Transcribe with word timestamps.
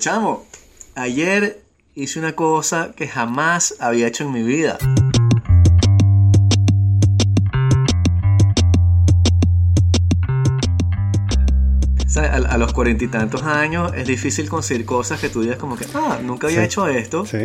Chamo, 0.00 0.46
ayer 0.94 1.62
hice 1.94 2.18
una 2.18 2.34
cosa 2.34 2.92
que 2.96 3.06
jamás 3.06 3.74
había 3.80 4.06
hecho 4.08 4.24
en 4.24 4.32
mi 4.32 4.42
vida. 4.42 4.78
O 12.06 12.12
sea, 12.12 12.24
a, 12.24 12.36
a 12.36 12.58
los 12.58 12.72
cuarenta 12.72 13.04
y 13.04 13.08
tantos 13.08 13.42
años 13.44 13.92
es 13.94 14.06
difícil 14.06 14.48
conseguir 14.48 14.84
cosas 14.84 15.20
que 15.20 15.28
tú 15.28 15.42
digas 15.42 15.58
como 15.58 15.76
que, 15.76 15.86
ah, 15.94 16.18
nunca 16.22 16.48
había 16.48 16.60
Sí. 16.60 16.64
hecho 16.66 16.88
esto 16.88 17.24
Sí, 17.24 17.38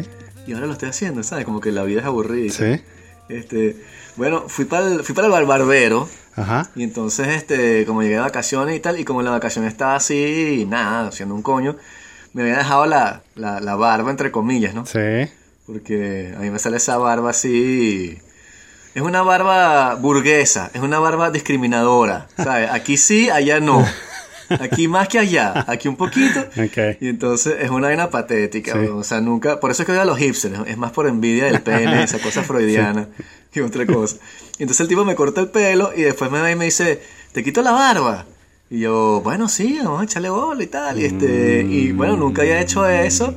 y 0.47 0.53
ahora 0.53 0.65
lo 0.65 0.73
estoy 0.73 0.89
haciendo, 0.89 1.21
¿sabes? 1.23 1.45
Como 1.45 1.59
que 1.59 1.71
la 1.71 1.83
vida 1.83 1.99
es 2.01 2.05
aburrida. 2.05 2.51
sí. 2.53 2.81
Este, 3.27 3.75
bueno, 4.17 4.43
fui 4.47 4.65
para 4.65 4.87
el, 4.87 5.03
fui 5.03 5.15
para 5.15 5.25
el 5.27 5.31
bar- 5.33 5.45
barbero 5.47 6.07
Ajá. 6.35 6.69
y 6.75 6.83
entonces, 6.83 7.27
este, 7.29 7.83
como 7.87 8.01
llegué 8.03 8.15
de 8.15 8.21
vacaciones 8.21 8.75
y 8.75 8.79
tal, 8.79 8.99
y 8.99 9.03
como 9.03 9.23
la 9.23 9.31
vacación 9.31 9.65
estaba 9.65 9.95
así, 9.95 10.65
nada, 10.69 11.07
haciendo 11.07 11.33
un 11.33 11.41
coño, 11.41 11.75
me 12.35 12.43
había 12.43 12.57
dejado 12.57 12.85
la, 12.85 13.23
la, 13.35 13.59
la 13.59 13.75
barba, 13.75 14.11
entre 14.11 14.29
comillas, 14.31 14.73
¿no? 14.75 14.85
Sí. 14.85 14.99
Porque 15.65 16.33
a 16.37 16.39
mí 16.41 16.51
me 16.51 16.59
sale 16.59 16.77
esa 16.77 16.97
barba 16.97 17.31
así. 17.31 18.19
Es 18.93 19.01
una 19.01 19.23
barba 19.23 19.95
burguesa, 19.95 20.69
es 20.73 20.81
una 20.81 20.99
barba 20.99 21.31
discriminadora, 21.31 22.27
¿sabes? 22.37 22.69
Aquí 22.71 22.97
sí, 22.97 23.29
allá 23.29 23.59
no. 23.59 23.85
Aquí 24.59 24.87
más 24.87 25.07
que 25.07 25.17
allá, 25.17 25.65
aquí 25.67 25.87
un 25.87 25.95
poquito. 25.95 26.39
Ok. 26.41 27.01
Y 27.01 27.07
entonces 27.09 27.55
es 27.61 27.69
una 27.71 27.87
vaina 27.87 28.09
patética, 28.11 28.73
Sí. 28.73 28.87
o 28.93 29.03
sea, 29.03 29.19
nunca, 29.21 29.59
por 29.59 29.71
eso 29.71 29.81
es 29.81 29.85
que 29.87 29.91
odio 29.93 30.01
a 30.03 30.05
los 30.05 30.19
hipsters, 30.19 30.59
es 30.67 30.77
más 30.77 30.91
por 30.91 31.07
envidia 31.07 31.45
del 31.45 31.61
pene, 31.61 32.03
esa 32.03 32.19
cosa 32.19 32.43
freudiana 32.43 33.07
y 33.53 33.59
otra 33.61 33.85
cosa. 33.87 34.17
Y 34.59 34.63
entonces 34.63 34.81
el 34.81 34.87
tipo 34.87 35.03
me 35.03 35.15
corta 35.15 35.41
el 35.41 35.49
pelo 35.49 35.91
y 35.95 36.03
después 36.03 36.29
me 36.29 36.39
va 36.39 36.51
y 36.51 36.55
me 36.55 36.65
dice, 36.65 37.01
te 37.31 37.43
quito 37.43 37.61
la 37.63 37.71
barba. 37.71 38.25
Y 38.69 38.79
yo, 38.79 39.21
bueno, 39.23 39.47
sí, 39.47 39.79
vamos 39.83 40.01
a 40.01 40.03
echarle 40.05 40.29
bola 40.29 40.63
y 40.63 40.67
tal. 40.67 40.99
Y, 40.99 41.05
este, 41.05 41.61
y 41.69 41.91
bueno, 41.91 42.17
nunca 42.17 42.41
había 42.41 42.59
hecho 42.61 42.87
eso. 42.87 43.35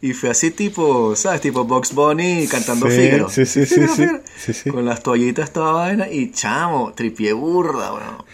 Y 0.00 0.12
fue 0.12 0.30
así 0.30 0.52
tipo, 0.52 1.16
¿sabes? 1.16 1.40
Tipo 1.40 1.64
Box 1.64 1.92
Bunny 1.92 2.46
cantando 2.46 2.88
Sí, 2.88 2.96
Fígaro. 2.96 3.28
sí, 3.28 3.44
sí, 3.44 3.66
sí, 3.66 3.74
Fígaro, 3.74 3.94
sí. 3.94 4.02
Fígaro. 4.02 4.20
Sí, 4.38 4.52
sí. 4.52 4.70
Con 4.70 4.84
las 4.84 5.02
toallitas 5.02 5.52
toda 5.52 5.72
vaina 5.72 6.08
y 6.08 6.30
chamo, 6.30 6.92
tripié 6.94 7.32
burda, 7.32 7.90
bueno. 7.90 8.24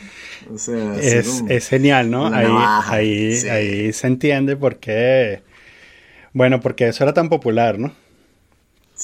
O 0.52 0.58
sea, 0.58 0.94
Es, 1.00 1.68
genial, 1.68 2.10
¿no? 2.10 2.26
Ahí, 2.26 2.46
navaja, 2.46 2.94
ahí, 2.96 3.32
ahí 3.50 3.92
se 3.94 4.06
entiende 4.06 4.56
por 4.56 4.76
qué. 4.76 5.42
Bueno, 6.34 6.60
porque 6.60 6.88
eso 6.88 7.02
era 7.04 7.14
tan 7.14 7.30
popular, 7.30 7.78
¿no? 7.78 7.94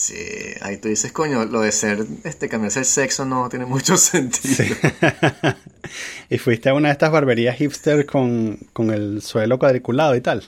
Sí, 0.03 0.15
ahí 0.63 0.79
tú 0.79 0.89
dices, 0.89 1.13
coño, 1.13 1.45
lo 1.45 1.61
de 1.61 1.73
ser, 1.73 2.07
este, 2.25 2.49
cambiarse 2.49 2.79
el 2.79 2.85
sexo 2.87 3.27
no 3.27 3.51
tiene 3.51 3.67
mucho 3.67 3.97
sentido. 3.99 4.75
y 6.31 6.39
fuiste 6.39 6.71
a 6.71 6.75
una 6.75 6.89
de 6.89 6.93
estas 6.93 7.11
barberías 7.13 7.55
hipster 7.57 8.07
con, 8.07 8.59
con 8.73 8.91
el 8.91 9.21
suelo 9.21 9.59
cuadriculado 9.59 10.17
y 10.17 10.23
tal. 10.23 10.43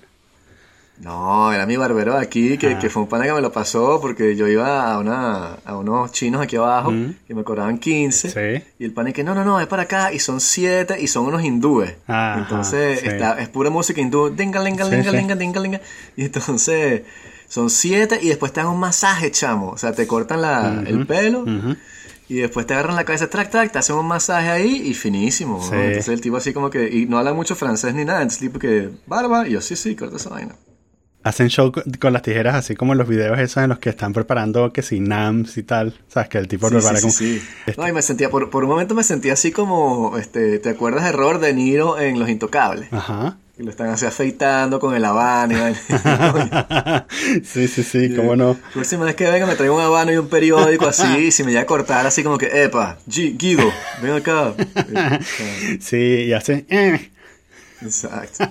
No, 1.00 1.52
era 1.52 1.66
mi 1.66 1.76
barbero 1.76 2.14
de 2.14 2.20
aquí, 2.22 2.56
que, 2.56 2.68
Ah. 2.74 2.78
que 2.78 2.88
fue 2.88 3.02
un 3.02 3.08
pana 3.10 3.24
que 3.26 3.32
me 3.34 3.40
lo 3.42 3.52
pasó 3.52 4.00
porque 4.00 4.36
yo 4.36 4.46
iba 4.48 4.90
a, 4.92 4.98
una, 4.98 5.54
a 5.66 5.76
unos 5.76 6.12
chinos 6.12 6.40
aquí 6.40 6.56
abajo 6.56 6.90
Mm. 6.92 7.14
y 7.28 7.34
me 7.34 7.44
cobraban 7.44 7.78
15. 7.78 8.30
Sí. 8.30 8.64
Y 8.78 8.84
el 8.86 8.92
pana 8.92 9.12
que 9.12 9.22
no, 9.24 9.34
no, 9.34 9.44
no, 9.44 9.60
es 9.60 9.66
para 9.66 9.82
acá 9.82 10.12
y 10.14 10.18
son 10.18 10.40
7 10.40 10.96
y 10.98 11.08
son 11.08 11.26
unos 11.26 11.42
hindúes. 11.44 11.92
Ajá, 12.06 12.38
entonces 12.38 13.00
sí. 13.00 13.06
está, 13.08 13.38
es 13.40 13.48
pura 13.50 13.68
música 13.68 14.00
hindú, 14.00 14.30
dinga, 14.30 14.62
linga, 14.62 14.84
Sí, 14.86 14.90
linga, 14.92 15.10
sí. 15.10 15.16
linga, 15.18 15.34
dinga, 15.34 15.60
linga. 15.60 15.80
Y 16.16 16.24
entonces 16.24 17.02
son 17.52 17.68
7 17.68 18.18
y 18.22 18.28
después 18.28 18.50
te 18.54 18.60
dan 18.60 18.70
un 18.70 18.80
masaje, 18.80 19.30
chamo. 19.30 19.72
O 19.72 19.76
sea, 19.76 19.92
te 19.92 20.06
cortan 20.06 20.40
la, 20.40 20.82
el 20.86 21.06
pelo. 21.06 21.40
Ujú. 21.40 21.76
Y 22.26 22.36
después 22.36 22.66
te 22.66 22.72
agarran 22.72 22.96
la 22.96 23.04
cabeza, 23.04 23.28
track, 23.28 23.50
track, 23.50 23.72
te 23.72 23.78
hacen 23.78 23.94
un 23.96 24.06
masaje 24.06 24.48
ahí 24.48 24.80
y 24.86 24.94
finísimo. 24.94 25.58
¿no? 25.58 25.62
Sí. 25.68 25.74
Entonces 25.74 26.08
el 26.08 26.22
tipo 26.22 26.38
así 26.38 26.54
como 26.54 26.70
que, 26.70 26.88
y 26.88 27.04
no 27.04 27.18
habla 27.18 27.34
mucho 27.34 27.54
francés 27.54 27.92
ni 27.94 28.06
nada, 28.06 28.22
entonces 28.22 28.40
el 28.40 28.48
tipo 28.48 28.58
que, 28.58 28.88
barba, 29.06 29.46
y 29.46 29.50
yo, 29.50 29.60
sí, 29.60 29.76
sí, 29.76 29.94
corta 29.94 30.16
esa 30.16 30.30
vaina. 30.30 30.54
Hacen 31.24 31.48
show 31.50 31.70
con, 31.70 32.12
las 32.14 32.22
tijeras, 32.22 32.54
así 32.54 32.74
como 32.74 32.92
en 32.92 32.98
los 32.98 33.06
videos 33.06 33.38
esos 33.38 33.62
en 33.62 33.68
los 33.68 33.78
que 33.80 33.90
están 33.90 34.14
preparando 34.14 34.72
que 34.72 34.80
si 34.80 35.00
NAMS 35.00 35.58
y 35.58 35.62
tal. 35.62 36.00
¿Sabes? 36.08 36.30
Que 36.30 36.38
el 36.38 36.48
tipo 36.48 36.70
Sí, 36.70 36.74
prepara 36.76 36.96
sí, 36.96 37.02
como. 37.02 37.12
sí, 37.12 37.38
sí. 37.38 37.48
Este- 37.66 37.82
No, 37.82 37.86
y 37.86 37.92
me 37.92 38.00
sentía, 38.00 38.30
por, 38.30 38.48
por 38.48 38.64
un 38.64 38.70
momento 38.70 38.94
me 38.94 39.04
sentía 39.04 39.34
así 39.34 39.52
como, 39.52 40.16
este, 40.16 40.58
¿te 40.58 40.70
acuerdas 40.70 41.04
de 41.04 41.12
Robert 41.12 41.42
De 41.42 41.52
Niro 41.52 41.98
en 41.98 42.18
Los 42.18 42.30
Intocables? 42.30 42.90
Ajá. 42.94 43.36
Que 43.56 43.62
lo 43.62 43.70
están 43.70 43.88
así 43.90 44.06
afeitando 44.06 44.80
con 44.80 44.94
el 44.94 45.04
habano 45.04 45.68
y 45.68 45.74
sí, 47.44 47.68
sí, 47.68 47.82
sí, 47.82 48.14
cómo 48.16 48.34
no. 48.34 48.54
La 48.54 48.72
próxima 48.72 49.04
vez 49.04 49.14
que 49.14 49.30
venga 49.30 49.46
me 49.46 49.56
traigo 49.56 49.76
un 49.76 49.82
habano 49.82 50.10
y 50.10 50.16
un 50.16 50.28
periódico 50.28 50.86
así, 50.86 51.06
y 51.26 51.32
si 51.32 51.44
me 51.44 51.50
llega 51.50 51.62
a 51.62 51.66
cortar 51.66 52.06
así 52.06 52.22
como 52.22 52.38
que, 52.38 52.64
epa, 52.64 52.96
G- 53.08 53.36
Guido, 53.36 53.70
ven 54.02 54.12
acá. 54.14 54.54
Sí, 55.80 55.96
y 55.96 56.32
hacen. 56.32 56.66
eh. 56.70 57.10
Exacto. 57.82 58.48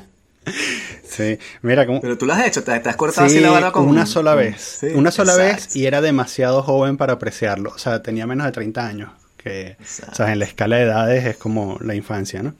Sí, 1.03 1.37
mira, 1.61 1.85
como. 1.85 1.99
Pero 2.01 2.17
tú 2.17 2.25
lo 2.25 2.33
has 2.33 2.45
hecho, 2.45 2.63
te, 2.63 2.79
te 2.79 2.89
has 2.89 2.95
cortado 2.95 3.27
Sí, 3.27 3.35
así 3.37 3.43
la 3.43 3.51
barba 3.51 3.71
con 3.71 3.87
una 3.87 4.05
sola 4.05 4.35
vez. 4.35 4.77
Sí, 4.81 4.87
una 4.93 5.11
sola 5.11 5.33
exacto. 5.33 5.55
vez 5.67 5.75
y 5.75 5.85
era 5.85 6.01
demasiado 6.01 6.61
joven 6.63 6.97
para 6.97 7.13
apreciarlo. 7.13 7.71
O 7.75 7.77
sea, 7.77 8.01
tenía 8.03 8.25
menos 8.27 8.45
de 8.45 8.51
30 8.51 8.85
años. 8.87 9.11
Que, 9.37 9.69
Exacto. 9.79 10.11
o 10.11 10.15
sea, 10.15 10.31
en 10.33 10.39
la 10.39 10.45
escala 10.45 10.75
de 10.77 10.83
edades 10.83 11.25
es 11.25 11.37
como 11.37 11.77
la 11.81 11.95
infancia, 11.95 12.43
¿no? 12.43 12.53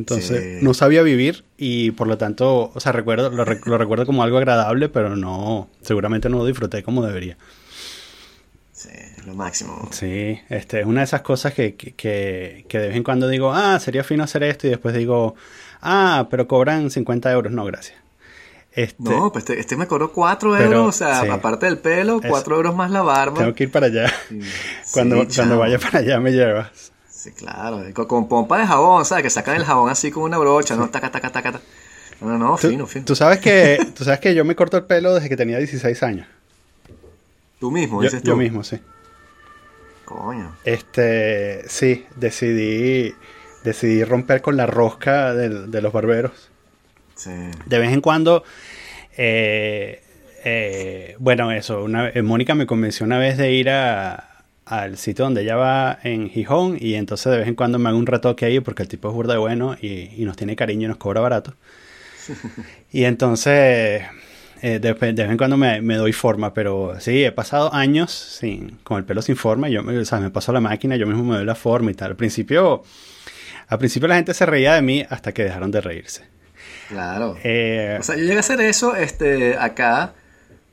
Entonces, 0.00 0.58
Sí. 0.60 0.64
no 0.64 0.72
sabía 0.74 1.02
vivir 1.02 1.44
y 1.58 1.90
por 1.92 2.06
lo 2.08 2.16
tanto, 2.18 2.70
o 2.74 2.80
sea, 2.80 2.92
recuerdo, 2.92 3.30
lo, 3.30 3.44
lo 3.44 3.78
recuerdo 3.78 4.06
como 4.06 4.22
algo 4.22 4.38
agradable, 4.38 4.88
pero 4.88 5.14
no, 5.14 5.68
seguramente 5.82 6.28
no 6.28 6.38
lo 6.38 6.46
disfruté 6.46 6.82
como 6.82 7.04
debería. 7.06 7.36
Sí, 8.72 8.88
lo 9.26 9.34
máximo. 9.34 9.88
Sí, 9.92 10.40
este, 10.48 10.80
es 10.80 10.86
una 10.86 11.00
de 11.00 11.04
esas 11.04 11.20
cosas 11.20 11.52
que, 11.52 11.74
que, 11.74 11.92
que, 12.66 12.78
de 12.78 12.88
vez 12.88 12.96
en 12.96 13.02
cuando 13.02 13.28
digo, 13.28 13.52
ah, 13.52 13.78
sería 13.78 14.02
fino 14.04 14.24
hacer 14.24 14.42
esto 14.42 14.66
y 14.66 14.70
después 14.70 14.94
digo, 14.94 15.34
ah, 15.82 16.28
pero 16.30 16.48
cobran 16.48 16.90
50 16.90 17.30
euros. 17.30 17.52
No, 17.52 17.64
gracias. 17.66 17.98
Este, 18.72 19.02
No, 19.02 19.32
pues 19.32 19.42
este, 19.44 19.60
este 19.60 19.76
me 19.76 19.86
cobró 19.86 20.12
4 20.12 20.52
Pero, 20.56 20.64
euros, 20.64 20.88
o 20.88 20.92
sea, 20.98 21.20
sí. 21.22 21.28
aparte 21.28 21.66
del 21.66 21.78
pelo, 21.78 22.20
Es- 22.22 22.30
4 22.30 22.56
euros 22.56 22.74
más 22.74 22.90
la 22.90 23.02
barba. 23.02 23.38
tengo 23.38 23.52
que 23.52 23.64
ir 23.64 23.70
para 23.70 23.86
allá. 23.86 24.08
Sí, 24.28 24.40
Cuando, 24.94 25.26
cuando 25.34 25.58
vaya 25.58 25.78
para 25.78 25.98
allá 25.98 26.18
me 26.20 26.30
llevas. 26.32 26.92
Sí, 27.20 27.32
claro, 27.32 27.84
con, 27.92 28.06
con 28.06 28.28
pompa 28.28 28.58
de 28.58 28.66
jabón, 28.66 29.04
¿sabes? 29.04 29.24
Que 29.24 29.28
sacan 29.28 29.56
el 29.56 29.64
jabón 29.66 29.90
así 29.90 30.10
con 30.10 30.22
una 30.22 30.38
brocha, 30.38 30.74
¿no? 30.74 30.88
Taca, 30.88 31.10
taca, 31.10 31.30
taca, 31.30 31.52
taca. 31.52 31.64
No, 32.22 32.38
no, 32.38 32.56
fino, 32.56 32.86
fino. 32.86 33.04
tú 33.04 33.14
sabes 33.14 33.40
que, 33.40 33.78
tú 33.94 34.04
sabes 34.04 34.20
que 34.20 34.34
yo 34.34 34.42
me 34.42 34.56
corto 34.56 34.78
el 34.78 34.84
pelo 34.84 35.12
desde 35.12 35.28
que 35.28 35.36
tenía 35.36 35.58
16 35.58 36.02
años. 36.02 36.26
Tú 37.58 37.70
mismo, 37.70 37.98
Yo, 38.02 38.04
dices 38.08 38.22
tú. 38.22 38.28
yo 38.28 38.36
mismo, 38.36 38.64
sí. 38.64 38.80
Coño. 40.06 40.56
Este, 40.64 41.68
sí, 41.68 42.06
decidí, 42.16 43.14
decidí 43.64 44.02
romper 44.02 44.40
con 44.40 44.56
la 44.56 44.64
rosca 44.64 45.34
de 45.34 45.82
los 45.82 45.92
barberos. 45.92 46.48
Sí. 47.16 47.32
De 47.66 47.78
vez 47.78 47.92
en 47.92 48.00
cuando, 48.00 48.44
eh, 49.18 50.02
eh, 50.42 51.16
bueno, 51.18 51.52
eso, 51.52 51.84
una, 51.84 52.08
eh, 52.08 52.22
Mónica 52.22 52.54
me 52.54 52.66
convenció 52.66 53.04
una 53.04 53.18
vez 53.18 53.36
de 53.36 53.52
ir 53.52 53.68
a, 53.68 54.29
al 54.70 54.96
sitio 54.98 55.24
donde 55.24 55.42
ella 55.42 55.56
va 55.56 55.98
en 56.02 56.30
Gijón 56.30 56.76
y 56.80 56.94
entonces 56.94 57.30
de 57.32 57.38
vez 57.38 57.48
en 57.48 57.54
cuando 57.56 57.78
me 57.78 57.88
hago 57.88 57.98
un 57.98 58.06
retoque 58.06 58.46
ahí 58.46 58.60
porque 58.60 58.82
el 58.82 58.88
tipo 58.88 59.08
es 59.08 59.14
burda 59.14 59.32
de 59.34 59.38
bueno 59.40 59.76
y, 59.80 60.10
y 60.16 60.24
nos 60.24 60.36
tiene 60.36 60.54
cariño 60.56 60.86
y 60.86 60.88
nos 60.88 60.96
cobra 60.96 61.20
barato. 61.20 61.54
y 62.92 63.04
entonces, 63.04 64.02
eh, 64.62 64.78
de, 64.78 64.94
de 64.94 65.12
vez 65.12 65.30
en 65.30 65.36
cuando 65.36 65.56
me, 65.56 65.80
me 65.80 65.96
doy 65.96 66.12
forma, 66.12 66.54
pero 66.54 66.94
sí, 67.00 67.24
he 67.24 67.32
pasado 67.32 67.72
años 67.74 68.12
sin, 68.12 68.78
con 68.82 68.98
el 68.98 69.04
pelo 69.04 69.22
sin 69.22 69.36
forma. 69.36 69.68
Yo, 69.68 69.82
me- 69.82 69.98
o 69.98 70.04
sea, 70.04 70.20
me 70.20 70.30
paso 70.30 70.52
la 70.52 70.60
máquina, 70.60 70.96
yo 70.96 71.06
mismo 71.06 71.24
me 71.24 71.36
doy 71.36 71.44
la 71.46 71.54
forma 71.54 71.90
y 71.90 71.94
tal. 71.94 72.10
Al 72.12 72.16
principio, 72.16 72.82
al 73.68 73.78
principio 73.78 74.08
la 74.08 74.16
gente 74.16 74.34
se 74.34 74.46
reía 74.46 74.74
de 74.74 74.82
mí 74.82 75.04
hasta 75.08 75.32
que 75.32 75.44
dejaron 75.44 75.70
de 75.70 75.80
reírse. 75.80 76.24
Claro. 76.88 77.36
Eh, 77.44 77.96
O 78.00 78.02
sea, 78.02 78.16
yo 78.16 78.22
llegué 78.22 78.36
a 78.36 78.40
hacer 78.40 78.60
eso 78.60 78.94
este, 78.96 79.56
acá 79.56 80.12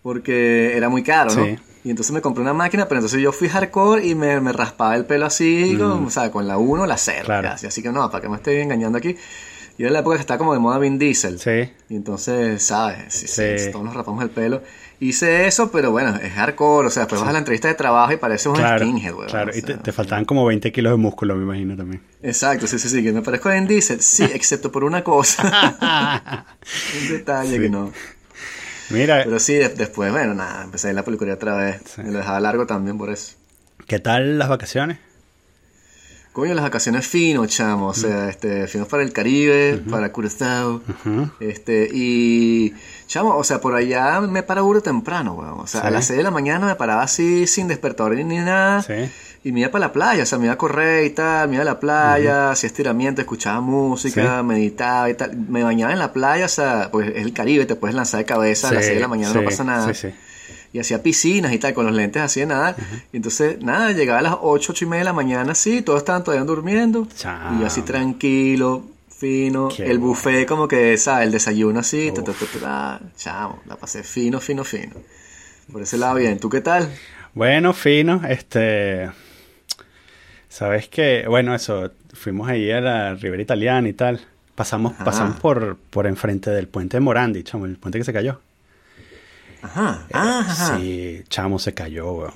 porque 0.01 0.75
era 0.77 0.89
muy 0.89 1.03
caro, 1.03 1.33
¿no? 1.33 1.45
Sí. 1.45 1.57
Y 1.87 1.89
entonces 1.91 2.11
me 2.11 2.19
compré 2.19 2.41
una 2.41 2.51
máquina, 2.51 2.85
pero 2.89 2.99
entonces 2.99 3.21
yo 3.21 3.31
fui 3.31 3.47
hardcore 3.47 4.05
y 4.05 4.13
me, 4.13 4.41
me 4.41 4.51
raspaba 4.51 4.93
el 4.97 5.05
pelo 5.05 5.25
así, 5.25 5.71
Mm. 5.75 5.79
con, 5.79 6.05
o 6.07 6.09
sea, 6.09 6.29
con 6.31 6.45
la 6.45 6.57
1 6.57 6.85
la 6.85 6.97
0. 6.97 7.21
Claro. 7.23 7.47
Casi. 7.47 7.65
Así 7.67 7.81
que 7.81 7.93
no, 7.93 8.09
para 8.11 8.21
que 8.21 8.27
me 8.27 8.35
esté 8.35 8.61
engañando 8.61 8.97
aquí. 8.97 9.15
Y 9.77 9.83
era 9.83 9.91
la 9.91 9.99
época 9.99 10.15
que 10.17 10.21
está 10.21 10.37
como 10.37 10.51
de 10.53 10.59
moda 10.59 10.79
Vin 10.79 10.97
Diesel. 10.99 11.39
sí. 11.39 11.71
Y 11.87 11.95
entonces, 11.95 12.61
¿sabes? 12.63 13.13
Sí, 13.13 13.27
sí, 13.27 13.71
todos 13.71 13.85
nos 13.85 13.93
rapamos 13.93 14.21
el 14.23 14.31
pelo. 14.31 14.61
Hice 14.99 15.45
eso, 15.47 15.71
pero 15.71 15.91
bueno, 15.91 16.15
es 16.21 16.33
hardcore. 16.33 16.87
O 16.87 16.89
sea, 16.89 17.03
después 17.03 17.21
vas 17.21 17.29
a 17.29 17.33
la 17.33 17.37
entrevista 17.39 17.67
de 17.69 17.75
trabajo 17.75 18.11
y 18.11 18.17
pareces 18.17 18.47
un 18.47 18.55
Claro, 18.55 18.83
skinhead, 18.83 19.13
weón. 19.13 19.27
claro. 19.29 19.51
o 19.53 19.57
y 19.57 19.61
te, 19.61 19.91
faltaban 19.93 20.25
como 20.25 20.43
20 20.45 20.71
kilos 20.73 20.91
de 20.91 20.97
músculo, 20.97 21.35
me 21.35 21.43
imagino 21.43 21.77
también. 21.77 22.01
Exacto, 22.21 22.67
sí, 22.67 22.79
sí, 22.79 22.89
sí, 22.89 23.01
que 23.03 23.13
me 23.13 23.21
parezco 23.21 23.47
a 23.47 23.53
Vin 23.53 23.67
Diesel. 23.67 24.01
Sí, 24.01 24.23
excepto 24.33 24.71
por 24.73 24.83
una 24.83 25.03
cosa. 25.05 26.45
un 27.01 27.07
detalle 27.09 27.55
Sí. 27.55 27.61
que 27.61 27.69
no. 27.69 27.91
Mira, 28.89 29.21
Pero 29.25 29.39
sí, 29.39 29.53
de- 29.55 29.69
después, 29.69 30.11
bueno, 30.11 30.33
nada, 30.33 30.63
empecé 30.63 30.87
a 30.87 30.91
ir 30.91 30.95
a 30.97 31.01
la 31.01 31.05
peluquería 31.05 31.33
otra 31.35 31.55
vez. 31.55 31.81
Sí. 31.95 32.01
Me 32.03 32.11
lo 32.11 32.19
dejaba 32.19 32.39
largo 32.39 32.65
también 32.65 32.97
por 32.97 33.09
eso. 33.09 33.33
¿qué 33.87 33.99
tal 33.99 34.37
las 34.37 34.49
vacaciones? 34.49 34.99
Coño, 36.33 36.53
las 36.53 36.63
vacaciones 36.65 37.07
finos, 37.07 37.47
chamo. 37.47 37.87
O 37.87 37.93
sea, 37.95 38.29
este, 38.29 38.67
finos 38.67 38.87
para 38.87 39.01
el 39.01 39.11
Caribe, 39.11 39.81
para 39.89 40.11
Curazao. 40.11 40.83
Este, 41.39 41.89
y. 41.91 42.73
Chamo, 43.07 43.35
o 43.35 43.43
sea, 43.43 43.59
por 43.59 43.73
allá 43.73 44.21
me 44.21 44.43
para 44.43 44.61
burro 44.61 44.81
temprano, 44.81 45.33
weón. 45.33 45.59
O 45.61 45.65
sea, 45.67 45.81
Sí. 45.81 45.87
a 45.87 45.89
las 45.89 46.05
6 46.05 46.17
de 46.17 46.23
la 46.23 46.29
mañana 46.31 46.67
me 46.67 46.75
paraba 46.75 47.01
así, 47.01 47.47
sin 47.47 47.67
despertador 47.67 48.15
ni 48.17 48.35
nada. 48.37 48.83
Sí. 48.83 49.09
Y 49.47 49.53
me 49.53 49.61
iba 49.61 49.71
para 49.71 49.87
la 49.87 49.93
playa, 49.93 50.23
o 50.23 50.25
sea, 50.25 50.37
me 50.37 50.45
iba 50.45 50.55
a 50.55 50.57
correr 50.57 51.05
y 51.05 51.11
tal, 51.11 51.47
me 51.47 51.55
iba 51.55 51.61
a 51.61 51.65
la 51.65 51.79
playa, 51.79 52.51
hacía 52.51 52.67
estiramiento, 52.67 53.21
escuchaba 53.21 53.61
música, 53.61 54.43
meditaba 54.43 55.09
y 55.09 55.13
tal. 55.13 55.37
Me 55.37 55.63
bañaba 55.63 55.93
en 55.93 55.99
la 55.99 56.11
playa, 56.11 56.45
o 56.45 56.49
sea, 56.49 56.89
pues 56.91 57.07
es 57.15 57.23
el 57.23 57.31
Caribe, 57.31 57.65
te 57.65 57.75
puedes 57.75 57.95
lanzar 57.95 58.19
de 58.19 58.25
cabeza 58.25 58.67
a 58.67 58.73
las 58.73 58.83
6 58.83 58.95
de 58.95 59.01
la 59.01 59.07
mañana, 59.07 59.33
no 59.33 59.43
pasa 59.45 59.63
nada. 59.63 59.93
Y 60.73 60.79
hacía 60.79 61.01
piscinas 61.01 61.53
y 61.53 61.59
tal, 61.59 61.73
con 61.73 61.85
los 61.85 61.95
lentes 61.95 62.21
hacía 62.21 62.45
nada. 62.45 62.75
Y 63.13 63.17
entonces, 63.17 63.61
nada, 63.61 63.93
llegaba 63.93 64.19
a 64.19 64.21
las 64.21 64.35
8, 64.41 64.73
8 64.73 64.83
y 64.83 64.87
media 64.89 64.99
de 64.99 65.05
la 65.05 65.13
mañana, 65.13 65.55
sí, 65.55 65.81
todos 65.81 65.99
estaban 65.99 66.25
todavía 66.25 66.43
durmiendo. 66.43 67.07
Y 67.61 67.63
así 67.63 67.83
tranquilo, 67.83 68.83
fino. 69.07 69.69
el 69.77 69.97
buffet 69.97 70.45
como 70.45 70.67
que, 70.67 70.97
¿sabes? 70.97 71.27
El 71.27 71.31
desayuno 71.31 71.79
así, 71.79 72.11
chamo, 73.15 73.61
la 73.65 73.77
pasé 73.77 74.03
fino, 74.03 74.41
fino, 74.41 74.65
fino. 74.65 74.95
Por 75.71 75.83
ese 75.83 75.97
lado 75.97 76.15
bien. 76.15 76.37
¿Tú 76.37 76.49
qué 76.49 76.59
tal? 76.59 76.89
Bueno, 77.33 77.71
fino, 77.71 78.21
este... 78.27 79.09
Sabes 80.49 80.87
que, 80.87 81.25
bueno, 81.27 81.53
eso, 81.53 81.91
fuimos 82.13 82.49
ahí 82.49 82.71
a 82.71 82.81
la 82.81 83.15
Ribera 83.15 83.41
Italiana 83.41 83.87
y 83.87 83.93
tal. 83.93 84.21
Pasamos, 84.55 84.93
pasamos 84.93 85.39
por, 85.39 85.77
por 85.77 86.07
enfrente 86.07 86.49
del 86.49 86.67
puente 86.67 86.97
de 86.97 87.01
Morandi, 87.01 87.43
chamo, 87.43 87.65
el 87.65 87.77
puente 87.77 87.99
que 87.99 88.05
se 88.05 88.13
cayó. 88.13 88.39
Ajá. 89.61 90.05
Eh, 90.09 90.13
ajá. 90.13 90.77
Sí, 90.77 91.23
chamo, 91.29 91.59
se 91.59 91.73
cayó, 91.73 92.11
weón. 92.11 92.33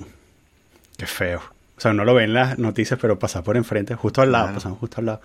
Qué 0.96 1.06
feo. 1.06 1.40
O 1.76 1.80
sea, 1.80 1.92
no 1.92 2.04
lo 2.04 2.14
ven 2.14 2.26
en 2.26 2.34
las 2.34 2.58
noticias, 2.58 2.98
pero 3.00 3.18
pasar 3.18 3.42
por 3.42 3.56
enfrente, 3.56 3.96
justo 3.96 4.22
al 4.22 4.30
lado, 4.30 4.54
pasamos 4.54 4.78
justo 4.78 5.00
al 5.00 5.06
lado. 5.06 5.20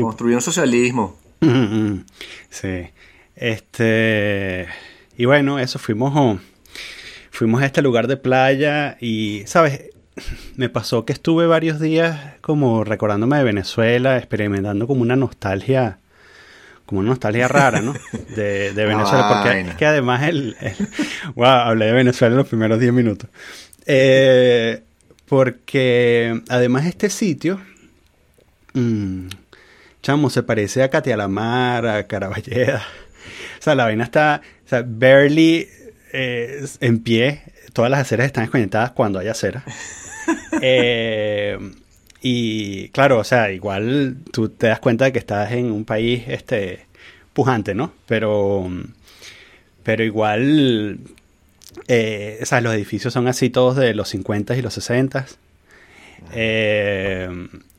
Construyeron 0.00 0.40
socialismo. 0.40 1.18
sí. 2.50 2.88
Este. 3.34 4.68
Y 5.18 5.26
bueno, 5.26 5.58
eso 5.58 5.78
fuimos. 5.78 6.40
Fuimos 7.30 7.60
a 7.60 7.66
este 7.66 7.82
lugar 7.82 8.06
de 8.06 8.16
playa 8.16 8.96
y, 8.98 9.42
¿sabes? 9.44 9.90
Me 10.56 10.68
pasó 10.68 11.04
que 11.04 11.12
estuve 11.12 11.46
varios 11.46 11.80
días 11.80 12.34
como 12.40 12.84
recordándome 12.84 13.36
de 13.38 13.44
Venezuela, 13.44 14.16
experimentando 14.16 14.86
como 14.86 15.02
una 15.02 15.16
nostalgia, 15.16 15.98
como 16.86 17.00
una 17.00 17.10
nostalgia 17.10 17.48
rara, 17.48 17.80
¿no? 17.80 17.94
De, 18.34 18.72
Venezuela, 18.74 19.42
porque 19.42 19.60
es 19.60 19.74
que 19.76 19.86
además 19.86 20.22
el, 20.24 20.56
wow, 21.34 21.46
hablé 21.46 21.86
de 21.86 21.92
Venezuela 21.92 22.32
en 22.32 22.38
los 22.38 22.48
primeros 22.48 22.80
10 22.80 22.92
minutos. 22.92 23.28
Eh, 23.86 24.82
porque 25.26 26.40
además 26.48 26.86
este 26.86 27.10
sitio, 27.10 27.60
mmm, 28.74 29.26
chamo, 30.02 30.30
se 30.30 30.42
parece 30.42 30.82
a 30.82 30.90
Catialamar, 30.90 31.86
a 31.86 32.06
Caraballeda. 32.06 32.82
O 33.58 33.62
sea, 33.62 33.74
la 33.74 33.84
vaina 33.84 34.04
está, 34.04 34.40
o 34.64 34.68
sea, 34.68 34.84
barely 34.86 35.68
eh, 36.12 36.64
en 36.80 37.00
pie. 37.00 37.42
Todas 37.72 37.90
las 37.90 38.00
aceras 38.00 38.26
están 38.26 38.44
desconectadas 38.44 38.92
cuando 38.92 39.18
hay 39.18 39.28
acera. 39.28 39.64
Eh, 40.62 41.58
y 42.22 42.88
claro, 42.88 43.18
o 43.18 43.24
sea, 43.24 43.52
igual 43.52 44.16
tú 44.32 44.48
te 44.48 44.68
das 44.68 44.80
cuenta 44.80 45.04
de 45.04 45.12
que 45.12 45.18
estás 45.18 45.52
en 45.52 45.70
un 45.70 45.84
país 45.84 46.24
este, 46.26 46.86
pujante, 47.32 47.74
¿no? 47.74 47.92
Pero, 48.06 48.68
pero 49.82 50.02
igual, 50.02 50.98
eh, 51.88 52.38
o 52.42 52.46
sea, 52.46 52.60
los 52.60 52.74
edificios 52.74 53.12
son 53.12 53.28
así 53.28 53.50
todos 53.50 53.76
de 53.76 53.94
los 53.94 54.08
50 54.08 54.56
y 54.56 54.62
los 54.62 54.74
60. 54.74 55.26
Eh, 56.32 57.28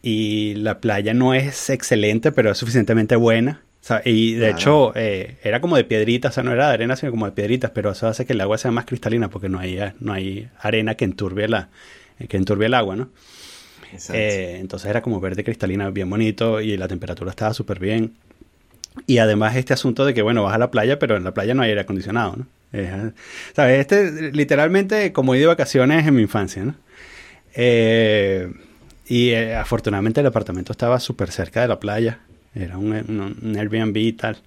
y 0.01 0.53
la 0.55 0.79
playa 0.79 1.13
no 1.13 1.33
es 1.33 1.69
excelente, 1.69 2.31
pero 2.31 2.51
es 2.51 2.57
suficientemente 2.57 3.15
buena. 3.15 3.61
y 4.05 4.35
de 4.35 4.51
hecho, 4.51 4.93
era 4.95 5.59
como 5.61 5.77
de 5.77 5.83
piedritas, 5.83 6.31
o 6.31 6.35
sea, 6.35 6.43
no 6.43 6.51
era 6.51 6.67
de 6.67 6.73
arena, 6.75 6.95
sino 6.95 7.11
como 7.11 7.25
de 7.25 7.31
piedritas, 7.31 7.71
pero 7.71 7.91
eso 7.91 8.07
hace 8.07 8.25
que 8.25 8.33
el 8.33 8.41
agua 8.41 8.57
sea 8.57 8.71
más 8.71 8.85
cristalina 8.85 9.29
porque 9.29 9.49
no 9.49 9.59
hay, 9.59 9.79
no 9.99 10.13
hay 10.13 10.49
arena 10.59 10.95
que 10.95 11.05
enturbie 11.05 11.47
la, 11.47 11.69
que 12.27 12.37
enturbia 12.37 12.67
el 12.67 12.73
agua, 12.73 12.95
¿no? 12.95 13.09
Eh, 14.13 14.57
entonces 14.59 14.89
era 14.89 15.01
como 15.01 15.19
verde 15.19 15.43
cristalina, 15.43 15.89
bien 15.89 16.09
bonito 16.09 16.61
y 16.61 16.77
la 16.77 16.87
temperatura 16.87 17.31
estaba 17.31 17.53
súper 17.53 17.79
bien. 17.79 18.13
Y 19.05 19.19
además 19.19 19.55
este 19.55 19.73
asunto 19.73 20.05
de 20.05 20.13
que, 20.13 20.21
bueno, 20.21 20.43
vas 20.43 20.55
a 20.55 20.57
la 20.57 20.71
playa, 20.71 20.99
pero 20.99 21.15
en 21.17 21.23
la 21.23 21.33
playa 21.33 21.53
no 21.53 21.61
hay 21.61 21.69
aire 21.69 21.81
acondicionado, 21.81 22.35
¿no? 22.37 22.47
¿Sabes? 23.55 23.79
Este, 23.79 24.31
literalmente, 24.33 25.13
como 25.13 25.33
he 25.33 25.37
ido 25.37 25.49
de 25.49 25.55
vacaciones 25.55 26.05
en 26.05 26.15
mi 26.15 26.23
infancia, 26.23 26.65
¿no? 26.65 26.75
Eh, 27.55 28.51
y 29.07 29.29
eh, 29.29 29.55
afortunadamente 29.55 30.19
el 30.19 30.27
apartamento 30.27 30.73
estaba 30.73 30.99
súper 30.99 31.31
cerca 31.31 31.61
de 31.61 31.67
la 31.69 31.79
playa. 31.79 32.19
Era 32.53 32.77
un, 32.77 33.55
Airbnb 33.57 33.97
y 33.97 34.13
tal. 34.13 34.37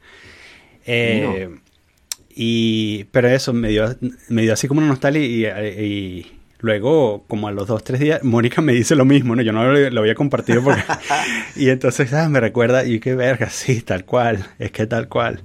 y, 2.34 3.04
pero 3.04 3.28
eso 3.28 3.52
me 3.52 3.68
dio, 3.68 3.96
me 4.28 4.42
dio 4.42 4.52
así 4.52 4.68
como 4.68 4.80
una 4.80 4.88
nostalgia 4.88 5.64
y 5.64 6.39
Luego, 6.60 7.24
como 7.26 7.48
a 7.48 7.52
los 7.52 7.66
dos, 7.66 7.82
tres 7.82 8.00
días, 8.00 8.22
Mónica 8.22 8.60
me 8.60 8.72
dice 8.72 8.94
lo 8.94 9.06
mismo, 9.06 9.34
¿no? 9.34 9.42
Yo 9.42 9.52
no 9.52 9.64
lo, 9.72 10.00
había 10.00 10.14
compartido 10.14 10.62
porque... 10.62 10.82
y 11.56 11.70
entonces, 11.70 12.12
ah, 12.12 12.28
me 12.28 12.38
recuerda, 12.38 12.84
y 12.84 13.00
qué 13.00 13.14
verga, 13.14 13.48
sí, 13.48 13.80
tal 13.80 14.04
cual, 14.04 14.46
es 14.58 14.70
que 14.70 14.86
tal 14.86 15.08
cual. 15.08 15.40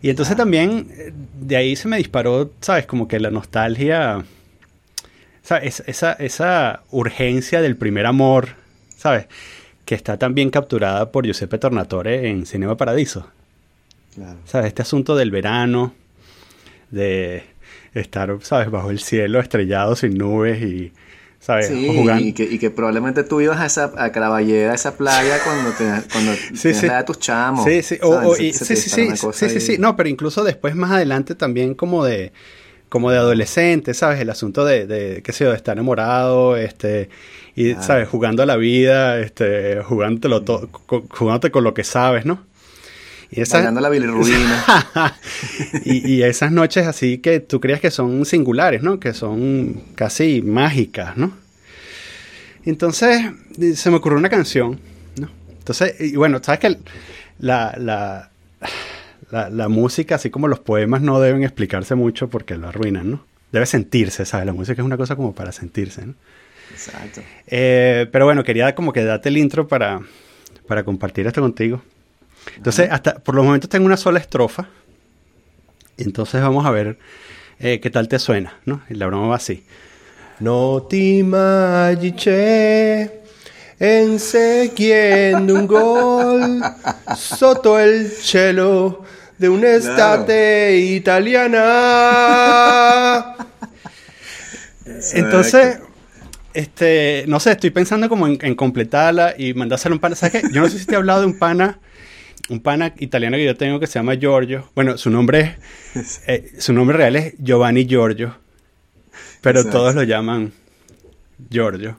Y 0.00 0.10
entonces 0.10 0.36
también, 0.36 0.88
de 1.40 1.56
ahí 1.56 1.76
se 1.76 1.86
me 1.86 1.98
disparó, 1.98 2.50
¿sabes? 2.60 2.86
Como 2.86 3.06
que 3.06 3.20
la 3.20 3.30
nostalgia, 3.30 4.24
¿sabes? 5.42 5.84
Esa, 5.86 6.14
esa 6.14 6.82
urgencia 6.90 7.60
del 7.60 7.76
primer 7.76 8.06
amor, 8.06 8.56
¿sabes? 8.96 9.26
Que 9.84 9.94
está 9.94 10.16
también 10.16 10.50
capturada 10.50 11.12
por 11.12 11.24
Giuseppe 11.24 11.58
Tornatore 11.58 12.28
en 12.28 12.46
Cinema 12.46 12.76
Paradiso. 12.76 13.28
Claro. 14.16 14.38
¿Sabes? 14.44 14.66
Este 14.66 14.82
asunto 14.82 15.14
del 15.14 15.30
verano, 15.30 15.94
de 16.90 17.51
estar, 17.94 18.36
¿sabes? 18.42 18.70
Bajo 18.70 18.90
el 18.90 18.98
cielo 18.98 19.40
estrellado 19.40 19.96
sin 19.96 20.14
nubes 20.14 20.62
y, 20.62 20.92
¿sabes? 21.38 21.68
Jugando. 21.70 22.24
Y, 22.24 22.32
que, 22.32 22.44
y 22.44 22.58
que 22.58 22.70
probablemente 22.70 23.24
tú 23.24 23.40
ibas 23.40 23.60
a 23.60 23.66
esa 23.66 23.92
a 23.96 24.12
Caraballera, 24.12 24.72
a 24.72 24.74
esa 24.74 24.96
playa, 24.96 25.38
cuando, 25.44 25.70
te, 25.72 25.84
cuando 26.12 26.32
sí, 26.54 26.72
sí. 26.72 26.86
tus 27.06 27.18
chamos. 27.18 27.64
Sí, 27.64 27.82
sí, 27.82 27.96
sí, 27.96 28.76
sí, 28.76 28.76
sí, 28.76 29.48
sí, 29.48 29.60
sí, 29.60 29.76
no, 29.78 29.96
pero 29.96 30.08
incluso 30.08 30.44
después, 30.44 30.74
más 30.74 30.92
adelante, 30.92 31.34
también 31.34 31.74
como 31.74 32.04
de 32.04 32.32
como 32.88 33.10
de 33.10 33.16
adolescente, 33.16 33.94
¿sabes? 33.94 34.20
El 34.20 34.28
asunto 34.28 34.66
de, 34.66 34.86
de 34.86 35.22
qué 35.22 35.32
sé 35.32 35.44
yo, 35.44 35.50
de 35.50 35.56
estar 35.56 35.74
enamorado, 35.74 36.58
este, 36.58 37.08
y, 37.56 37.72
¿sabes? 37.76 38.06
Jugando 38.06 38.42
a 38.42 38.46
la 38.46 38.56
vida, 38.56 39.18
este, 39.18 39.82
jugándotelo 39.82 40.42
todo, 40.42 40.68
jugándote 41.08 41.50
con 41.50 41.64
lo 41.64 41.72
que 41.72 41.84
sabes, 41.84 42.26
¿no? 42.26 42.44
Y 43.32 43.40
esas... 43.40 43.72
la 43.72 43.88
bilirrubina. 43.88 44.64
y, 45.84 46.16
y, 46.16 46.22
esas 46.22 46.52
noches 46.52 46.86
así 46.86 47.18
que 47.18 47.40
tú 47.40 47.60
creías 47.60 47.80
que 47.80 47.90
son 47.90 48.26
singulares, 48.26 48.82
¿no? 48.82 49.00
Que 49.00 49.14
son 49.14 49.82
casi 49.94 50.42
mágicas, 50.42 51.16
¿no? 51.16 51.32
Entonces 52.64 53.22
se 53.74 53.90
me 53.90 53.96
ocurrió 53.96 54.18
una 54.18 54.28
canción, 54.28 54.78
¿no? 55.18 55.30
Entonces, 55.58 55.94
y 55.98 56.14
bueno, 56.16 56.40
sabes 56.42 56.60
que 56.60 56.76
la, 57.38 57.74
la, 57.78 58.30
la, 59.50 59.68
música, 59.68 60.16
así 60.16 60.30
como 60.30 60.46
los 60.46 60.60
poemas, 60.60 61.00
no 61.00 61.18
deben 61.18 61.42
explicarse 61.42 61.94
mucho 61.94 62.28
porque 62.28 62.56
lo 62.56 62.68
arruinan, 62.68 63.10
¿no? 63.12 63.24
Debe 63.50 63.64
sentirse, 63.66 64.24
¿sabes? 64.26 64.46
La 64.46 64.52
música 64.52 64.80
es 64.80 64.86
una 64.86 64.96
cosa 64.96 65.16
como 65.16 65.34
para 65.34 65.52
sentirse, 65.52 66.06
¿no? 66.06 66.14
Exacto. 66.70 67.22
Eh, 67.46 68.06
pero 68.12 68.26
bueno, 68.26 68.44
quería 68.44 68.74
como 68.74 68.92
que 68.92 69.04
darte 69.04 69.28
el 69.28 69.38
intro 69.38 69.66
para, 69.68 70.00
para 70.66 70.84
compartir 70.84 71.26
esto 71.26 71.40
contigo. 71.40 71.82
Entonces, 72.56 72.88
hasta 72.90 73.14
por 73.14 73.34
los 73.34 73.44
momentos 73.44 73.68
tengo 73.70 73.86
una 73.86 73.96
sola 73.96 74.18
estrofa. 74.18 74.68
Entonces 75.96 76.40
vamos 76.40 76.64
a 76.66 76.70
ver 76.70 76.98
eh, 77.58 77.80
qué 77.80 77.90
tal 77.90 78.08
te 78.08 78.18
suena, 78.18 78.58
¿no? 78.64 78.82
Y 78.88 78.94
la 78.94 79.06
broma 79.06 79.28
va 79.28 79.36
así. 79.36 79.64
No 80.40 80.82
ti 80.88 81.22
magiche 81.22 82.42
enseguiendo 83.78 85.54
un 85.54 85.66
gol 85.66 86.62
sotto 87.16 87.78
el 87.78 88.08
cielo 88.08 89.04
de 89.38 89.48
un'estate 89.48 90.76
italiana. 90.78 91.62
Entonces, 95.14 95.80
este, 96.54 97.24
no 97.26 97.40
sé, 97.40 97.52
estoy 97.52 97.70
pensando 97.70 98.08
como 98.08 98.26
en, 98.28 98.54
completarla 98.54 99.34
y 99.36 99.54
mandársela 99.54 99.94
un 99.94 100.00
pana. 100.00 100.14
¿Sabes 100.14 100.42
qué? 100.42 100.48
Yo 100.52 100.60
no 100.60 100.68
sé 100.68 100.78
si 100.78 100.86
te 100.86 100.94
he 100.94 100.96
hablado 100.96 101.22
de 101.22 101.26
un 101.26 101.38
pana 101.38 101.80
un 102.52 102.60
pana 102.60 102.92
italiano 102.98 103.38
que 103.38 103.46
yo 103.46 103.56
tengo 103.56 103.80
que 103.80 103.86
se 103.86 103.94
llama 103.98 104.14
Giorgio. 104.14 104.70
Bueno, 104.74 104.98
su 104.98 105.08
nombre, 105.08 105.56
eh, 106.26 106.52
su 106.58 106.74
nombre 106.74 106.98
real 106.98 107.16
es 107.16 107.34
Giovanni 107.38 107.86
Giorgio, 107.86 108.36
pero 109.40 109.64
todos 109.64 109.94
lo 109.94 110.02
llaman 110.02 110.52
Giorgio. 111.48 111.98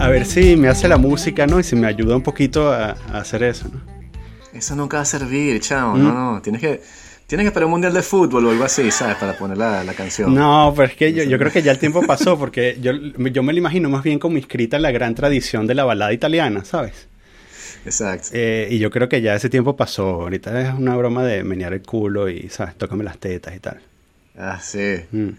A 0.00 0.08
ver 0.08 0.26
si 0.26 0.56
me 0.56 0.68
hace 0.68 0.88
la 0.88 0.98
música, 0.98 1.46
¿no? 1.46 1.60
Y 1.60 1.62
si 1.62 1.76
me 1.76 1.86
ayuda 1.86 2.16
un 2.16 2.22
poquito 2.22 2.72
a, 2.72 2.90
hacer 3.12 3.44
eso, 3.44 3.68
¿no? 3.72 3.80
Eso 4.52 4.74
nunca 4.74 4.98
va 4.98 5.04
a 5.04 5.06
servir, 5.06 5.60
chao. 5.60 5.96
No, 5.96 6.10
¿Mm? 6.10 6.14
no. 6.14 6.42
Tienes 6.42 6.60
que 6.60 6.82
Tienes 7.26 7.44
que 7.44 7.48
esperar 7.48 7.64
un 7.66 7.70
mundial 7.72 7.94
de 7.94 8.02
fútbol 8.02 8.46
o 8.46 8.50
algo 8.50 8.64
así, 8.64 8.90
¿sabes? 8.90 9.16
Para 9.16 9.36
poner 9.36 9.56
la, 9.56 9.82
canción. 9.96 10.34
No, 10.34 10.72
pero 10.76 10.88
es 10.88 10.94
que 10.94 11.12
yo, 11.12 11.38
creo 11.38 11.50
que 11.50 11.62
ya 11.62 11.72
el 11.72 11.78
tiempo 11.78 12.02
pasó, 12.06 12.38
porque 12.38 12.76
yo, 12.80 12.92
yo 12.92 13.42
me 13.42 13.52
lo 13.52 13.58
imagino 13.58 13.88
más 13.88 14.02
bien 14.02 14.18
como 14.18 14.36
inscrita 14.36 14.76
en 14.76 14.82
la 14.82 14.90
gran 14.90 15.14
tradición 15.14 15.66
de 15.66 15.74
la 15.74 15.84
balada 15.84 16.12
italiana, 16.12 16.64
¿sabes? 16.64 17.08
Exacto. 17.86 18.28
Eh, 18.32 18.68
y 18.70 18.78
yo 18.78 18.90
creo 18.90 19.08
que 19.08 19.20
ya 19.22 19.34
ese 19.34 19.48
tiempo 19.48 19.76
pasó. 19.76 20.22
Ahorita 20.22 20.60
es 20.60 20.74
una 20.74 20.96
broma 20.96 21.24
de 21.24 21.44
menear 21.44 21.72
el 21.72 21.82
culo 21.82 22.28
y, 22.28 22.48
¿sabes? 22.50 22.76
Tócame 22.76 23.04
las 23.04 23.18
tetas 23.18 23.54
y 23.56 23.60
tal. 23.60 23.80
Ah, 24.38 24.58
sí. 24.62 25.00
Mm. 25.12 25.30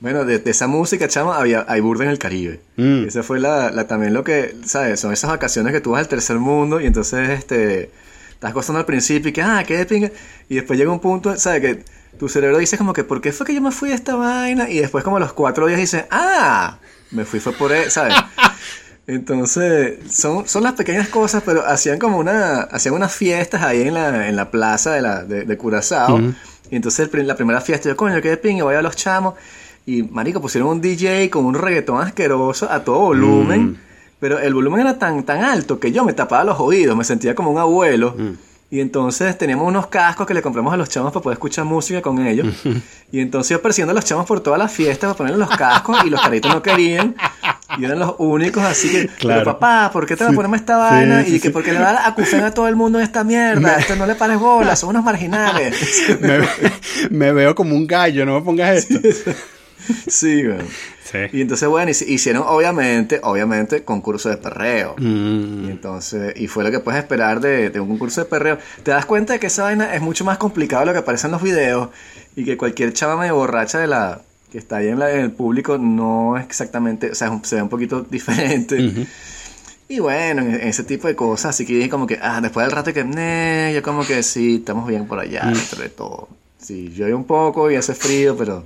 Bueno, 0.00 0.24
de, 0.24 0.38
de 0.38 0.50
esa 0.50 0.66
música, 0.66 1.08
chamo, 1.08 1.32
había, 1.32 1.64
hay 1.68 1.80
burda 1.80 2.04
en 2.04 2.10
el 2.10 2.18
Caribe. 2.18 2.60
Mm. 2.76 3.06
Esa 3.06 3.22
fue 3.22 3.40
la, 3.40 3.70
la- 3.70 3.86
también 3.86 4.12
lo 4.14 4.22
que, 4.24 4.54
¿sabes? 4.64 5.00
Son 5.00 5.12
esas 5.12 5.30
vacaciones 5.30 5.72
que 5.72 5.80
tú 5.80 5.92
vas 5.92 6.00
al 6.00 6.08
tercer 6.08 6.38
mundo 6.38 6.80
y 6.80 6.86
entonces, 6.86 7.30
este, 7.30 7.90
estás 8.44 8.54
gozando 8.54 8.78
al 8.78 8.84
principio 8.84 9.30
y 9.30 9.32
que, 9.32 9.40
ah, 9.40 9.64
qué 9.66 9.78
de 9.78 9.86
pinga. 9.86 10.10
Y 10.50 10.56
después 10.56 10.78
llega 10.78 10.92
un 10.92 11.00
punto, 11.00 11.34
¿sabes? 11.38 11.62
Que 11.62 11.84
tu 12.18 12.28
cerebro 12.28 12.58
dice 12.58 12.76
como 12.76 12.92
que, 12.92 13.02
¿por 13.02 13.22
qué 13.22 13.32
fue 13.32 13.46
que 13.46 13.54
yo 13.54 13.62
me 13.62 13.70
fui 13.70 13.88
de 13.88 13.94
esta 13.94 14.16
vaina? 14.16 14.68
Y 14.68 14.78
después 14.80 15.02
como 15.02 15.16
a 15.16 15.20
los 15.20 15.32
cuatro 15.32 15.66
días 15.66 15.80
dices, 15.80 16.04
ah, 16.10 16.76
me 17.10 17.24
fui 17.24 17.40
fue 17.40 17.54
por 17.54 17.72
él, 17.72 17.90
¿sabes? 17.90 18.14
Entonces, 19.06 19.98
son, 20.10 20.46
son 20.46 20.62
las 20.62 20.74
pequeñas 20.74 21.08
cosas, 21.08 21.42
pero 21.44 21.66
hacían 21.66 21.98
como 21.98 22.18
una, 22.18 22.60
hacían 22.62 22.94
unas 22.94 23.14
fiestas 23.14 23.62
ahí 23.62 23.82
en 23.82 23.94
la, 23.94 24.28
en 24.28 24.36
la 24.36 24.50
plaza 24.50 24.92
de, 24.92 25.00
la, 25.00 25.24
de, 25.24 25.44
de 25.44 25.56
Curazao. 25.56 26.20
Y 26.70 26.76
entonces 26.76 27.08
la 27.12 27.36
primera 27.36 27.62
fiesta, 27.62 27.88
yo, 27.88 27.96
coño, 27.96 28.20
qué 28.20 28.28
de 28.28 28.36
pinga, 28.36 28.64
voy 28.64 28.74
a 28.74 28.82
los 28.82 28.94
chamos. 28.94 29.34
Y, 29.86 30.02
marico, 30.02 30.40
pusieron 30.40 30.68
un 30.68 30.80
DJ 30.82 31.30
con 31.30 31.46
un 31.46 31.54
reggaetón 31.54 32.02
asqueroso 32.02 32.70
a 32.70 32.84
todo 32.84 32.98
volumen. 33.00 33.72
Mm. 33.72 33.76
Pero 34.24 34.38
el 34.38 34.54
volumen 34.54 34.80
era 34.80 34.98
tan, 34.98 35.22
tan 35.24 35.44
alto 35.44 35.78
que 35.78 35.92
yo 35.92 36.02
me 36.02 36.14
tapaba 36.14 36.44
los 36.44 36.58
oídos, 36.58 36.96
me 36.96 37.04
sentía 37.04 37.34
como 37.34 37.50
un 37.50 37.58
abuelo. 37.58 38.14
Mm. 38.16 38.30
Y 38.70 38.80
entonces 38.80 39.36
teníamos 39.36 39.68
unos 39.68 39.88
cascos 39.88 40.26
que 40.26 40.32
le 40.32 40.40
compramos 40.40 40.72
a 40.72 40.78
los 40.78 40.88
chamos 40.88 41.12
para 41.12 41.22
poder 41.22 41.34
escuchar 41.36 41.66
música 41.66 42.00
con 42.00 42.26
ellos. 42.26 42.46
Y 43.12 43.20
entonces 43.20 43.50
yo 43.50 43.60
persiguiendo 43.62 43.90
a 43.92 43.94
los 43.94 44.06
chamos 44.06 44.24
por 44.24 44.40
todas 44.40 44.58
las 44.58 44.72
fiestas 44.72 45.08
para 45.08 45.14
ponerle 45.18 45.38
los 45.38 45.50
cascos 45.56 45.98
y 46.06 46.10
los 46.10 46.20
caritos 46.22 46.52
no 46.52 46.62
querían. 46.62 47.14
Y 47.78 47.84
eran 47.84 47.98
los 47.98 48.14
únicos, 48.18 48.62
así 48.64 48.90
que, 48.90 49.06
Claro. 49.08 49.42
pero 49.42 49.58
papá, 49.58 49.90
¿por 49.92 50.06
qué 50.06 50.16
te 50.16 50.24
vas 50.24 50.28
a 50.28 50.32
Sí. 50.32 50.36
ponerme 50.36 50.56
esta 50.56 50.74
Sí, 50.88 50.94
vaina? 50.94 51.22
sí, 51.24 51.34
y 51.36 51.40
que 51.40 51.48
sí. 51.48 51.52
porque 51.52 51.72
le 51.74 51.80
va 51.80 51.90
a 51.90 52.08
acufar 52.08 52.42
a 52.44 52.54
todo 52.54 52.66
el 52.66 52.76
mundo 52.76 52.98
en 52.98 53.04
esta 53.04 53.22
mierda. 53.22 53.76
Esto 53.76 53.94
no 53.94 54.06
le 54.06 54.14
pares 54.14 54.38
bolas, 54.38 54.80
son 54.80 54.88
unos 54.88 55.04
marginales. 55.04 55.76
me, 56.20 56.40
me 57.10 57.32
veo 57.32 57.54
como 57.54 57.76
un 57.76 57.86
gallo, 57.86 58.24
no 58.24 58.34
me 58.40 58.40
pongas 58.44 58.78
esto. 58.88 58.98
Sí, 60.06 60.42
güey. 60.44 60.58
Sí. 61.04 61.18
Y 61.32 61.40
entonces, 61.42 61.68
bueno, 61.68 61.90
hic- 61.90 62.08
hicieron 62.08 62.44
obviamente, 62.46 63.20
obviamente, 63.22 63.84
concurso 63.84 64.28
de 64.30 64.36
perreo. 64.38 64.94
Y 64.98 65.04
Mm. 65.04 65.68
entonces, 65.70 66.32
y 66.36 66.46
fue 66.48 66.64
lo 66.64 66.70
que 66.70 66.80
puedes 66.80 67.00
esperar 67.00 67.40
de, 67.40 67.70
de 67.70 67.80
un 67.80 67.88
concurso 67.88 68.20
de 68.22 68.26
perreo. 68.26 68.58
Te 68.82 68.90
das 68.90 69.04
cuenta 69.06 69.32
de 69.34 69.38
que 69.40 69.48
esa 69.48 69.64
vaina 69.64 69.94
es 69.94 70.00
mucho 70.00 70.24
más 70.24 70.38
complicado 70.38 70.80
de 70.80 70.86
lo 70.86 70.92
que 70.92 70.98
aparece 71.00 71.26
en 71.26 71.32
los 71.32 71.42
videos 71.42 71.88
y 72.36 72.44
que 72.44 72.56
cualquier 72.56 72.92
chava 72.92 73.16
medio 73.16 73.34
borracha 73.36 73.78
de 73.78 73.86
la 73.86 74.20
que 74.50 74.58
está 74.58 74.76
ahí 74.76 74.88
en, 74.88 74.98
la- 74.98 75.12
en 75.12 75.20
el 75.20 75.30
público 75.32 75.78
no 75.78 76.36
es 76.38 76.44
exactamente, 76.44 77.10
o 77.10 77.14
sea, 77.14 77.30
un- 77.30 77.44
se 77.44 77.56
ve 77.56 77.62
un 77.62 77.68
poquito 77.68 78.02
diferente. 78.10 79.06
Y 79.88 79.98
bueno, 79.98 80.40
en, 80.42 80.54
en 80.54 80.68
ese 80.68 80.82
tipo 80.84 81.06
de 81.08 81.14
cosas, 81.14 81.50
así 81.50 81.66
que 81.66 81.74
dije 81.74 81.90
como 81.90 82.06
que, 82.06 82.18
ah, 82.22 82.40
después 82.40 82.64
del 82.66 82.74
rato 82.74 82.92
que, 82.94 83.04
ne, 83.04 83.72
yo 83.74 83.82
como 83.82 84.06
que 84.06 84.22
sí, 84.22 84.56
estamos 84.56 84.88
bien 84.88 85.06
por 85.06 85.18
allá, 85.18 85.42
dentro 85.44 85.82
de 85.82 85.90
todo. 85.90 86.28
Sí, 86.58 86.88
llueve 86.88 87.12
un 87.14 87.24
poco 87.24 87.70
y 87.70 87.76
hace 87.76 87.94
frío, 87.94 88.34
pero 88.36 88.64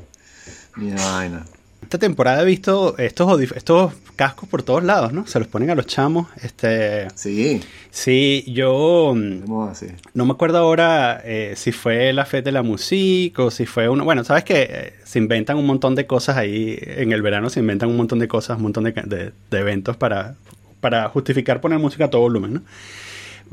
vaina. 0.97 1.44
Esta 1.82 1.99
temporada 1.99 2.42
he 2.42 2.44
visto 2.44 2.99
estos, 2.99 3.40
estos 3.40 3.94
cascos 4.14 4.47
por 4.49 4.62
todos 4.62 4.82
lados, 4.85 5.12
¿no? 5.12 5.26
Se 5.26 5.38
los 5.38 5.49
ponen 5.49 5.70
a 5.70 5.75
los 5.75 5.87
chamos. 5.87 6.26
Este, 6.42 7.08
Sí, 7.14 7.62
sí, 7.90 8.44
yo 8.49 9.14
no 9.16 10.26
me 10.26 10.32
acuerdo 10.32 10.58
ahora 10.58 11.23
eh, 11.25 11.54
si 11.56 11.73
fue 11.73 12.12
la 12.12 12.26
Fête 12.26 12.42
de 12.47 12.52
la 12.52 12.62
Musique 12.62 13.40
o 13.40 13.50
si 13.50 13.64
fue 13.64 13.88
uno. 13.88 14.04
Bueno, 14.04 14.23
sabes 14.25 14.44
que 14.44 14.94
se 15.04 15.18
inventan 15.18 15.56
un 15.56 15.66
montón 15.66 15.94
de 15.94 16.06
cosas 16.06 16.37
ahí 16.37 16.78
en 16.82 17.12
el 17.12 17.23
verano, 17.23 17.49
se 17.49 17.61
inventan 17.61 17.88
un 17.88 17.97
montón 17.97 18.18
de 18.18 18.28
cosas, 18.28 18.56
un 18.58 18.64
montón 18.64 18.85
de, 18.85 18.92
de- 18.92 19.32
de 19.50 19.58
eventos 19.58 19.97
para, 19.97 20.35
para 20.80 21.08
justificar 21.08 21.61
poner 21.62 21.78
música 21.78 22.06
a 22.06 22.11
todo 22.11 22.20
volumen, 22.23 22.54
¿no? 22.54 22.62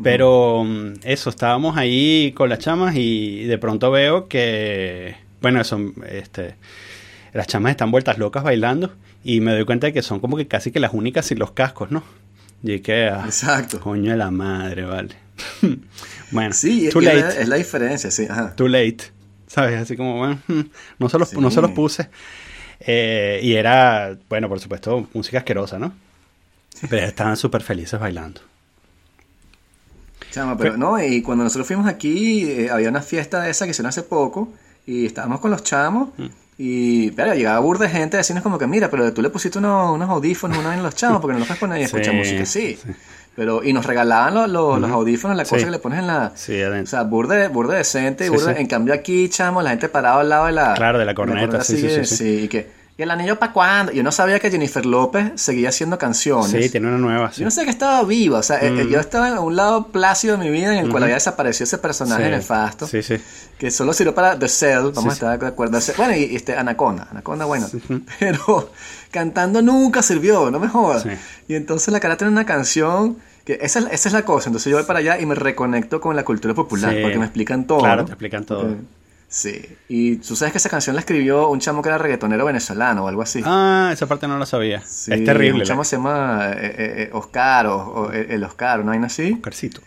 Pero 0.03 0.63
mm, 0.65 0.93
eso, 1.03 1.29
estábamos 1.29 1.77
ahí 1.77 2.33
con 2.35 2.49
las 2.49 2.59
chamas 2.59 2.95
y 2.97 3.43
de 3.45 3.57
pronto 3.57 3.91
veo 3.91 4.27
que, 4.27 5.15
bueno, 5.41 5.61
eso, 5.61 5.79
este, 6.09 6.55
las 7.35 7.47
chamas 7.47 7.71
están 7.71 7.91
vueltas 7.91 8.17
locas 8.17 8.43
bailando 8.43 8.93
y 9.23 9.41
me 9.41 9.51
doy 9.53 9.65
cuenta 9.65 9.87
de 9.87 9.93
que 9.93 10.01
son 10.01 10.19
como 10.19 10.37
que 10.37 10.47
casi 10.47 10.71
que 10.71 10.79
las 10.79 10.93
únicas 10.93 11.25
sin 11.25 11.37
los 11.39 11.51
cascos, 11.51 11.91
¿no? 11.91 12.03
Y 12.63 12.79
que, 12.79 13.07
ah, 13.07 13.23
Exacto. 13.25 13.79
coño 13.79 14.11
de 14.11 14.17
la 14.17 14.31
madre, 14.31 14.85
vale. 14.85 15.15
bueno, 16.31 16.53
Sí, 16.53 16.89
too 16.89 17.01
y 17.01 17.07
es 17.07 17.13
la, 17.13 17.21
late, 17.25 17.41
es 17.41 17.47
la 17.49 17.55
diferencia, 17.57 18.09
sí. 18.09 18.25
Ajá. 18.29 18.55
too 18.55 18.67
late, 18.67 19.11
¿sabes? 19.47 19.81
Así 19.81 19.95
como, 19.97 20.17
bueno, 20.17 20.39
hmm, 20.47 20.61
no 20.99 21.09
se 21.09 21.19
los, 21.19 21.33
no 21.33 21.51
se 21.51 21.61
los 21.61 21.71
puse. 21.71 22.09
Eh, 22.79 23.39
y 23.43 23.53
era, 23.53 24.17
bueno, 24.29 24.47
por 24.49 24.59
supuesto, 24.59 25.07
música 25.13 25.39
asquerosa, 25.39 25.77
¿no? 25.77 25.93
Pero 26.89 27.05
estaban 27.05 27.37
súper 27.37 27.61
felices 27.61 27.99
bailando. 27.99 28.41
Chama, 30.31 30.57
pero 30.57 30.75
no, 30.77 31.01
y 31.01 31.21
cuando 31.21 31.43
nosotros 31.43 31.67
fuimos 31.67 31.87
aquí, 31.87 32.43
eh, 32.49 32.69
había 32.69 32.89
una 32.89 33.01
fiesta 33.01 33.41
de 33.41 33.51
esa 33.51 33.65
que 33.65 33.71
hicieron 33.71 33.89
hace 33.89 34.03
poco, 34.03 34.51
y 34.85 35.05
estábamos 35.05 35.39
con 35.39 35.51
los 35.51 35.63
chamos, 35.63 36.09
Mm. 36.17 36.25
Y 36.57 37.11
pero 37.11 37.33
llegaba 37.33 37.59
burda 37.59 37.85
de 37.85 37.91
gente 37.91 38.17
a 38.17 38.19
decirnos 38.19 38.43
como 38.43 38.57
que, 38.57 38.65
mira, 38.67 38.89
pero 38.89 39.11
tú 39.13 39.21
le 39.21 39.29
pusiste 39.29 39.57
unos, 39.59 39.91
unos 39.93 40.09
audífonos 40.09 40.57
una 40.57 40.69
vez 40.69 40.77
en 40.77 40.83
los 40.83 40.95
chamos, 40.95 41.19
porque 41.21 41.33
no 41.33 41.39
los 41.39 41.47
puedes 41.47 41.59
poner 41.59 41.81
y 41.81 41.83
escuchar 41.85 42.13
Sí, 42.13 42.17
música 42.17 42.45
sí. 42.45 42.79
Pero, 43.35 43.61
y 43.63 43.73
nos 43.73 43.85
regalaban 43.85 44.33
los, 44.33 44.49
los, 44.49 44.79
los 44.79 44.89
audífonos, 44.89 45.35
la 45.35 45.43
cosa 45.43 45.57
Sí. 45.59 45.65
que 45.65 45.71
le 45.71 45.79
pones 45.79 45.99
en 45.99 46.07
la... 46.07 46.31
Sí, 46.35 46.61
O 46.63 46.67
adentro. 46.67 46.89
sea, 46.91 47.03
burda, 47.03 47.49
burda 47.49 47.75
decente, 47.75 48.25
y 48.25 48.29
burda- 48.29 48.55
en 48.57 48.67
cambio 48.67 48.93
aquí, 48.93 49.27
chamo, 49.27 49.61
la 49.61 49.71
gente 49.71 49.89
parada 49.89 50.21
al 50.21 50.29
lado 50.29 50.45
de 50.45 50.53
la... 50.53 50.73
Claro, 50.75 50.97
de 50.99 51.03
la 51.03 51.13
corneta, 51.13 51.61
sí, 51.61 51.77
sí, 51.77 51.89
sí, 51.89 52.05
sí. 52.05 52.39
y 52.43 52.47
que... 52.47 52.74
¿Y 52.97 53.01
el 53.01 53.11
anillo 53.11 53.37
para 53.37 53.51
cuándo? 53.51 53.91
Yo 53.91 54.03
no 54.03 54.11
sabía 54.13 54.39
que 54.39 54.49
Jennifer 54.49 54.85
López 54.85 55.33
seguía 55.35 55.67
haciendo 55.67 55.97
canciones. 55.97 56.49
Sí, 56.63 56.69
tiene 56.69 56.87
una 56.87 56.97
nueva. 56.97 57.29
sí. 57.33 57.41
Yo 57.41 57.45
no 57.45 57.51
sé 57.51 57.65
que 57.65 57.69
estaba 57.69 58.01
viva, 58.03 58.39
o 58.39 58.43
sea, 58.43 58.57
eh, 58.59 58.67
eh, 58.67 58.85
Mm. 58.85 58.89
yo 58.89 58.99
estaba 59.01 59.27
en 59.27 59.37
un 59.37 59.53
lado 59.57 59.87
plácido 59.87 60.37
de 60.37 60.45
mi 60.45 60.49
vida 60.49 60.71
en 60.71 60.85
el 60.85 60.89
cual 60.89 61.03
había 61.03 61.15
desaparecido 61.15 61.65
ese 61.65 61.77
personaje 61.77 62.23
Sí. 62.23 62.29
nefasto, 62.31 62.87
Sí, 62.87 63.03
sí. 63.03 63.17
que 63.57 63.69
solo 63.69 63.91
sirvió 63.91 64.15
para 64.15 64.39
The 64.39 64.47
Cell, 64.47 64.91
vamos 64.93 65.03
Sí, 65.03 65.09
a 65.09 65.13
estar 65.33 65.39
de 65.39 65.47
acuerdo. 65.47 65.77
Bueno, 65.97 66.15
y, 66.15 66.23
y 66.23 66.35
este 66.37 66.55
Anaconda, 66.55 67.07
Anaconda, 67.11 67.43
bueno, 67.43 67.67
pero 68.19 68.71
cantando 69.11 69.61
nunca 69.61 70.01
sirvió, 70.01 70.49
no 70.49 70.59
me 70.61 70.69
jodas. 70.69 71.05
Y 71.49 71.55
entonces 71.55 71.91
la 71.91 71.99
cara 71.99 72.15
tiene 72.15 72.31
una 72.31 72.45
canción 72.45 73.17
que 73.43 73.59
esa, 73.61 73.79
es- 73.79 73.87
esa 73.91 74.09
es 74.09 74.13
la 74.13 74.23
cosa, 74.23 74.47
entonces 74.49 74.71
yo 74.71 74.77
voy 74.77 74.85
para 74.85 74.99
allá 74.99 75.19
y 75.19 75.25
me 75.25 75.35
reconecto 75.35 75.99
con 75.99 76.15
la 76.15 76.23
cultura 76.23 76.53
popular, 76.53 76.95
porque 77.01 77.17
me 77.19 77.25
explican 77.25 77.67
todo. 77.67 77.79
Claro, 77.79 78.03
¿no? 78.03 78.05
te 78.05 78.13
explican 78.13 78.45
todo. 78.45 78.61
Porque- 78.61 78.77
Sí, 79.37 79.65
y 79.89 80.15
tú 80.15 80.33
sabes 80.33 80.53
que 80.53 80.59
esa 80.59 80.69
canción 80.69 80.95
la 80.95 81.01
escribió 81.01 81.49
un 81.49 81.59
chamo 81.59 81.81
que 81.81 81.89
era 81.89 81.97
reggaetonero 81.97 82.45
venezolano 82.45 83.03
o 83.03 83.07
algo 83.09 83.21
así. 83.21 83.41
Ah, 83.43 83.89
esa 83.91 84.07
parte 84.07 84.29
no 84.29 84.39
la 84.39 84.45
sabía. 84.45 84.81
Sí, 84.87 85.11
es 85.11 85.25
terrible. 85.25 85.59
Un 85.59 85.65
chamo 85.67 85.83
se 85.83 85.97
llama 85.97 86.51
eh, 86.53 86.55
eh, 86.65 86.75
eh, 86.77 87.09
Oscar 87.11 87.67
o, 87.67 87.75
o 87.77 88.11
el 88.13 88.41
Oscar, 88.45 88.85
¿no 88.85 88.93
hay 88.93 88.99
así? 89.03 89.33
Oscarcito. 89.33 89.81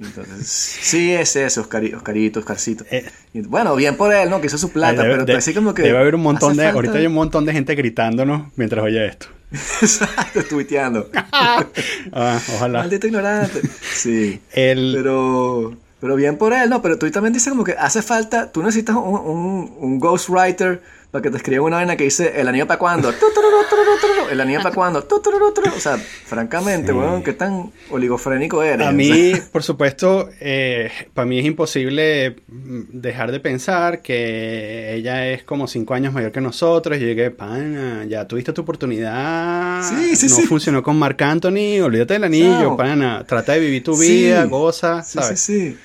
Entonces, 0.00 0.48
sí, 0.48 1.12
es 1.12 1.36
ese, 1.36 1.60
Oscari- 1.60 1.94
Oscarito, 1.94 2.40
Oscarcito. 2.40 2.84
Eh, 2.90 3.08
Y 3.34 3.42
bueno, 3.42 3.76
bien 3.76 3.96
por 3.96 4.12
él, 4.12 4.30
¿no? 4.30 4.40
Que 4.40 4.48
hizo 4.48 4.58
su 4.58 4.70
plata, 4.72 5.02
debe, 5.02 5.14
pero 5.14 5.24
de- 5.26 5.36
así 5.36 5.54
como 5.54 5.74
que. 5.74 5.82
debe 5.82 5.98
haber 5.98 6.16
un 6.16 6.22
montón 6.22 6.56
de. 6.56 6.64
falta- 6.64 6.74
Ahorita 6.74 6.98
hay 6.98 7.06
un 7.06 7.14
montón 7.14 7.44
de 7.44 7.52
gente 7.52 7.76
gritándonos 7.76 8.48
mientras 8.56 8.84
oye 8.84 9.06
esto. 9.06 9.26
Exacto, 9.52 10.42
tuiteando. 10.42 11.08
Ah, 12.12 12.40
ojalá. 12.56 12.80
Maldito 12.80 13.06
ignorante. 13.06 13.60
Sí. 13.92 14.40
El, 14.52 14.92
Pero. 14.96 15.76
Pero 16.00 16.14
bien 16.16 16.38
por 16.38 16.52
él, 16.52 16.70
¿no? 16.70 16.80
Pero 16.80 16.98
tú 16.98 17.10
también 17.10 17.32
dices 17.32 17.50
como 17.50 17.64
que 17.64 17.72
hace 17.72 18.02
falta. 18.02 18.52
Tú 18.52 18.62
necesitas 18.62 18.96
un, 18.96 19.02
un, 19.04 19.76
un 19.78 19.98
ghostwriter 19.98 20.80
para 21.10 21.22
que 21.22 21.30
te 21.30 21.36
escriba 21.38 21.64
una 21.64 21.76
vaina 21.76 21.96
que 21.96 22.04
dice: 22.04 22.40
¿El 22.40 22.48
anillo 22.48 22.66
para 22.66 22.78
tururú. 22.78 24.28
¿El 24.30 24.40
anillo 24.40 24.60
para 24.62 24.74
tururú. 25.02 25.54
O 25.76 25.80
sea, 25.80 25.96
francamente, 25.96 26.92
Sí. 26.92 26.98
weón, 26.98 27.22
qué 27.22 27.32
tan 27.32 27.72
oligofrénico 27.90 28.62
eres. 28.62 28.86
A 28.86 28.92
mí, 28.92 29.32
por 29.52 29.62
supuesto, 29.62 30.28
eh, 30.40 30.90
para 31.14 31.26
mí 31.26 31.38
es 31.38 31.46
imposible 31.46 32.36
mm, 32.48 32.80
dejar 32.92 33.32
de 33.32 33.40
pensar 33.40 34.02
que 34.02 34.94
ella 34.94 35.28
es 35.30 35.42
como 35.44 35.66
cinco 35.66 35.94
años 35.94 36.12
mayor 36.12 36.30
que 36.32 36.40
nosotros. 36.40 36.96
Y 36.98 37.00
llegué, 37.00 37.30
pana, 37.30 38.04
ya 38.06 38.26
tuviste 38.26 38.52
tu 38.52 38.62
oportunidad. 38.62 39.82
Sí, 39.88 40.16
sí, 40.16 40.26
no 40.28 40.34
sí. 40.36 40.42
funcionó 40.42 40.82
con 40.82 40.98
Marc 40.98 41.20
Anthony, 41.22 41.80
olvídate 41.82 42.14
del 42.14 42.24
anillo, 42.24 42.76
pana. 42.76 43.24
Trata 43.26 43.52
de 43.52 43.60
vivir 43.60 43.82
tu 43.82 43.94
Sí. 43.96 44.24
vida, 44.24 44.44
goza, 44.44 45.02
Sí, 45.02 45.18
sí, 45.30 45.36
sí. 45.36 45.78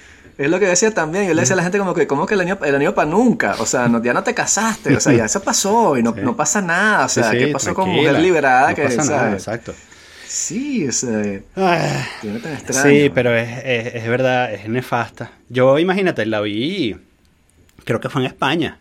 Es 0.43 0.49
lo 0.51 0.59
que 0.59 0.67
decía 0.67 0.93
también. 0.93 1.27
Yo 1.27 1.33
le 1.33 1.41
decía 1.41 1.53
a 1.53 1.57
la 1.57 1.63
gente 1.63 1.77
como 1.77 1.93
que, 1.93 2.05
¿cómo 2.07 2.25
que 2.25 2.33
el 2.33 2.41
anillo, 2.41 2.59
el 2.63 2.75
anillo 2.75 2.93
para 2.95 3.09
nunca? 3.09 3.55
O 3.59 3.65
sea, 3.65 3.87
no, 3.87 4.01
ya 4.03 4.13
no 4.13 4.23
te 4.23 4.33
casaste. 4.33 4.95
O 4.95 4.99
sea, 4.99 5.13
ya 5.13 5.25
eso 5.25 5.41
pasó 5.41 5.97
y 5.97 6.03
no, 6.03 6.13
Sí. 6.13 6.21
no 6.21 6.35
pasa 6.35 6.61
nada. 6.61 7.05
O 7.05 7.09
sea, 7.09 7.31
Sí, 7.31 7.37
sí, 7.39 7.45
¿qué 7.45 7.51
pasó 7.51 7.73
con 7.73 7.89
mujer 7.89 8.19
liberada? 8.19 8.69
No 8.69 8.75
que, 8.75 8.83
pasa 8.83 8.97
nada, 9.03 9.17
¿sabes? 9.19 9.33
exacto. 9.35 9.73
Sí, 10.27 10.87
o 10.87 10.91
sea, 10.91 11.39
Ah, 11.55 12.05
tiene 12.21 12.39
tan 12.39 12.53
extraño. 12.53 12.81
Sí, 12.89 13.11
pero 13.13 13.35
es, 13.37 13.49
es, 13.63 13.95
es 13.95 14.07
verdad, 14.07 14.51
es 14.53 14.67
nefasta. 14.67 15.31
Yo, 15.49 15.77
imagínate, 15.79 16.25
la 16.25 16.41
vi, 16.41 16.95
creo 17.85 17.99
que 17.99 18.09
fue 18.09 18.21
en 18.21 18.27
España. 18.27 18.79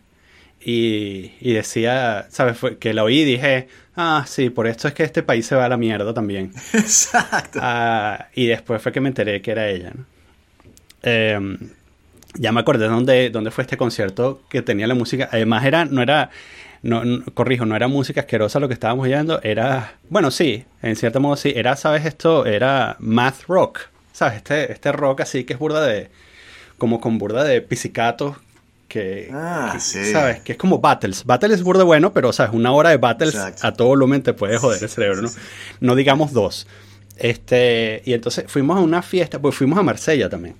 Y, 0.65 1.33
y 1.41 1.53
decía, 1.53 2.25
¿sabes? 2.29 2.57
Fue, 2.57 2.77
que 2.77 2.93
la 2.93 3.03
oí 3.03 3.19
y 3.19 3.25
dije, 3.25 3.67
ah, 3.97 4.23
sí, 4.25 4.49
por 4.49 4.65
esto 4.65 4.87
es 4.87 4.93
que 4.93 5.03
este 5.03 5.21
país 5.21 5.45
se 5.45 5.55
va 5.55 5.65
a 5.65 5.69
la 5.69 5.77
mierda 5.77 6.13
también. 6.13 6.53
Exacto. 6.73 7.59
Ah, 7.61 8.27
y 8.33 8.47
después 8.47 8.81
fue 8.81 8.91
que 8.91 9.01
me 9.01 9.09
enteré 9.09 9.41
que 9.41 9.51
era 9.51 9.67
ella, 9.67 9.91
¿no? 9.93 10.05
Eh, 11.03 11.57
ya 12.35 12.51
me 12.51 12.59
acordé 12.61 12.87
dónde, 12.87 13.29
dónde 13.29 13.51
fue 13.51 13.63
este 13.63 13.77
concierto 13.77 14.41
que 14.49 14.61
tenía 14.61 14.87
la 14.87 14.95
música. 14.95 15.29
Además, 15.31 15.65
era, 15.65 15.85
no 15.85 16.01
era, 16.01 16.31
no, 16.81 17.05
no- 17.05 17.23
corrijo, 17.33 17.65
no 17.65 17.75
era 17.75 17.87
música 17.87 18.21
asquerosa 18.21 18.59
lo 18.59 18.67
que 18.67 18.73
estábamos 18.73 19.05
oyendo, 19.05 19.39
era, 19.43 19.93
bueno, 20.09 20.31
sí, 20.31 20.65
en 20.81 20.95
cierto 20.95 21.19
modo 21.19 21.35
sí, 21.35 21.53
era, 21.55 21.75
¿sabes 21.75 22.05
esto? 22.05 22.45
Era 22.45 22.95
math 22.99 23.43
rock, 23.47 23.81
¿sabes? 24.13 24.37
Este, 24.37 24.71
este 24.71 24.91
rock 24.91 25.21
así 25.21 25.43
que 25.43 25.53
es 25.53 25.59
burda 25.59 25.85
de, 25.85 26.09
como 26.79 26.99
con 26.99 27.17
burda 27.19 27.43
de 27.43 27.61
pisicatos, 27.61 28.37
que, 28.87 29.29
Ah, 29.31 29.69
que, 29.73 29.79
sí. 29.79 30.11
¿sabes? 30.11 30.41
Que 30.41 30.51
es 30.53 30.57
como 30.57 30.79
Battles. 30.79 31.25
Battles 31.25 31.57
es 31.59 31.63
burda 31.63 31.83
bueno, 31.83 32.13
pero, 32.13 32.31
¿sabes? 32.33 32.53
Una 32.53 32.71
hora 32.73 32.89
de 32.89 32.97
Battles 32.97 33.33
Exacto. 33.35 33.67
a 33.67 33.73
todo 33.73 33.87
volumen 33.89 34.21
te 34.23 34.33
puede 34.33 34.57
joder 34.57 34.81
el 34.83 34.89
cerebro, 34.89 35.21
¿no? 35.23 35.29
No 35.81 35.95
digamos 35.95 36.31
dos. 36.33 36.67
Este, 37.17 38.01
y 38.05 38.13
entonces 38.13 38.45
fuimos 38.47 38.77
a 38.77 38.81
una 38.81 39.01
fiesta, 39.03 39.39
pues 39.39 39.55
fuimos 39.55 39.77
a 39.79 39.83
Marsella 39.83 40.29
también. 40.29 40.55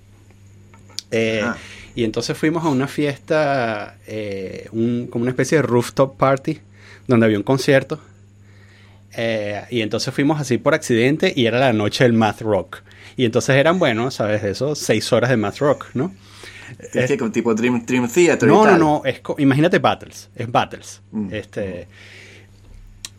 Eh, 1.13 1.45
y 1.95 2.03
entonces 2.03 2.35
fuimos 2.37 2.65
a 2.65 2.69
una 2.69 2.87
fiesta, 2.87 3.97
eh, 4.07 4.67
un- 4.71 5.07
como 5.09 5.21
una 5.23 5.31
especie 5.31 5.57
de 5.57 5.61
rooftop 5.61 6.17
party, 6.17 6.59
donde 7.07 7.25
había 7.27 7.37
un 7.37 7.43
concierto. 7.43 7.99
Eh, 9.15 9.61
y 9.69 9.81
entonces 9.81 10.11
fuimos 10.13 10.41
así 10.41 10.57
por 10.57 10.73
accidente 10.73 11.31
y 11.35 11.45
era 11.45 11.59
la 11.59 11.71
noche 11.71 12.03
del 12.03 12.13
math 12.13 12.41
rock. 12.41 12.79
Y 13.15 13.25
entonces 13.25 13.55
eran, 13.55 13.77
bueno, 13.77 14.09
¿sabes? 14.09 14.43
Eso, 14.43 14.73
seis 14.75 15.13
horas 15.13 15.29
de 15.29 15.37
math 15.37 15.59
rock, 15.59 15.85
¿no? 15.93 16.11
Es 16.93 17.07
que 17.07 17.17
como 17.19 17.31
tipo 17.31 17.53
Dream, 17.53 17.85
Dream 17.85 18.09
Theater 18.09 18.49
y 18.49 18.51
No, 18.51 18.63
no, 18.63 18.69
tal. 18.71 18.79
no, 18.79 19.01
es 19.05 19.19
co- 19.19 19.35
imagínate 19.37 19.77
Battles, 19.77 20.29
es 20.35 20.51
Battles. 20.51 21.01
Mm. 21.11 21.31
Este 21.31 21.87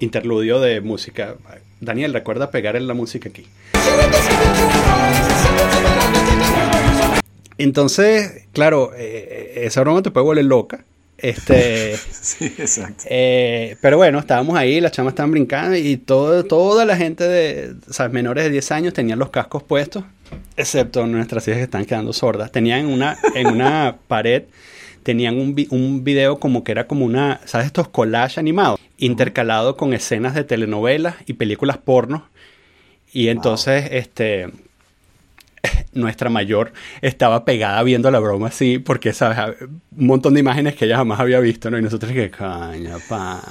interludio 0.01 0.59
de 0.59 0.81
música. 0.81 1.37
Daniel, 1.81 2.13
recuerda 2.13 2.51
pegar 2.51 2.75
en 2.75 2.89
la 2.89 2.95
música 2.95 3.29
aquí. 3.29 3.47
Entonces, 7.59 8.47
claro, 8.53 8.93
eh, 8.97 9.63
esa 9.65 9.81
broma 9.83 10.03
te 10.03 10.11
puede 10.11 10.25
volver 10.27 10.45
loca. 10.45 10.85
Este, 11.19 11.97
Sí, 12.11 12.47
exacto. 12.59 13.05
eh, 13.09 13.77
pero 13.81 13.97
bueno, 13.97 14.19
estábamos 14.19 14.57
ahí, 14.59 14.81
las 14.81 14.93
chamas 14.93 15.13
estaban 15.13 15.31
brincando 15.31 15.77
y 15.77 15.97
todo, 15.97 16.45
toda 16.45 16.85
la 16.85 16.97
gente 16.97 17.25
de 17.27 17.75
o 17.89 17.93
sea, 17.93 18.09
menores 18.09 18.45
de 18.45 18.51
10 18.51 18.73
años 18.73 18.93
tenían 18.95 19.19
los 19.19 19.31
cascos 19.31 19.63
puestos, 19.63 20.05
excepto 20.57 21.07
nuestras 21.07 21.47
hijas 21.47 21.59
que 21.59 21.65
están 21.65 21.85
quedando 21.85 22.13
sordas. 22.13 22.51
Tenían 22.51 22.87
una, 22.87 23.17
en 23.35 23.47
una 23.47 23.97
pared, 24.09 24.43
tenían 25.05 25.39
un, 25.39 25.55
vi- 25.55 25.69
un 25.71 26.03
video 26.03 26.41
como 26.41 26.65
que 26.65 26.73
era 26.73 26.87
como 26.89 27.05
una, 27.05 27.41
¿sabes? 27.45 27.67
Estos 27.67 27.89
collages 27.89 28.39
animados, 28.39 28.81
intercalado 28.99 29.77
con 29.77 29.95
escenas 29.95 30.35
de 30.35 30.43
telenovelas 30.45 31.15
y 31.27 31.35
películas 31.35 31.79
porno. 31.79 32.29
Y 33.13 33.29
entonces, 33.29 33.87
este, 33.93 34.49
nuestra 35.93 36.31
mayor 36.31 36.73
estaba 37.01 37.45
pegada 37.45 37.83
viendo 37.83 38.11
la 38.11 38.19
broma 38.19 38.49
así, 38.49 38.79
porque, 38.79 39.13
¿sabes? 39.13 39.39
Un 39.61 40.07
montón 40.07 40.35
de 40.35 40.41
imágenes 40.41 40.75
que 40.75 40.85
ella 40.85 40.97
jamás 40.97 41.21
había 41.21 41.41
visto, 41.41 41.71
¿no? 41.71 41.79
Y 41.79 41.83
nosotros 41.83 42.13
que 42.13 42.31
caña, 42.31 42.97
pa. 43.09 43.43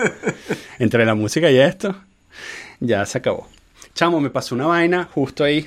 Entre 0.78 1.04
la 1.04 1.14
música 1.14 1.50
y 1.50 1.58
esto, 1.58 1.94
ya 2.80 3.04
se 3.06 3.18
acabó. 3.18 3.48
Chamo, 3.94 4.20
me 4.20 4.30
pasó 4.30 4.54
una 4.54 4.66
vaina 4.66 5.04
justo 5.04 5.44
ahí. 5.44 5.66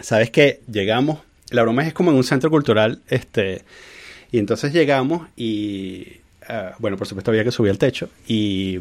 ¿Sabes 0.00 0.30
qué? 0.30 0.60
Llegamos, 0.70 1.20
la 1.50 1.62
broma 1.62 1.86
es 1.86 1.92
como 1.92 2.10
en 2.10 2.16
un 2.16 2.24
centro 2.24 2.50
cultural, 2.50 3.00
este, 3.08 3.62
y 4.32 4.38
entonces 4.38 4.72
llegamos 4.72 5.28
y, 5.36 6.08
ah, 6.48 6.74
bueno, 6.78 6.96
por 6.96 7.06
supuesto 7.06 7.30
había 7.30 7.44
que 7.44 7.52
subir 7.52 7.70
al 7.70 7.78
techo 7.78 8.08
y, 8.26 8.80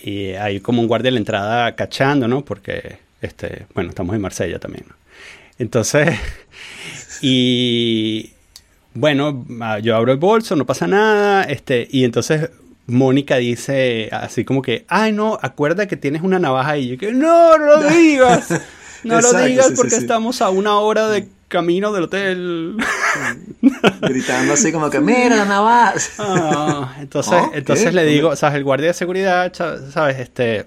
y 0.00 0.30
hay 0.30 0.60
como 0.60 0.80
un 0.80 0.86
guardia 0.86 1.08
de 1.08 1.12
la 1.12 1.18
entrada 1.18 1.74
cachando, 1.74 2.28
¿no? 2.28 2.44
Porque, 2.44 2.98
este, 3.20 3.66
bueno, 3.74 3.90
estamos 3.90 4.14
en 4.14 4.22
Marsella 4.22 4.58
también, 4.58 4.84
¿no? 4.88 4.94
Entonces, 5.58 6.18
y 7.20 8.32
bueno, 8.94 9.46
ah, 9.60 9.78
yo 9.78 9.96
abro 9.96 10.12
el 10.12 10.18
bolso, 10.18 10.56
no 10.56 10.66
pasa 10.66 10.86
nada, 10.86 11.44
este, 11.44 11.86
y 11.90 12.04
entonces 12.04 12.50
Mónica 12.86 13.36
dice 13.36 14.08
así 14.12 14.44
como 14.44 14.62
que, 14.62 14.84
ay 14.88 15.12
no, 15.12 15.38
acuerda 15.42 15.86
que 15.86 15.96
tienes 15.96 16.22
una 16.22 16.38
navaja 16.38 16.70
ahí. 16.72 16.84
Y 16.84 16.88
yo 16.90 16.98
que, 16.98 17.12
no, 17.12 17.58
no 17.58 17.66
lo 17.66 17.82
digas, 17.90 18.48
no 19.04 19.20
lo 19.20 19.32
digas 19.34 19.66
sí, 19.66 19.70
sí, 19.72 19.76
porque 19.76 19.96
sí. 19.96 20.02
estamos 20.02 20.40
a 20.40 20.48
una 20.50 20.78
hora 20.78 21.08
de 21.08 21.28
camino 21.48 21.92
del 21.92 22.04
hotel. 22.04 22.76
Gritando 24.00 24.54
así 24.54 24.72
como 24.72 24.90
que, 24.90 25.00
mira 25.00 25.36
la 25.36 25.44
navaja. 25.44 25.94
Ah, 26.18 26.96
entonces, 27.00 27.34
Ah, 27.34 27.50
entonces 27.52 27.86
¿qué? 27.86 27.92
le 27.92 28.04
digo, 28.04 28.34
sabes, 28.36 28.56
el 28.56 28.64
guardia 28.64 28.88
de 28.88 28.94
seguridad, 28.94 29.52
sabes, 29.54 30.18
este, 30.18 30.66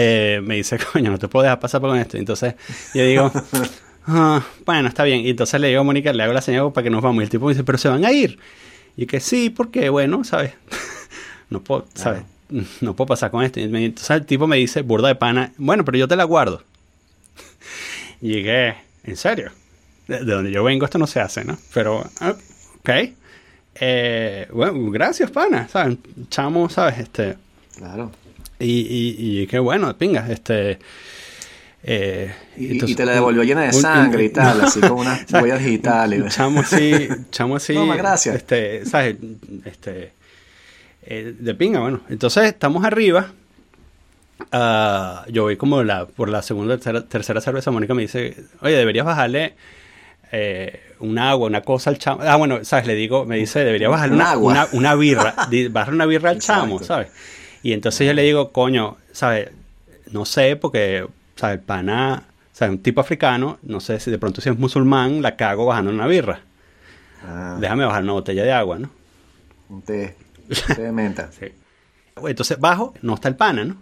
eh, 0.00 0.40
me 0.44 0.54
dice, 0.56 0.78
coño, 0.92 1.10
no 1.10 1.18
te 1.18 1.26
puedo 1.28 1.42
dejar 1.42 1.58
pasar 1.58 1.80
por 1.80 1.90
con 1.90 1.98
esto. 1.98 2.16
Entonces 2.16 2.54
yo 2.94 3.04
digo, 3.04 3.32
"Ah, 4.06 4.42
bueno, 4.64 4.88
está 4.88 5.02
bien. 5.04 5.20
Y 5.20 5.30
entonces 5.30 5.60
le 5.60 5.68
digo 5.68 5.80
a 5.80 5.84
Mónica, 5.84 6.12
le 6.12 6.22
hago 6.22 6.32
la 6.32 6.40
señal 6.40 6.72
para 6.72 6.84
que 6.84 6.90
nos 6.90 7.02
vamos. 7.02 7.20
Y 7.22 7.24
el 7.24 7.30
tipo 7.30 7.46
me 7.46 7.52
dice, 7.52 7.64
pero 7.64 7.78
se 7.78 7.88
van 7.88 8.04
a 8.04 8.12
ir. 8.12 8.38
Y 8.96 9.06
que 9.06 9.18
sí, 9.20 9.50
porque, 9.50 9.88
bueno, 9.90 10.22
sabes, 10.24 10.52
no 11.50 11.60
puedo, 11.62 11.86
sabes, 11.94 12.22
no 12.80 12.94
puedo 12.94 13.06
pasar 13.08 13.30
con 13.32 13.42
esto. 13.44 13.58
Y 13.60 13.66
me- 13.68 13.84
entonces 13.84 14.10
el 14.10 14.24
tipo 14.26 14.46
me 14.46 14.56
dice, 14.56 14.82
burda 14.82 15.08
de 15.08 15.14
pana, 15.16 15.52
bueno, 15.58 15.84
pero 15.84 15.98
yo 15.98 16.06
te 16.06 16.14
la 16.16 16.24
guardo. 16.24 16.62
Y 18.20 18.28
llegué, 18.34 18.76
¿en 19.04 19.16
serio? 19.16 19.50
De, 20.06 20.24
de 20.24 20.32
donde 20.32 20.50
yo 20.50 20.64
vengo 20.64 20.84
esto 20.84 20.98
no 20.98 21.06
se 21.06 21.20
hace, 21.20 21.44
¿no? 21.44 21.58
Pero, 21.74 22.04
ah, 22.20 22.34
ok. 22.80 22.90
Eh, 23.80 24.48
bueno, 24.52 24.90
gracias, 24.90 25.30
pana. 25.30 25.68
¿Sabes? 25.68 25.98
Chamo, 26.30 26.68
¿sabes? 26.68 26.98
Este, 26.98 27.36
Claro. 27.76 28.10
Y, 28.58 28.80
y, 28.80 29.40
y 29.42 29.46
qué 29.46 29.58
bueno, 29.58 29.96
pinga. 29.96 30.26
Este, 30.30 30.78
eh, 31.82 32.34
Y, 32.56 32.72
entonces, 32.72 32.90
y 32.90 32.94
te 32.96 33.06
la 33.06 33.12
devolvió 33.12 33.42
llena 33.44 33.62
de 33.62 33.68
un- 33.76 33.82
sangre 33.82 34.24
y 34.24 34.28
tal, 34.30 34.60
así 34.62 34.80
como 34.80 34.96
unas 35.02 35.20
¿sabes? 35.28 35.42
huellas 35.44 35.64
digitales. 35.64 36.34
Chamo 36.34 36.60
así, 36.60 37.08
chamo 37.30 37.56
así. 37.56 37.74
Toma, 37.74 37.96
gracias. 37.96 38.34
Este, 38.36 38.84
¿sabes? 38.84 39.16
Este, 39.64 40.12
eh, 41.02 41.34
de 41.38 41.54
pinga, 41.54 41.80
bueno. 41.80 42.00
Entonces 42.08 42.44
estamos 42.44 42.84
arriba. 42.84 43.32
Ah, 44.52 45.24
yo 45.28 45.42
voy 45.44 45.56
como 45.56 45.82
la, 45.82 46.06
por 46.06 46.28
la 46.28 46.42
segunda 46.42 46.76
tercera, 46.76 47.04
tercera 47.06 47.40
cerveza. 47.40 47.70
Mónica 47.70 47.94
me 47.94 48.02
dice, 48.02 48.36
oye, 48.60 48.74
deberías 48.76 49.04
bajarle 49.04 49.54
eh, 50.32 50.80
un 51.00 51.18
agua, 51.18 51.46
una 51.48 51.62
cosa 51.62 51.90
al 51.90 51.98
chamo. 51.98 52.20
Ah, 52.22 52.36
bueno, 52.36 52.64
¿sabes? 52.64 52.86
Le 52.86 52.94
digo, 52.94 53.24
me 53.24 53.36
dice, 53.36 53.60
deberías 53.64 53.90
bajarle 53.90 54.14
Un 54.14 54.20
una, 54.20 54.30
agua. 54.32 54.52
una, 54.52 54.68
una 54.72 54.94
birra. 54.94 55.34
Bajarle 55.70 55.94
una 55.94 56.06
birra 56.06 56.30
al 56.30 56.38
chamo. 56.40 56.82
¿sabes? 56.82 57.08
Y 57.62 57.72
entonces 57.72 58.06
yo 58.06 58.12
le 58.14 58.22
digo, 58.22 58.52
coño, 58.52 58.96
¿sabes? 59.12 59.50
No 60.12 60.24
sé, 60.24 60.56
porque, 60.56 61.06
¿sabes? 61.36 61.58
El 61.58 61.64
pana, 61.64 62.24
¿sabes? 62.52 62.76
Un 62.76 62.82
tipo 62.82 63.00
africano, 63.00 63.58
no 63.62 63.80
sé 63.80 64.00
si 64.00 64.10
de 64.10 64.18
pronto 64.18 64.40
si 64.40 64.48
es 64.48 64.58
musulmán, 64.58 65.22
la 65.22 65.36
cago 65.36 65.66
bajando 65.66 65.90
una 65.90 66.06
birra. 66.06 66.40
Ah, 67.24 67.56
Déjame 67.60 67.84
bajar 67.84 68.02
una 68.02 68.12
botella 68.12 68.44
de 68.44 68.52
agua, 68.52 68.78
¿no? 68.78 68.90
un 69.68 69.82
té. 69.82 70.16
Un 70.48 70.76
té 70.76 70.82
de 70.82 70.92
menta. 70.92 71.30
Sí. 71.38 71.46
Entonces 72.26 72.58
bajo, 72.58 72.94
no 73.02 73.14
está 73.14 73.28
el 73.28 73.36
pana, 73.36 73.64
¿no? 73.64 73.76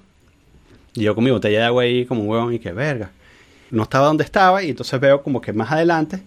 Y 0.94 1.02
yo 1.02 1.14
con 1.14 1.24
mi 1.24 1.30
botella 1.30 1.60
de 1.60 1.64
agua 1.64 1.84
ahí 1.84 2.04
como 2.04 2.22
un 2.22 2.28
huevón 2.28 2.52
y 2.52 2.58
que 2.58 2.72
verga. 2.72 3.10
No 3.70 3.84
estaba 3.84 4.06
donde 4.06 4.24
estaba 4.24 4.62
y 4.62 4.70
entonces 4.70 5.00
veo 5.00 5.22
como 5.22 5.40
que 5.40 5.52
más 5.52 5.72
adelante 5.72 6.22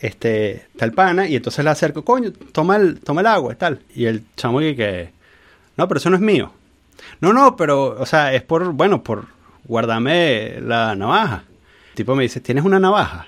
este, 0.00 0.56
está 0.72 0.84
el 0.84 0.92
pana 0.92 1.28
y 1.28 1.36
entonces 1.36 1.64
le 1.64 1.70
acerco, 1.70 2.04
coño, 2.04 2.32
toma 2.52 2.76
el, 2.76 3.00
toma 3.00 3.20
el 3.20 3.26
agua 3.28 3.54
tal. 3.54 3.80
Y 3.94 4.06
el 4.06 4.24
chamo 4.36 4.58
que, 4.58 4.74
que, 4.76 5.10
no, 5.76 5.88
pero 5.88 5.98
eso 5.98 6.10
no 6.10 6.16
es 6.16 6.22
mío. 6.22 6.52
No, 7.20 7.32
no, 7.32 7.56
pero, 7.56 7.96
o 8.00 8.06
sea, 8.06 8.32
es 8.34 8.42
por, 8.42 8.72
bueno, 8.72 9.02
por 9.02 9.26
guardarme 9.64 10.60
la 10.60 10.94
navaja. 10.94 11.44
El 11.90 11.94
tipo 11.96 12.14
me 12.14 12.22
dice, 12.24 12.40
¿tienes 12.40 12.64
una 12.64 12.78
navaja? 12.80 13.26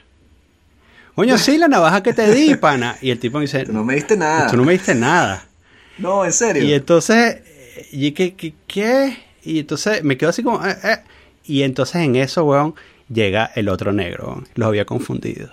Coño, 1.14 1.38
sí, 1.38 1.56
la 1.58 1.68
navaja 1.68 2.02
que 2.02 2.12
te 2.12 2.32
di, 2.34 2.54
pana. 2.56 2.96
Y 3.00 3.10
el 3.10 3.18
tipo 3.18 3.38
me 3.38 3.42
dice, 3.42 3.64
Tú 3.64 3.72
no 3.72 3.84
me 3.84 3.94
diste 3.94 4.16
nada. 4.16 4.50
tú 4.50 4.56
no 4.56 4.64
me 4.64 4.72
diste 4.72 4.94
nada. 4.94 5.44
No, 5.98 6.24
en 6.24 6.32
serio. 6.32 6.62
Y 6.62 6.74
entonces, 6.74 7.38
y 7.90 8.12
que- 8.12 8.34
¿qué? 8.66 9.16
Y 9.42 9.60
entonces 9.60 10.04
me 10.04 10.16
quedo 10.18 10.30
así 10.30 10.42
como, 10.42 10.64
eh, 10.66 10.76
eh. 10.84 10.98
Y 11.44 11.62
entonces 11.62 11.96
en 12.02 12.16
eso, 12.16 12.44
weón, 12.44 12.74
llega 13.08 13.50
el 13.54 13.68
otro 13.68 13.92
negro. 13.92 14.26
weón. 14.28 14.48
Los 14.56 14.68
había 14.68 14.84
confundido. 14.84 15.48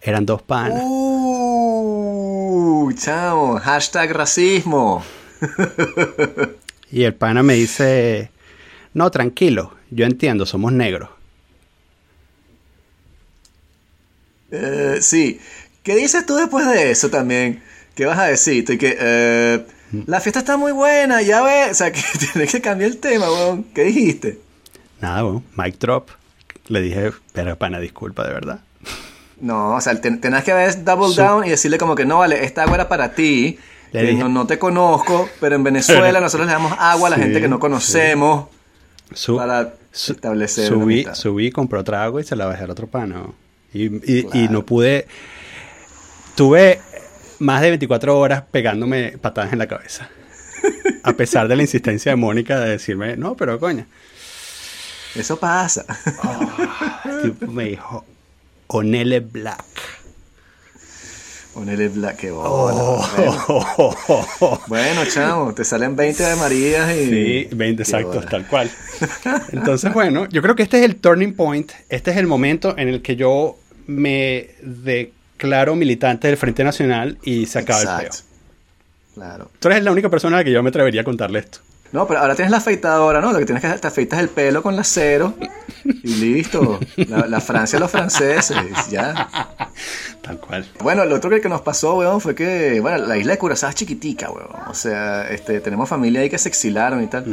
Eran 0.00 0.26
dos 0.26 0.42
panas. 0.42 0.82
Uh, 0.84 2.92
chamo, 2.92 3.58
hashtag 3.58 4.12
racismo. 4.12 5.02
Y 6.90 7.04
el 7.04 7.14
pana 7.14 7.42
me 7.42 7.54
dice, 7.54 8.30
no, 8.92 9.10
tranquilo, 9.10 9.72
yo 9.90 10.04
entiendo, 10.06 10.46
somos 10.46 10.72
negros. 10.72 11.08
Eh, 14.50 14.98
sí. 15.00 15.40
¿Qué 15.82 15.96
dices 15.96 16.24
tú 16.26 16.36
después 16.36 16.66
de 16.66 16.90
eso 16.90 17.10
también? 17.10 17.62
¿Qué 17.94 18.06
vas 18.06 18.18
a 18.18 18.24
decir? 18.26 18.64
Y 18.68 18.78
que, 18.78 18.96
eh, 18.98 19.66
la 20.06 20.20
fiesta 20.20 20.40
está 20.40 20.56
muy 20.56 20.72
buena, 20.72 21.22
ya 21.22 21.42
ves. 21.42 21.72
O 21.72 21.74
sea, 21.74 21.92
que 21.92 22.00
tienes 22.32 22.50
que 22.52 22.60
cambiar 22.60 22.90
el 22.90 22.98
tema, 22.98 23.30
weón. 23.30 23.64
¿Qué 23.74 23.84
dijiste? 23.84 24.38
Nada, 25.00 25.24
weón, 25.24 25.44
mic 25.56 25.78
drop. 25.78 26.08
Le 26.68 26.80
dije, 26.80 27.12
pero 27.32 27.56
pana, 27.58 27.78
disculpa, 27.80 28.26
de 28.26 28.32
verdad. 28.32 28.60
No, 29.40 29.74
o 29.74 29.80
sea, 29.80 30.00
ten- 30.00 30.20
tenés 30.20 30.44
que 30.44 30.52
haber 30.52 30.84
double 30.84 31.14
down 31.14 31.44
y 31.44 31.50
decirle 31.50 31.76
como 31.76 31.94
que 31.94 32.06
no, 32.06 32.18
vale, 32.18 32.44
esta 32.44 32.62
agua 32.62 32.76
era 32.76 32.88
para 32.88 33.14
ti. 33.14 33.58
Le 34.02 34.10
dije- 34.10 34.22
no, 34.22 34.28
no 34.28 34.46
te 34.46 34.58
conozco, 34.58 35.28
pero 35.40 35.56
en 35.56 35.62
Venezuela 35.64 36.20
nosotros 36.20 36.46
le 36.46 36.52
damos 36.52 36.72
agua 36.78 37.08
a 37.08 37.10
la 37.10 37.16
Sí, 37.16 37.22
gente 37.22 37.40
que 37.40 37.48
no 37.48 37.58
conocemos 37.60 38.46
para 39.36 39.74
su- 39.92 40.12
establecer 40.12 40.66
subí, 40.66 41.06
subí, 41.14 41.50
compré 41.50 41.78
otra 41.78 42.02
agua 42.04 42.20
y 42.20 42.24
se 42.24 42.34
la 42.36 42.46
bajé 42.46 42.64
al 42.64 42.70
otro 42.70 42.88
weón. 42.92 43.34
Y, 43.72 43.84
y- 43.86 44.48
no 44.50 44.64
pude. 44.64 45.06
Tuve 46.34 46.80
más 47.38 47.60
de 47.62 47.68
24 47.70 48.18
horas 48.18 48.42
pegándome 48.50 49.16
patadas 49.20 49.52
en 49.52 49.58
la 49.58 49.66
cabeza. 49.68 50.08
A 51.02 51.12
pesar 51.12 51.46
de 51.48 51.56
la 51.56 51.62
insistencia 51.62 52.12
de 52.12 52.16
Mónica 52.16 52.58
de 52.58 52.70
decirme, 52.70 53.16
no, 53.16 53.36
pero 53.36 53.60
coño. 53.60 53.86
Eso 55.14 55.38
pasa. 55.38 55.84
Tipo 57.22 57.46
me 57.52 57.64
dijo, 57.66 58.04
Onele 58.66 59.20
Black. 59.20 59.64
Black, 61.54 62.16
qué 62.16 62.30
bola. 62.30 62.48
Oh. 62.50 63.04
Bueno. 63.16 64.60
Bueno, 64.66 65.04
chamo, 65.06 65.54
te 65.54 65.64
salen 65.64 65.96
20 65.96 66.22
de 66.22 66.36
Marías 66.36 66.96
y... 66.96 67.04
Sí, 67.06 67.48
20 67.52 67.76
Qué 67.76 67.82
exactos, 67.82 68.26
tal 68.26 68.46
cual. 68.46 68.70
Entonces, 69.52 69.92
bueno, 69.92 70.28
yo 70.28 70.42
creo 70.42 70.56
que 70.56 70.64
este 70.64 70.78
es 70.78 70.84
el 70.84 70.96
turning 70.96 71.34
point, 71.34 71.72
este 71.88 72.10
es 72.10 72.16
el 72.16 72.26
momento 72.26 72.76
en 72.76 72.88
el 72.88 73.02
que 73.02 73.16
yo 73.16 73.56
me 73.86 74.50
declaro 74.62 75.76
militante 75.76 76.28
del 76.28 76.36
Frente 76.36 76.64
Nacional 76.64 77.18
y 77.22 77.46
se 77.46 77.60
acaba 77.60 77.80
el 77.80 78.04
peo. 78.04 78.12
Claro. 79.14 79.50
Tú 79.60 79.68
eres 79.68 79.84
la 79.84 79.92
única 79.92 80.08
persona 80.08 80.36
a 80.36 80.40
la 80.40 80.44
que 80.44 80.50
yo 80.50 80.62
me 80.62 80.70
atrevería 80.70 81.02
a 81.02 81.04
contarle 81.04 81.38
esto. 81.38 81.60
No, 81.94 82.08
pero 82.08 82.18
ahora 82.20 82.34
tienes 82.34 82.50
la 82.50 82.56
afeitadora, 82.56 83.20
¿no? 83.20 83.32
Lo 83.32 83.38
que 83.38 83.44
tienes 83.46 83.60
que 83.60 83.68
hacer, 83.68 83.78
te 83.78 83.86
afeitas 83.86 84.18
el 84.18 84.28
pelo 84.28 84.64
con 84.64 84.74
la 84.74 84.82
cero 84.82 85.34
y 85.84 86.16
listo. 86.16 86.80
La, 86.96 87.28
la 87.28 87.40
Francia, 87.40 87.78
los 87.78 87.88
franceses, 87.90 88.56
ya. 88.90 89.28
Tal 90.20 90.38
cual. 90.40 90.68
Bueno, 90.82 91.04
lo 91.04 91.14
otro 91.14 91.30
que, 91.30 91.48
nos 91.48 91.60
pasó, 91.60 91.94
weón, 91.94 92.20
fue 92.20 92.34
que, 92.34 92.80
bueno, 92.80 92.98
la 93.06 93.16
isla 93.16 93.32
de 93.34 93.38
Curazao 93.38 93.70
es 93.70 93.76
chiquitica, 93.76 94.28
weón. 94.28 94.48
O 94.68 94.74
sea, 94.74 95.28
este, 95.28 95.60
tenemos 95.60 95.88
familia 95.88 96.20
ahí 96.22 96.28
que 96.28 96.36
se 96.38 96.48
exilaron 96.48 97.00
y 97.00 97.06
tal. 97.06 97.32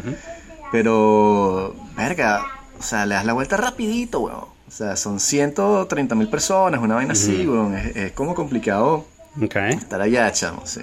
Pero, 0.71 1.75
verga, 1.97 2.45
o 2.79 2.83
sea, 2.83 3.05
le 3.07 3.15
das 3.15 3.25
la 3.25 3.33
vuelta 3.33 3.57
rapidito, 3.57 4.19
weón. 4.19 4.41
O 4.67 4.71
sea, 4.71 4.95
son 4.95 5.19
130 5.19 6.13
mil 6.15 6.29
personas, 6.29 6.79
una 6.81 6.95
vaina 6.95 7.13
así, 7.13 7.47
weón. 7.47 7.75
Es, 7.75 7.95
es 7.95 8.11
como 8.11 8.35
complicado 8.35 9.05
Ok. 9.41 9.55
estar 9.55 9.99
allá, 10.01 10.31
chamo, 10.31 10.61
sí. 10.65 10.81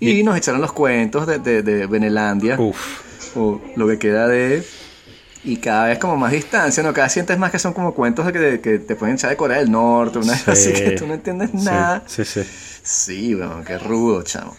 Y 0.00 0.22
nos 0.22 0.36
echaron 0.36 0.60
los 0.60 0.72
cuentos 0.72 1.26
de, 1.26 1.40
de, 1.40 1.62
de 1.62 1.86
Benelandia, 1.86 2.54
Uf. 2.60 3.00
O 3.36 3.60
lo 3.76 3.86
que 3.88 3.98
queda 3.98 4.28
de... 4.28 4.64
Y 5.44 5.58
cada 5.58 5.86
vez 5.86 5.98
como 5.98 6.16
más 6.16 6.32
distancia, 6.32 6.82
¿no? 6.82 6.92
Cada 6.92 7.06
vez 7.06 7.12
sientes 7.12 7.38
más 7.38 7.50
que 7.52 7.58
son 7.58 7.72
como 7.72 7.94
cuentos 7.94 8.26
de 8.26 8.32
que, 8.32 8.60
que 8.60 8.78
te 8.80 8.96
pueden 8.96 9.14
echar 9.14 9.30
de 9.30 9.36
Corea 9.36 9.58
del 9.58 9.70
Norte, 9.70 10.18
una 10.18 10.36
Sí. 10.36 10.50
así 10.50 10.72
que 10.72 10.90
tú 10.92 11.06
no 11.06 11.14
entiendes 11.14 11.50
Sí, 11.50 11.64
nada. 11.64 12.02
Sí, 12.06 12.24
sí. 12.24 12.42
Sí, 12.82 13.34
weón, 13.34 13.64
qué 13.64 13.78
rudo, 13.78 14.22
chamo. 14.22 14.56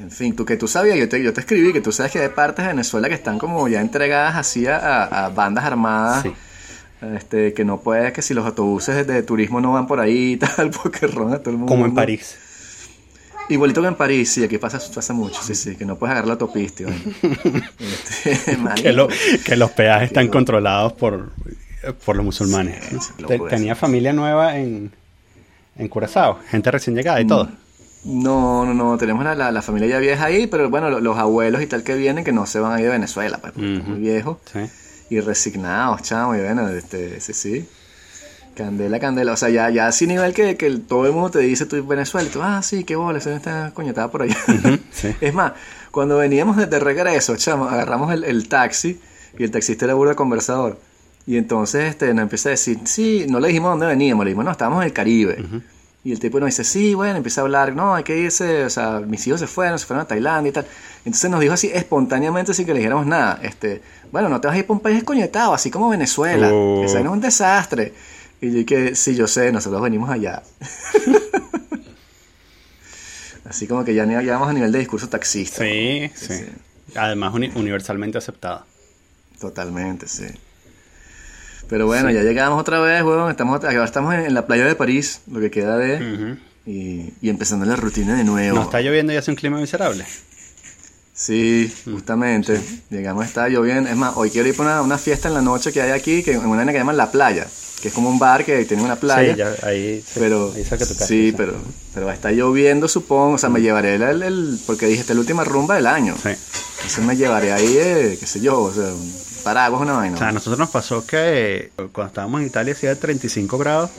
En 0.00 0.10
fin, 0.10 0.34
tú 0.36 0.44
que 0.44 0.56
tú 0.56 0.68
sabías, 0.68 0.98
yo 0.98 1.08
te, 1.08 1.22
yo 1.22 1.32
te 1.32 1.40
escribí 1.40 1.72
que 1.72 1.80
tú 1.80 1.92
sabes 1.92 2.12
que 2.12 2.20
hay 2.20 2.28
partes 2.28 2.64
de 2.64 2.72
Venezuela 2.72 3.08
que 3.08 3.14
están 3.14 3.38
como 3.38 3.66
ya 3.68 3.80
entregadas 3.80 4.36
así 4.36 4.66
a, 4.66 5.30
bandas 5.34 5.64
armadas. 5.64 6.22
Sí. 6.22 6.32
Este, 7.14 7.52
que 7.52 7.64
no 7.64 7.80
puede, 7.80 8.12
que 8.12 8.22
si 8.22 8.32
los 8.32 8.46
autobuses 8.46 9.06
de 9.06 9.22
turismo 9.22 9.60
no 9.60 9.72
van 9.72 9.86
por 9.86 10.00
ahí 10.00 10.32
y 10.32 10.36
tal, 10.38 10.70
porque 10.82 11.06
roban 11.06 11.34
a 11.34 11.38
todo 11.38 11.50
el 11.50 11.58
mundo. 11.58 11.70
Como 11.70 11.84
en 11.86 11.94
París. 11.94 12.36
Igualito 13.48 13.80
que 13.80 13.88
en 13.88 13.94
París, 13.94 14.32
sí, 14.32 14.42
aquí 14.42 14.58
pasa, 14.58 14.80
pasa 14.94 15.12
mucho, 15.12 15.40
sí, 15.42 15.54
sí, 15.54 15.76
que 15.76 15.84
no 15.84 15.96
puedes 15.96 16.12
agarrar 16.12 16.26
la 16.28 16.32
autopista. 16.34 16.84
Este. 17.78 18.56
Que, 18.82 18.92
lo- 18.92 19.08
que 19.44 19.56
los 19.56 19.70
peajes 19.70 20.08
están 20.08 20.28
controlados 20.28 20.92
por, 20.94 21.30
por 22.04 22.16
los 22.16 22.24
musulmanes. 22.24 22.78
Tenía 23.50 23.74
familia 23.74 24.12
nueva 24.12 24.56
en, 24.58 24.90
en 25.76 25.88
Curazao, 25.88 26.38
gente 26.50 26.70
recién 26.70 26.96
llegada 26.96 27.20
y 27.20 27.26
todo. 27.26 27.48
No, 28.04 28.64
no, 28.64 28.72
no, 28.74 28.96
tenemos 28.98 29.24
la, 29.24 29.34
la- 29.34 29.50
la 29.52 29.62
familia 29.62 29.88
ya 29.88 29.98
vieja 29.98 30.24
ahí, 30.24 30.46
pero 30.46 30.68
bueno, 30.70 30.90
lo- 30.90 31.00
los 31.00 31.16
abuelos 31.18 31.62
y 31.62 31.66
tal 31.66 31.82
que 31.82 31.94
vienen 31.94 32.24
que 32.24 32.32
no 32.32 32.46
se 32.46 32.58
van 32.60 32.72
a 32.72 32.78
ir 32.80 32.86
de 32.86 32.92
Venezuela, 32.92 33.38
pues, 33.38 33.52
porque 33.52 33.74
están 33.76 33.90
muy 33.90 34.00
viejos. 34.00 34.38
Sí. 34.52 34.60
y 35.10 35.20
resignados, 35.20 36.02
chamo, 36.02 36.34
y 36.34 36.40
bueno, 36.40 36.68
este, 36.68 37.20
sí, 37.20 37.32
sí. 37.32 37.68
Candela, 38.56 38.98
candela, 38.98 39.32
o 39.32 39.36
sea, 39.36 39.50
ya, 39.50 39.68
ya 39.70 39.86
así 39.86 40.06
nivel 40.06 40.32
que, 40.32 40.56
que 40.56 40.66
el- 40.66 40.80
todo 40.80 41.06
el 41.06 41.12
mundo 41.12 41.30
te 41.30 41.40
dice, 41.40 41.66
tú 41.66 41.86
Venezuela, 41.86 42.26
y 42.28 42.32
tú, 42.32 42.40
ah, 42.42 42.62
sí, 42.62 42.84
qué 42.84 42.96
bola, 42.96 43.18
está 43.18 43.70
coñetada 43.74 44.10
por 44.10 44.22
allá. 44.22 44.36
sí. 44.92 45.14
Es 45.20 45.34
más, 45.34 45.52
cuando 45.90 46.16
veníamos 46.16 46.56
de, 46.56 46.66
de 46.66 46.78
regreso, 46.78 47.36
chamo, 47.36 47.66
agarramos 47.68 48.12
el, 48.12 48.24
el 48.24 48.48
taxi, 48.48 48.98
y 49.38 49.44
el 49.44 49.50
taxista 49.50 49.84
era 49.84 49.92
burda 49.94 50.14
conversador, 50.14 50.78
y 51.26 51.36
entonces 51.36 51.90
este, 51.90 52.14
nos 52.14 52.22
empieza 52.22 52.48
a 52.48 52.52
decir, 52.52 52.78
sí, 52.84 53.26
no 53.28 53.40
le 53.40 53.48
dijimos 53.48 53.70
dónde 53.72 53.86
veníamos, 53.86 54.24
le 54.24 54.30
dijimos, 54.30 54.44
no, 54.46 54.50
estábamos 54.52 54.80
en 54.82 54.86
el 54.86 54.92
Caribe. 54.94 55.44
Y 56.04 56.12
el 56.12 56.20
tipo 56.20 56.38
nos 56.38 56.46
dice, 56.46 56.62
sí, 56.62 56.94
bueno, 56.94 57.16
empieza 57.16 57.40
a 57.40 57.44
hablar, 57.44 57.74
no, 57.74 57.94
hay 57.96 58.04
que 58.04 58.16
irse, 58.16 58.64
o 58.64 58.70
sea, 58.70 59.00
mis 59.00 59.26
hijos 59.26 59.40
se 59.40 59.48
fueron, 59.48 59.76
se 59.76 59.86
fueron 59.86 60.04
a 60.04 60.08
Tailandia 60.08 60.50
y 60.50 60.52
tal. 60.52 60.64
Entonces 61.04 61.28
nos 61.30 61.40
dijo 61.40 61.52
así 61.52 61.68
espontáneamente 61.74 62.54
sin 62.54 62.64
que 62.64 62.72
le 62.72 62.78
dijéramos 62.78 63.06
nada, 63.06 63.40
este, 63.42 63.82
bueno, 64.12 64.28
no 64.28 64.40
te 64.40 64.46
vas 64.46 64.54
a 64.54 64.58
ir 64.60 64.66
para 64.66 64.74
un 64.76 64.80
país 64.80 64.98
escoñetado, 64.98 65.52
así 65.52 65.68
como 65.68 65.88
Venezuela, 65.88 66.48
Oh. 66.52 66.84
ese 66.84 67.00
no 67.02 67.10
es 67.10 67.12
un 67.12 67.20
desastre. 67.20 67.92
Y 68.40 68.60
yo 68.60 68.66
que, 68.66 68.94
sí, 68.94 69.14
yo 69.14 69.26
sé, 69.26 69.50
nosotros 69.52 69.82
venimos 69.82 70.10
allá. 70.10 70.42
así 73.44 73.66
como 73.66 73.84
que 73.84 73.94
ya 73.94 74.04
llegamos 74.04 74.48
a 74.48 74.52
nivel 74.52 74.72
de 74.72 74.78
discurso 74.80 75.08
taxista. 75.08 75.62
Sí, 75.64 76.10
sí. 76.14 76.26
sí. 76.34 76.44
Además, 76.96 77.34
uni- 77.34 77.52
universalmente 77.54 78.18
aceptada. 78.18 78.64
Totalmente, 79.40 80.08
sí. 80.08 80.26
Pero 81.68 81.86
bueno, 81.86 82.10
ya 82.10 82.22
llegamos 82.22 82.60
otra 82.60 82.80
vez, 82.80 83.02
weón. 83.02 83.30
Estamos, 83.30 83.62
ahora 83.64 83.84
estamos 83.84 84.14
en, 84.14 84.20
en 84.20 84.34
la 84.34 84.46
playa 84.46 84.64
de 84.66 84.74
París, 84.76 85.20
lo 85.30 85.40
que 85.40 85.50
queda 85.50 85.76
de... 85.76 86.36
Y, 86.64 87.12
y 87.20 87.28
empezando 87.28 87.64
la 87.64 87.76
rutina 87.76 88.16
de 88.16 88.24
nuevo. 88.24 88.56
No 88.56 88.62
está 88.64 88.80
lloviendo 88.80 89.12
y 89.12 89.16
hace 89.16 89.30
un 89.30 89.36
clima 89.36 89.58
miserable. 89.58 90.04
Sí, 91.18 91.72
justamente. 91.86 92.60
Llegamos, 92.90 93.24
está 93.24 93.48
lloviendo. 93.48 93.88
Es 93.88 93.96
más, 93.96 94.12
hoy 94.16 94.30
quiero 94.30 94.48
ir 94.48 94.54
para 94.56 94.72
una, 94.74 94.82
una 94.82 94.98
fiesta 94.98 95.28
en 95.28 95.34
la 95.34 95.40
noche 95.40 95.72
que 95.72 95.80
hay 95.80 95.90
aquí, 95.92 96.22
que 96.22 96.32
en 96.32 96.44
una 96.44 96.66
que 96.66 96.74
llaman 96.74 96.98
La 96.98 97.10
Playa, 97.10 97.46
que 97.80 97.88
es 97.88 97.94
como 97.94 98.10
un 98.10 98.18
bar 98.18 98.44
que 98.44 98.66
tiene 98.66 98.82
una 98.82 98.96
playa. 98.96 99.32
Sí, 99.32 99.38
ya 99.38 99.66
ahí, 99.66 100.04
Pero, 100.14 100.52
ahí 100.54 100.62
de 100.62 100.68
tu 100.68 100.76
casa, 100.76 101.06
sí, 101.06 101.32
pero, 101.34 101.54
pero 101.94 102.10
está 102.10 102.30
lloviendo, 102.32 102.86
supongo. 102.86 103.36
O 103.36 103.38
sea, 103.38 103.48
me 103.48 103.62
llevaré 103.62 103.94
el, 103.94 104.02
el- 104.02 104.22
el- 104.22 104.60
porque 104.66 104.84
dije, 104.86 105.00
esta 105.00 105.14
es 105.14 105.16
la 105.16 105.20
última 105.20 105.42
rumba 105.44 105.76
del 105.76 105.86
año. 105.86 106.14
Sí. 106.22 106.28
Entonces 106.76 107.02
me 107.04 107.16
llevaré 107.16 107.50
ahí, 107.52 107.76
eh, 107.78 108.16
qué 108.20 108.26
sé 108.26 108.40
yo, 108.40 108.60
o 108.60 108.72
sea, 108.72 108.84
un 108.84 109.14
paraguas, 109.42 109.80
una 109.80 109.94
vaina. 109.94 110.16
O 110.16 110.18
sea, 110.18 110.28
a 110.28 110.32
nosotros 110.32 110.58
nos 110.58 110.68
pasó 110.70 111.06
que 111.06 111.70
cuando 111.92 112.08
estábamos 112.08 112.42
en 112.42 112.48
Italia 112.48 112.74
hacía 112.74 112.94
35 112.98 113.56
grados 113.56 113.90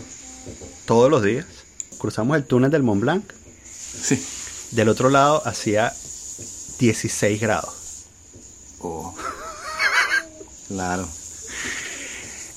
todos 0.85 1.09
los 1.09 1.23
días. 1.23 1.45
Cruzamos 1.97 2.37
el 2.37 2.43
túnel 2.43 2.69
del 2.69 2.83
Mont 2.83 3.01
Blanc. 3.01 3.23
Sí. 3.63 4.23
Del 4.71 4.89
otro 4.89 5.09
lado 5.09 5.41
hacía 5.47 5.91
16 6.79 7.39
grados. 7.41 8.05
Oh. 8.79 9.15
claro. 10.67 11.07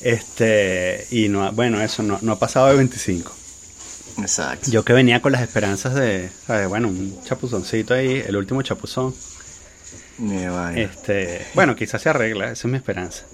Este, 0.00 1.06
y 1.10 1.28
no, 1.28 1.44
ha- 1.44 1.50
bueno, 1.50 1.80
eso 1.82 2.02
no, 2.02 2.18
no 2.22 2.32
ha 2.32 2.38
pasado 2.38 2.68
de 2.68 2.76
25. 2.76 3.32
Exacto. 4.18 4.70
Yo 4.70 4.84
que 4.84 4.92
venía 4.92 5.20
con 5.22 5.32
las 5.32 5.42
esperanzas 5.42 5.94
de, 5.94 6.30
¿sabes? 6.46 6.68
Bueno, 6.68 6.88
un 6.88 7.22
chapuzoncito 7.24 7.94
ahí, 7.94 8.22
el 8.26 8.36
último 8.36 8.62
chapuzón. 8.62 9.14
Este, 10.76 11.46
bueno, 11.54 11.74
quizás 11.76 12.02
se 12.02 12.08
arregla, 12.10 12.46
esa 12.52 12.66
es 12.66 12.70
mi 12.70 12.76
esperanza. 12.76 13.24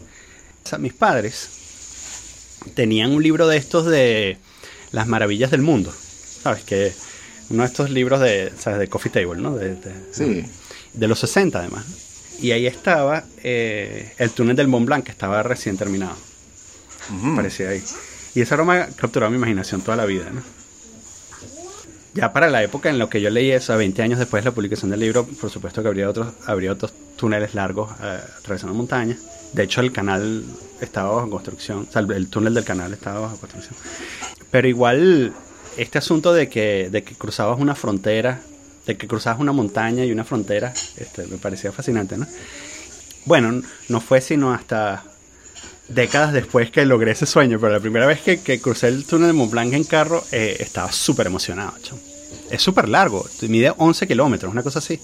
O 0.64 0.68
sea, 0.68 0.79
mis 0.79 0.92
padres 0.92 1.49
tenían 2.75 3.12
un 3.12 3.22
libro 3.22 3.46
de 3.49 3.57
estos 3.57 3.87
de 3.87 4.38
las 4.92 5.07
maravillas 5.07 5.51
del 5.51 5.62
mundo, 5.62 5.92
¿sabes? 6.42 6.62
Que 6.64 6.92
uno 7.51 7.62
de 7.62 7.68
estos 7.68 7.90
libros 7.90 8.20
de, 8.20 8.53
¿sabes? 8.59 8.79
De 8.81 8.88
Coffee 8.88 9.11
Table, 9.11 9.40
¿no? 9.40 9.57
De, 9.57 9.75
de- 9.75 9.94
Sí. 10.12 10.44
De 10.96 11.09
los 11.09 11.20
60 11.20 11.59
además. 11.59 11.85
Y 12.40 12.50
ahí 12.50 12.66
estaba 12.66 13.24
eh, 13.42 14.12
el 14.18 14.30
túnel 14.30 14.56
del 14.56 14.68
Mont 14.68 14.87
Blanc, 14.87 15.04
que 15.04 15.12
estaba 15.12 15.42
recién 15.42 15.76
terminado. 15.76 16.16
Parecía 17.35 17.70
ahí. 17.70 17.82
Y 18.35 18.40
esa 18.40 18.56
aroma 18.56 18.88
capturó 18.96 19.30
mi 19.30 19.37
imaginación 19.37 19.80
toda 19.80 19.96
la 19.96 20.04
vida, 20.04 20.30
¿no? 20.30 20.42
Ya 22.12 22.32
para 22.32 22.48
la 22.48 22.62
época 22.62 22.88
en 22.88 22.98
la 22.98 23.09
que 23.09 23.20
yo 23.20 23.28
leí 23.28 23.50
eso, 23.50 23.74
a 23.74 23.76
20 23.76 24.02
años 24.02 24.18
después 24.18 24.42
de 24.42 24.50
la 24.50 24.54
publicación 24.54 24.90
del 24.90 25.00
libro, 25.00 25.24
por 25.26 25.50
supuesto 25.50 25.82
que 25.82 25.88
habría 25.88 26.09
otros, 26.09 26.28
habría 26.46 26.72
otros 26.72 26.92
túneles 27.16 27.54
largos 27.54 27.90
eh, 28.02 28.20
atravesando 28.38 28.74
montañas. 28.74 29.18
De 29.52 29.62
hecho, 29.62 29.82
el 29.82 29.92
canal 29.92 30.42
estaba 30.80 31.14
bajo 31.14 31.30
construcción, 31.30 31.87
o 31.88 31.92
sea, 31.92 32.02
el, 32.02 32.11
el 32.12 32.28
túnel 32.28 32.54
del 32.54 32.64
canal 32.64 32.92
estaba 32.94 33.20
bajo 33.20 33.37
construcción. 33.37 33.74
Pero 34.50 34.66
igual, 34.66 35.35
este 35.76 35.98
asunto 35.98 36.32
de 36.32 36.48
que, 36.48 36.88
de 36.90 37.02
que 37.02 37.14
cruzabas 37.14 37.61
una 37.61 37.74
frontera, 37.74 38.40
de 38.87 38.96
que 38.96 39.07
cruzabas 39.09 39.40
una 39.40 39.53
montaña 39.53 40.05
y 40.05 40.12
una 40.12 40.25
frontera, 40.25 40.72
este, 40.96 41.27
me 41.27 41.38
parecía 41.38 41.72
fascinante, 41.72 42.16
¿no? 42.16 42.27
Bueno, 43.25 43.61
no 43.88 44.01
fue 44.01 44.20
sino 44.20 44.55
hasta 44.55 45.03
décadas 45.88 46.33
después 46.33 46.70
que 46.70 46.85
logré 46.87 47.12
ese 47.12 47.27
sueño, 47.27 47.59
pero 47.61 47.72
la 47.72 47.81
primera 47.81 48.07
vez 48.07 48.20
que, 48.20 48.40
que 48.40 48.61
crucé 48.61 48.88
el 48.88 49.05
túnel 49.05 49.29
de 49.29 49.33
Mont 49.33 49.51
Blanc 49.51 49.72
en 49.72 49.85
carro, 49.85 50.25
eh, 50.33 50.57
estaba 50.61 50.92
súper 50.92 51.27
emocionado, 51.27 51.75
chamo. 51.83 52.01
Es 52.51 52.62
súper 52.62 52.88
largo, 52.88 53.27
mide 53.42 53.72
11 53.77 54.07
kilómetros, 54.07 54.53
una 54.53 54.62
cosa 54.62 54.79
así. 54.79 55.01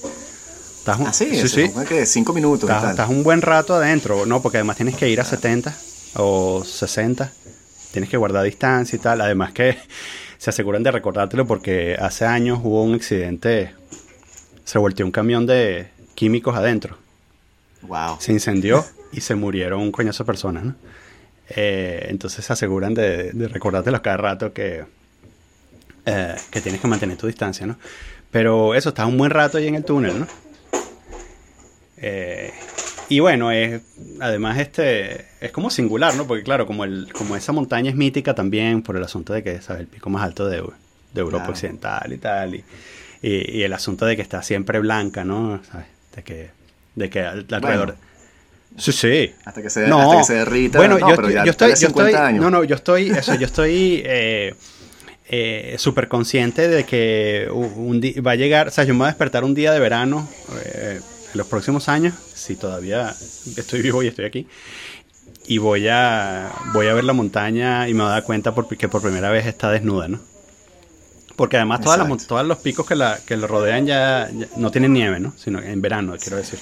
Estás 0.79 0.99
un, 0.99 1.07
Ah, 1.07 1.13
sí, 1.13 1.29
sí, 1.35 1.49
sí. 1.49 1.71
que 1.89 2.07
cinco 2.07 2.33
minutos 2.33 2.69
Estás, 2.69 3.09
un 3.09 3.23
buen 3.23 3.41
rato 3.41 3.75
adentro, 3.75 4.27
¿no? 4.27 4.43
Porque 4.43 4.59
además 4.59 4.77
tienes 4.77 4.97
que 4.97 5.09
ir 5.09 5.21
a 5.21 5.25
70 5.25 5.77
o 6.15 6.65
60. 6.65 7.33
Tienes 7.93 8.11
que 8.11 8.17
guardar 8.17 8.45
distancia 8.45 8.97
y 8.97 8.99
tal. 8.99 9.21
Además 9.21 9.53
que 9.53 9.79
se 10.43 10.51
aseguran 10.51 10.83
de 10.83 10.91
recordártelo 10.91 11.47
porque 11.47 11.97
hace 12.01 12.27
años 12.27 12.59
hubo 12.65 12.83
un 12.83 12.97
accidente. 12.97 13.77
Se 14.65 14.77
volteó 14.77 15.07
un 15.07 15.13
camión 15.13 15.47
de 15.47 15.89
químicos 16.17 16.57
adentro. 16.57 16.99
Wow. 17.83 18.17
Se 18.19 18.33
incendió 18.33 18.85
y 19.13 19.21
se 19.21 19.37
murieron 19.37 19.81
un 19.81 19.93
coñazo 19.93 20.25
de 20.25 20.27
personas, 20.27 20.65
¿no? 20.65 20.75
Eh, 21.49 22.07
entonces 22.09 22.45
se 22.45 22.53
aseguran 22.53 22.93
de, 22.93 23.31
de 23.31 23.47
recordártelo 23.47 24.03
cada 24.03 24.17
rato 24.17 24.53
que, 24.53 24.85
eh, 26.07 26.35
que 26.51 26.61
tienes 26.61 26.81
que 26.81 26.89
mantener 26.89 27.17
tu 27.17 27.29
distancia, 27.29 27.65
¿no? 27.65 27.77
Pero 28.33 28.75
eso, 28.75 28.89
estás 28.89 29.07
un 29.07 29.19
buen 29.19 29.31
rato 29.31 29.59
ahí 29.59 29.69
en 29.69 29.77
el 29.77 29.85
túnel, 29.85 30.19
¿no? 30.19 30.27
Eh, 31.99 32.53
y 33.17 33.21
bueno, 33.21 33.51
es, 33.53 33.81
además 34.21 34.59
este 34.59 35.27
es 35.41 35.51
como 35.53 35.71
singular, 35.71 36.15
¿no? 36.15 36.27
Porque 36.27 36.43
claro, 36.43 36.67
como, 36.67 36.85
el, 36.85 37.13
como 37.13 37.37
esa 37.37 37.53
montaña 37.53 37.91
es 37.91 37.97
mítica 37.97 38.35
también 38.35 38.83
por 38.83 38.97
el 38.97 39.05
asunto 39.05 39.33
de 39.33 39.43
que 39.43 39.53
es 39.53 39.69
el 39.71 39.87
pico 39.87 40.11
más 40.11 40.23
alto 40.25 40.47
de, 40.49 40.57
de 40.57 41.21
Europa 41.21 41.39
Claro. 41.45 41.53
Occidental 41.53 42.13
y 42.13 42.19
tal. 42.19 42.55
Y, 42.55 42.65
y- 43.23 43.59
y 43.59 43.63
el 43.63 43.73
asunto 43.73 44.05
de 44.07 44.17
que 44.17 44.23
está 44.23 44.43
siempre 44.43 44.79
blanca, 44.81 45.25
¿no? 45.25 45.61
¿Sabes? 45.71 45.87
De 46.17 46.23
que, 46.23 46.51
de 46.95 47.11
que 47.11 47.21
al- 47.21 47.47
alrededor... 47.51 47.97
Sí, 48.79 48.91
sí. 48.93 49.33
Hasta 49.45 49.61
que 49.63 49.69
se, 49.71 49.85
hasta 49.87 50.17
que 50.19 50.25
se 50.25 50.35
derrita. 50.35 50.79
Bueno, 50.79 50.99
No, 50.99 51.11
yo, 51.11 51.17
pero 51.17 51.29
yo- 51.29 51.35
ya 51.35 51.45
yo 51.45 51.51
estoy, 51.51 51.69
tiene 51.69 51.81
yo 51.81 51.87
50 51.89 52.11
estoy- 52.11 52.27
años. 52.27 52.43
no, 52.43 52.51
no, 52.51 52.65
yo 52.65 52.75
estoy, 52.75 53.11
eso, 53.11 53.35
yo 53.35 53.45
estoy 53.47 54.03
eh, 54.05 54.55
eh, 55.29 55.75
súper 55.79 56.09
consciente 56.09 56.69
de 56.69 56.85
que 56.85 57.49
u- 57.51 57.61
un 57.91 58.01
di- 58.01 58.15
va 58.21 58.31
a 58.33 58.35
llegar, 58.37 58.69
o 58.69 58.71
sea, 58.71 58.85
yo 58.85 58.95
me 58.95 58.99
voy 59.01 59.05
a 59.07 59.11
despertar 59.11 59.45
un 59.45 59.55
día 59.55 59.73
de 59.73 59.81
verano 59.81 60.27
eh, 60.65 61.01
en 61.33 61.39
los 61.39 61.47
próximos 61.47 61.89
años, 61.89 62.15
si 62.35 62.57
todavía 62.57 63.15
estoy 63.57 63.83
vivo 63.83 64.03
y 64.03 64.09
estoy 64.09 64.25
aquí, 64.27 64.47
y 65.47 65.59
voy 65.59 65.89
a, 65.89 66.51
voy 66.73 66.87
a 66.89 66.95
ver 66.95 67.05
la 67.05 67.13
montaña 67.13 67.89
y 67.89 67.95
me 67.95 68.01
voy 68.03 68.11
a 68.11 68.15
dar 68.15 68.25
cuenta 68.25 68.55
por- 68.55 68.69
que 68.77 68.89
por 68.89 69.03
primera 69.03 69.31
vez 69.31 69.47
está 69.47 69.71
desnuda, 69.71 70.09
¿no? 70.09 70.21
Porque 71.37 71.57
además 71.57 71.81
todas 71.81 71.99
las, 71.99 72.27
todos 72.27 72.47
los 72.47 72.59
picos 72.59 72.87
que 72.87 72.95
la, 72.95 73.19
que 73.27 73.37
lo 73.37 73.47
rodean 73.47 73.87
ya, 73.87 74.31
ya 74.31 74.47
no 74.57 74.71
tienen 74.71 74.93
nieve, 74.93 75.19
¿no? 75.19 75.33
Sino 75.37 75.61
en 75.61 75.81
verano, 75.81 76.15
quiero 76.21 76.37
decir. 76.37 76.59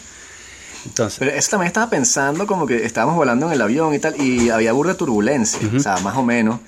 Entonces, 0.87 1.19
Pero 1.19 1.33
eso 1.33 1.51
también 1.51 1.67
estaba 1.67 1.91
pensando 1.91 2.47
como 2.47 2.67
que 2.67 2.87
estábamos 2.87 3.17
volando 3.17 3.47
en 3.47 3.53
el 3.53 3.61
avión 3.61 3.93
y 3.95 3.99
tal, 3.99 4.19
y 4.21 4.49
había 4.49 4.73
burda 4.73 4.95
turbulencia, 4.95 5.61
o 5.77 5.81
sea, 5.81 5.99
más 5.99 6.17
o 6.17 6.23
menos. 6.23 6.61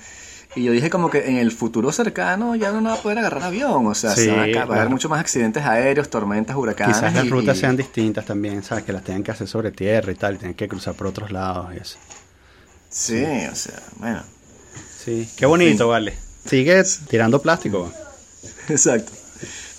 Y 0.55 0.63
yo 0.63 0.71
dije 0.71 0.89
como 0.89 1.09
que 1.09 1.27
en 1.29 1.37
el 1.37 1.51
futuro 1.51 1.91
cercano 1.91 2.55
ya 2.55 2.71
no 2.71 2.83
va 2.83 2.93
a 2.93 3.01
poder 3.01 3.17
agarrar 3.19 3.43
avión, 3.45 3.87
o 3.87 3.95
sea, 3.95 4.11
Sí, 4.15 4.25
se 4.25 4.31
van 4.31 4.39
a, 4.39 4.43
a 4.43 4.51
claro. 4.51 4.73
haber 4.73 4.89
muchos 4.89 5.09
más 5.09 5.19
accidentes 5.19 5.65
aéreos, 5.65 6.09
tormentas, 6.09 6.55
huracanes. 6.55 6.97
Quizás 6.97 7.13
las 7.15 7.25
y- 7.25 7.29
rutas 7.29 7.57
y- 7.57 7.59
sean 7.61 7.75
distintas 7.75 8.25
también, 8.25 8.61
¿sabes? 8.63 8.83
Que 8.83 8.93
las 8.93 9.03
tengan 9.03 9.23
que 9.23 9.31
hacer 9.31 9.47
sobre 9.47 9.71
tierra 9.71 10.11
y 10.11 10.15
tal, 10.15 10.35
y 10.35 10.37
tienen 10.37 10.55
que 10.55 10.67
cruzar 10.67 10.93
por 10.93 11.07
otros 11.07 11.31
lados 11.31 11.73
y 11.73 11.77
eso. 11.79 11.97
Sí, 12.89 13.23
o 13.51 13.55
sea, 13.55 13.81
bueno, 13.97 14.21
Sí, 15.03 15.27
qué 15.35 15.45
bonito, 15.45 15.87
vale. 15.89 16.13
Sigue 16.45 16.81
tirando 17.09 17.41
plástico. 17.41 17.91
exacto. 18.69 19.11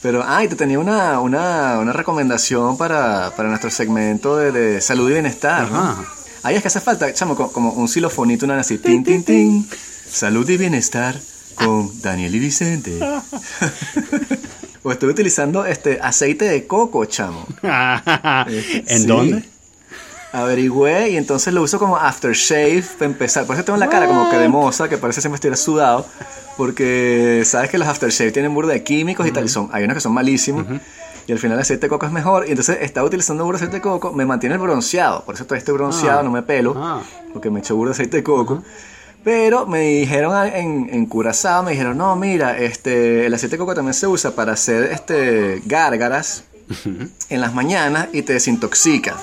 Pero, 0.03 0.23
ah, 0.27 0.45
y 0.45 0.49
te 0.49 0.57
tenía 0.57 0.79
una, 0.79 1.19
una, 1.21 1.79
una 1.79 1.93
recomendación 1.95 2.77
para, 2.77 3.33
para 3.37 3.49
nuestro 3.49 3.71
segmento 3.71 4.37
de, 4.37 4.53
de 4.53 4.81
salud 4.83 5.09
y 5.09 5.13
bienestar, 5.15 5.71
¿no? 5.71 5.79
Ajá. 5.81 6.05
Ahí 6.43 6.57
es 6.57 6.63
que 6.63 6.69
hace 6.69 6.81
falta, 6.81 7.11
chamo, 7.15 7.35
co- 7.37 7.51
como, 7.51 7.73
un 7.73 7.89
xilofonito, 7.89 8.45
una 8.45 8.59
así, 8.61 8.77
tin, 8.77 9.03
tin, 9.03 9.25
tin. 9.25 9.67
Salud 10.15 10.49
y 10.49 10.57
bienestar 10.57 11.17
con 11.57 11.91
Daniel 12.01 12.33
y 12.37 12.39
Vicente. 12.39 13.01
o 14.85 14.93
estoy 14.93 15.09
utilizando 15.09 15.67
este 15.67 15.99
aceite 16.01 16.45
de 16.45 16.69
coco, 16.69 17.05
chamo. 17.07 17.45
¿En 17.63 19.01
Sí. 19.01 19.07
dónde? 19.07 19.45
Averigüé 20.33 21.11
y 21.11 21.17
entonces 21.17 21.53
lo 21.53 21.63
uso 21.63 21.81
como 21.81 21.97
aftershave 21.97 22.85
para 22.97 23.07
empezar. 23.11 23.45
Por 23.45 23.57
eso 23.57 23.65
tengo 23.65 23.77
la 23.77 23.89
cara 23.89 24.07
como 24.07 24.31
que 24.31 24.37
de 24.37 24.49
moza, 24.49 24.89
que 24.89 24.99
parece 24.99 25.21
siempre 25.21 25.35
estuviera 25.37 25.57
sudado. 25.57 26.07
Porque 26.57 27.43
sabes 27.45 27.69
que 27.71 27.79
los 27.79 27.89
aftershave 27.89 28.31
tienen 28.31 28.55
burda 28.55 28.73
de 28.73 28.85
químicos 28.85 29.27
y 29.27 29.33
tal. 29.33 29.45
Y 29.47 29.49
son, 29.49 29.69
hay 29.73 29.83
unos 29.83 29.95
que 29.97 30.01
son 30.01 30.13
malísimos. 30.13 30.65
Y 31.27 31.33
al 31.33 31.39
final 31.41 31.57
el 31.57 31.63
aceite 31.63 31.87
de 31.87 31.89
coco 31.91 32.07
es 32.07 32.13
mejor. 32.13 32.47
Y 32.47 32.51
entonces 32.51 32.79
estaba 32.83 33.05
utilizando 33.05 33.45
burda 33.45 33.59
de 33.59 33.65
aceite 33.65 33.79
de 33.79 33.83
coco. 33.83 34.13
Me 34.13 34.25
mantiene 34.27 34.55
el 34.55 34.61
bronceado. 34.61 35.25
Por 35.25 35.35
eso 35.35 35.43
todavía 35.45 35.59
estoy 35.59 35.75
bronceado, 35.75 36.21
Ah. 36.21 36.23
no 36.23 36.31
me 36.31 36.43
pelo. 36.43 36.75
Ah. 36.77 37.03
Porque 37.33 37.51
me 37.51 37.59
eché 37.59 37.73
burda 37.73 37.91
de 37.91 37.95
aceite 37.95 38.19
de 38.19 38.23
coco. 38.23 38.63
Pero 39.25 39.67
me 39.67 39.81
dijeron 39.81 40.47
en, 40.55 40.89
en 40.93 41.07
Curazao, 41.07 41.63
me 41.63 41.71
dijeron, 41.73 41.97
no, 41.97 42.15
mira, 42.15 42.59
este, 42.59 43.25
el 43.27 43.33
aceite 43.35 43.57
de 43.57 43.59
coco 43.59 43.75
también 43.75 43.95
se 43.95 44.07
usa 44.07 44.33
para 44.33 44.53
hacer 44.53 44.85
este, 44.93 45.63
gárgaras 45.65 46.45
en 47.31 47.41
las 47.41 47.55
mañanas 47.55 48.09
y 48.13 48.23
te 48.23 48.35
desintoxica. 48.35 49.17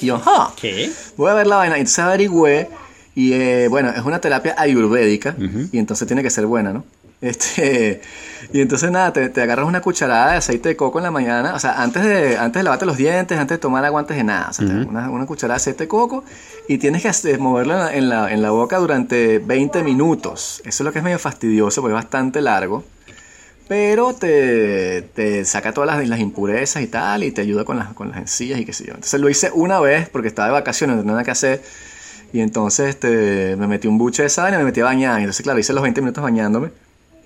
Y 0.00 0.06
yo, 0.06 0.22
"Ah, 0.24 0.52
¿Qué? 0.58 0.90
voy 1.16 1.30
a 1.30 1.34
ver 1.34 1.46
la 1.46 1.56
vaina. 1.56 1.76
Y 1.76 1.80
entonces 1.80 1.98
averigüé. 1.98 2.68
Y 3.14 3.32
eh, 3.32 3.66
bueno, 3.68 3.90
es 3.90 4.02
una 4.04 4.20
terapia 4.20 4.54
ayurvédica. 4.56 5.34
Y 5.72 5.78
entonces 5.78 6.06
tiene 6.06 6.22
que 6.22 6.30
ser 6.30 6.46
buena, 6.46 6.72
¿no? 6.72 6.84
Este, 7.20 8.00
y 8.52 8.60
entonces 8.60 8.90
nada, 8.90 9.12
te, 9.12 9.28
te 9.28 9.42
agarras 9.42 9.66
una 9.66 9.80
cucharada 9.80 10.32
de 10.32 10.36
aceite 10.38 10.68
de 10.70 10.76
coco 10.76 10.98
en 10.98 11.04
la 11.04 11.10
mañana. 11.10 11.54
O 11.54 11.58
sea, 11.58 11.82
antes 11.82 12.04
de, 12.04 12.36
antes 12.38 12.60
de 12.60 12.64
lavarte 12.64 12.86
los 12.86 12.96
dientes, 12.96 13.38
antes 13.38 13.56
de 13.56 13.60
tomar 13.60 13.84
agua, 13.84 14.00
antes 14.00 14.16
de 14.16 14.24
nada. 14.24 14.48
O 14.50 14.52
sea, 14.52 14.66
te- 14.66 14.72
una, 14.72 15.10
una 15.10 15.26
cucharada 15.26 15.54
de 15.56 15.62
aceite 15.62 15.84
de 15.84 15.88
coco. 15.88 16.24
Y 16.68 16.78
tienes 16.78 17.02
que 17.02 17.38
moverlo 17.38 17.88
en 17.88 18.08
la, 18.08 18.32
en, 18.32 18.42
la, 18.42 18.50
boca 18.50 18.78
durante 18.78 19.38
20 19.38 19.82
minutos. 19.82 20.60
Eso 20.64 20.82
es 20.82 20.84
lo 20.84 20.92
que 20.92 20.98
es 20.98 21.04
medio 21.04 21.18
fastidioso 21.18 21.80
porque 21.80 21.96
es 21.96 22.02
bastante 22.02 22.40
largo. 22.40 22.84
Pero 23.68 24.14
te, 24.14 25.02
te 25.14 25.44
saca 25.44 25.72
todas 25.72 25.94
las, 25.94 26.08
las 26.08 26.20
impurezas 26.20 26.82
y 26.82 26.86
tal, 26.86 27.22
y 27.22 27.32
te 27.32 27.42
ayuda 27.42 27.64
con 27.64 27.78
las, 27.78 27.92
con 27.92 28.08
las 28.10 28.18
encías 28.18 28.58
y 28.58 28.64
qué 28.64 28.72
sé 28.72 28.84
yo. 28.86 28.94
Entonces 28.94 29.20
lo 29.20 29.28
hice 29.28 29.50
una 29.52 29.78
vez 29.78 30.08
porque 30.08 30.28
estaba 30.28 30.48
de 30.48 30.52
vacaciones, 30.52 30.96
no 30.96 31.02
tenía 31.02 31.12
nada 31.12 31.24
que 31.24 31.30
hacer. 31.32 31.62
Y 32.32 32.40
entonces 32.40 32.88
este, 32.90 33.56
me 33.56 33.66
metí 33.66 33.86
un 33.88 33.98
buche 33.98 34.22
de 34.22 34.30
sal 34.30 34.54
y 34.54 34.56
me 34.56 34.64
metí 34.64 34.80
a 34.80 34.84
bañar. 34.84 35.18
Y 35.20 35.24
entonces, 35.24 35.42
claro, 35.42 35.58
hice 35.58 35.72
los 35.74 35.82
20 35.82 36.00
minutos 36.00 36.22
bañándome. 36.22 36.70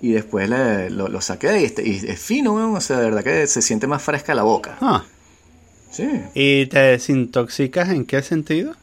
Y 0.03 0.13
después 0.13 0.49
le- 0.51 0.91
lo, 0.91 1.09
lo 1.09 1.21
saqué 1.23 1.61
y, 1.61 1.65
este- 1.65 1.87
y 1.89 1.97
es 2.07 2.21
fino, 2.21 2.53
weón. 2.55 2.77
O 2.77 2.81
sea, 2.81 2.99
de 2.99 3.05
verdad 3.05 3.23
que 3.25 3.47
se 3.47 3.63
siente 3.63 3.87
más 3.87 4.03
fresca 4.03 4.35
la 4.35 4.43
boca. 4.43 4.77
Ah. 4.83 5.05
Sí. 5.91 6.09
¿Y 6.35 6.67
te 6.67 6.79
desintoxicas 6.81 7.89
en 7.91 8.05
qué 8.05 8.21
sentido? 8.23 8.75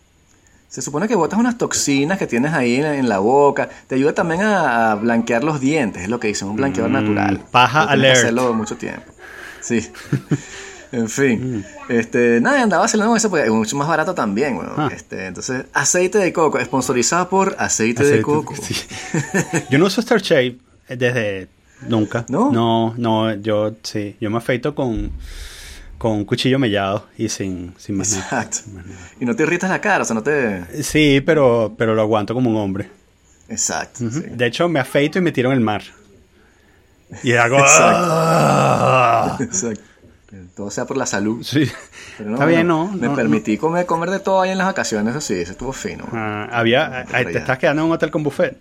Se 0.69 0.81
supone 0.81 1.07
que 1.07 1.15
botas 1.15 1.39
unas 1.39 1.57
toxinas 1.57 2.17
que 2.19 2.27
tienes 2.27 2.53
ahí 2.53 2.75
en, 2.75 2.85
en 2.85 3.09
la 3.09 3.19
boca. 3.19 3.67
Te 3.87 3.95
ayuda 3.95 4.13
también 4.13 4.41
a, 4.41 4.91
a 4.91 4.95
blanquear 4.95 5.43
los 5.43 5.59
dientes, 5.59 6.03
es 6.03 6.09
lo 6.09 6.19
que 6.19 6.27
dicen, 6.29 6.47
un 6.47 6.55
blanqueador 6.55 6.91
Mm, 6.91 6.93
natural. 6.93 7.43
paja 7.51 7.79
Pero 7.87 7.93
tienes 7.93 8.01
que 8.01 8.07
alert. 8.07 8.17
hacerlo 8.23 8.53
mucho 8.53 8.77
tiempo. 8.77 9.11
Sí. 9.61 9.89
en 10.91 11.03
Mm. 11.03 11.07
fin. 11.07 11.65
Este, 11.89 12.39
nada, 12.39 12.61
andaba 12.61 12.85
haciendo 12.85 13.15
eso 13.15 13.29
porque 13.31 13.45
es 13.45 13.51
mucho 13.51 13.75
más 13.75 13.87
barato 13.87 14.13
también, 14.13 14.55
weón. 14.57 14.73
Ah. 14.77 14.89
Este, 14.95 15.25
entonces, 15.25 15.65
aceite 15.73 16.19
de 16.19 16.31
coco, 16.31 16.59
sponsorizado 16.63 17.27
por 17.29 17.55
aceite, 17.59 18.03
de 18.03 18.21
coco. 18.21 18.53
sí. 18.55 18.75
Yo 19.71 19.79
no 19.79 19.85
uso 19.87 20.01
Star 20.01 20.21
Shave 20.21 20.57
desde 20.89 21.47
nunca. 21.87 22.25
¿No? 22.29 22.51
No, 22.51 22.93
no, 22.97 23.33
yo 23.35 23.75
sí. 23.83 24.15
Yo 24.19 24.29
me 24.29 24.37
afeito 24.37 24.75
con, 24.75 25.11
con 25.97 26.11
un 26.13 26.25
cuchillo 26.25 26.59
mellado 26.59 27.07
y 27.17 27.29
sin, 27.29 27.73
sin 27.77 27.95
más 27.97 28.11
nada. 28.11 28.43
Exacto. 28.43 28.57
Y 29.19 29.25
no 29.25 29.35
te 29.35 29.43
irritas 29.43 29.69
la 29.69 29.81
cara, 29.81 30.03
o 30.03 30.05
sea, 30.05 30.13
no 30.15 30.23
te... 30.23 30.83
Sí, 30.83 31.21
pero, 31.25 31.73
pero 31.77 31.95
lo 31.95 32.01
aguanto 32.01 32.33
como 32.33 32.49
un 32.49 32.57
hombre. 32.57 32.89
Exacto. 33.47 34.09
Sí. 34.09 34.21
De 34.31 34.45
hecho, 34.45 34.67
me 34.69 34.79
afeito 34.79 35.19
y 35.19 35.21
me 35.21 35.31
tiro 35.31 35.49
en 35.51 35.57
el 35.57 35.63
mar. 35.63 35.81
Y 37.23 37.33
hago... 37.33 37.57
Exacto. 37.57 38.07
¡Ah! 38.11 39.37
Exacto. 39.39 39.81
Todo 40.55 40.69
sea 40.69 40.85
por 40.85 40.95
la 40.97 41.07
salud. 41.07 41.43
Sí. 41.43 41.67
Pero 42.17 42.33
Está 42.33 42.45
bien, 42.45 42.67
bueno, 42.67 42.91
¿no? 42.91 42.97
Me 42.97 43.07
No, 43.07 43.15
permití 43.15 43.57
comer, 43.57 43.87
comer 43.87 44.11
de 44.11 44.19
todo 44.19 44.41
ahí 44.41 44.51
en 44.51 44.59
las 44.59 44.67
vacaciones, 44.67 45.15
eso 45.15 45.21
sí, 45.21 45.33
eso 45.33 45.53
estuvo 45.53 45.73
fino. 45.73 46.05
Ah, 46.11 46.47
había, 46.51 47.05
te 47.05 47.37
estás 47.37 47.57
quedando 47.57 47.81
en 47.81 47.87
un 47.87 47.93
hotel 47.93 48.11
con 48.11 48.21
buffet. 48.21 48.57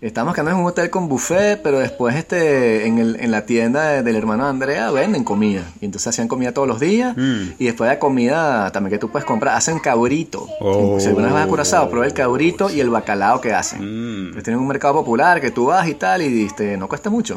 Estábamos 0.00 0.34
quedando 0.34 0.52
en 0.52 0.56
un 0.56 0.66
hotel 0.66 0.88
con 0.88 1.08
buffet, 1.08 1.60
pero 1.62 1.78
después 1.78 2.16
este, 2.16 2.86
en, 2.86 2.96
el, 2.98 3.16
en 3.20 3.30
la 3.30 3.44
tienda 3.44 3.86
de- 3.90 4.02
del 4.02 4.16
hermano 4.16 4.46
Andrea 4.46 4.90
venden 4.90 5.24
comida. 5.24 5.62
Y 5.80 5.84
entonces 5.84 6.08
hacían 6.08 6.26
comida 6.26 6.52
todos 6.52 6.66
los 6.66 6.80
días. 6.80 7.14
Mm. 7.18 7.50
Y 7.58 7.66
después 7.66 7.90
de 7.90 7.98
comida 7.98 8.72
también 8.72 8.92
que 8.92 8.98
tú 8.98 9.10
puedes 9.10 9.26
comprar, 9.26 9.56
hacen 9.56 9.78
cabrito. 9.78 10.46
Oh. 10.60 10.98
Si 10.98 11.08
alguna 11.08 11.26
vez 11.26 11.34
vas 11.34 11.44
a 11.44 11.48
Curazao, 11.48 11.90
prueba 11.90 12.06
el 12.06 12.14
cabrito 12.14 12.70
y 12.70 12.80
el 12.80 12.88
bacalao 12.88 13.42
que 13.42 13.52
hacen. 13.52 13.80
Mm. 13.82 14.20
Entonces 14.28 14.44
tienen 14.44 14.60
un 14.60 14.68
mercado 14.68 14.94
popular 14.94 15.38
que 15.38 15.50
tú 15.50 15.66
vas 15.66 15.86
y 15.86 15.94
tal, 15.94 16.22
y 16.22 16.46
este, 16.46 16.78
no 16.78 16.88
cuesta 16.88 17.10
mucho. 17.10 17.36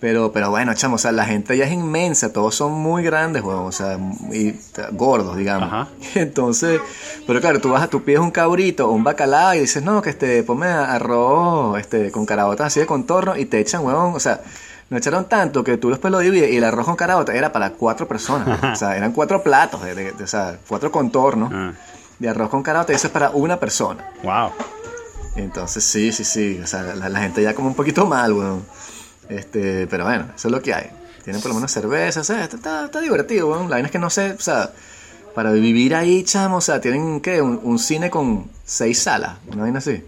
Pero, 0.00 0.32
pero 0.32 0.50
bueno, 0.50 0.74
chamo, 0.74 0.96
o 0.96 0.98
sea, 0.98 1.12
la 1.12 1.24
gente 1.24 1.56
ya 1.56 1.64
es 1.64 1.72
inmensa, 1.72 2.30
todos 2.32 2.54
son 2.54 2.72
muy 2.72 3.02
grandes, 3.02 3.42
weón, 3.42 3.64
o 3.66 3.72
sea, 3.72 3.98
y 4.32 4.54
gordos, 4.92 5.36
digamos. 5.36 5.68
Ajá. 5.68 5.88
Entonces, 6.14 6.80
pero 7.26 7.40
claro, 7.40 7.60
tú 7.60 7.70
vas 7.70 7.82
a, 7.82 7.88
tú 7.88 8.02
pides 8.02 8.20
un 8.20 8.30
cabrito 8.30 8.88
o 8.88 8.92
un 8.92 9.02
bacalao 9.02 9.54
y 9.54 9.60
dices, 9.60 9.82
no, 9.82 10.02
que 10.02 10.10
este, 10.10 10.42
ponme 10.42 10.66
arroz, 10.66 11.78
este, 11.78 12.10
con 12.10 12.26
carabotas 12.26 12.66
así 12.66 12.80
de 12.80 12.86
contorno 12.86 13.34
y 13.36 13.46
te 13.46 13.60
echan, 13.60 13.82
weón, 13.84 14.14
o 14.14 14.20
sea, 14.20 14.42
no 14.90 14.98
echaron 14.98 15.24
tanto 15.26 15.64
que 15.64 15.78
tú 15.78 15.88
después 15.88 16.10
lo 16.10 16.18
divides 16.18 16.50
y 16.52 16.56
el 16.58 16.64
arroz 16.64 16.84
con 16.84 16.96
carabotas 16.96 17.34
era 17.34 17.50
para 17.52 17.70
cuatro 17.70 18.06
personas, 18.06 18.62
o 18.74 18.76
sea, 18.76 18.96
eran 18.98 19.12
cuatro 19.12 19.42
platos, 19.42 19.82
de, 19.82 19.94
de- 19.94 20.12
de- 20.12 20.24
o 20.24 20.26
sea, 20.26 20.58
cuatro 20.68 20.92
contornos 20.92 21.50
Ah. 21.54 21.72
de 22.18 22.28
arroz 22.28 22.50
con 22.50 22.62
carabotas 22.62 22.92
y 22.92 22.96
eso 22.96 23.06
es 23.06 23.12
para 23.12 23.30
una 23.30 23.58
persona. 23.58 24.04
Wow. 24.22 24.50
Entonces, 25.36 25.82
sí, 25.82 26.12
sí, 26.12 26.24
sí. 26.24 26.60
O 26.62 26.66
sea, 26.66 26.82
la, 26.82 27.08
la 27.08 27.20
gente 27.20 27.42
ya 27.42 27.54
como 27.54 27.68
un 27.68 27.74
poquito 27.74 28.06
mal, 28.06 28.32
weón. 28.34 28.64
Este, 29.28 29.86
pero 29.86 30.04
bueno, 30.04 30.26
eso 30.36 30.48
es 30.48 30.52
lo 30.52 30.62
que 30.62 30.74
hay. 30.74 30.86
Tienen 31.24 31.40
por 31.40 31.50
lo 31.50 31.54
menos 31.56 31.72
cerveza, 31.72 32.20
o 32.20 32.24
sea, 32.24 32.44
está, 32.44 32.56
está, 32.56 32.84
está 32.86 33.00
divertido. 33.00 33.54
La 33.62 33.68
vaina 33.68 33.86
es 33.86 33.92
que 33.92 33.98
no 33.98 34.10
sé, 34.10 34.32
o 34.32 34.40
sea, 34.40 34.70
para 35.34 35.52
vivir 35.52 35.94
ahí, 35.94 36.22
chamo, 36.22 36.56
o 36.58 36.60
sea, 36.60 36.80
tienen, 36.80 37.20
¿qué? 37.20 37.40
Un, 37.40 37.58
un 37.62 37.78
cine 37.78 38.10
con 38.10 38.50
seis 38.64 38.98
salas, 38.98 39.36
una 39.46 39.62
vaina 39.62 39.78
así. 39.78 40.02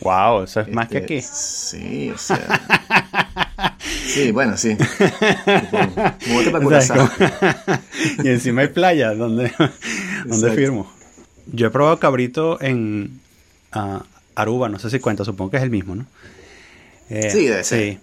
Wow, 0.00 0.44
eso 0.44 0.60
es 0.60 0.68
más 0.68 0.88
que 0.88 0.98
Este, 0.98 1.18
aquí. 1.18 1.26
Sí, 1.30 2.10
o 2.10 2.18
sea. 2.18 2.60
sí, 4.06 4.30
bueno, 4.32 4.56
sí. 4.56 4.76
Para 6.52 6.66
O 6.66 6.80
sea, 6.80 7.12
y 8.24 8.28
encima 8.28 8.62
hay 8.62 8.68
playa 8.68 9.14
donde, 9.14 9.52
donde 10.24 10.52
firmo. 10.52 10.90
Yo 11.52 11.66
he 11.66 11.70
probado 11.70 11.98
cabrito 11.98 12.60
en 12.62 13.20
ah, 13.72 14.04
Aruba, 14.34 14.68
no 14.68 14.78
sé 14.78 14.88
si 14.88 15.00
cuenta, 15.00 15.24
supongo 15.24 15.50
que 15.50 15.56
es 15.58 15.62
el 15.62 15.70
mismo, 15.70 15.94
¿no? 15.94 16.06
Eh, 17.10 17.30
Sí, 17.30 17.46
debe 17.46 17.64
ser. 17.64 17.98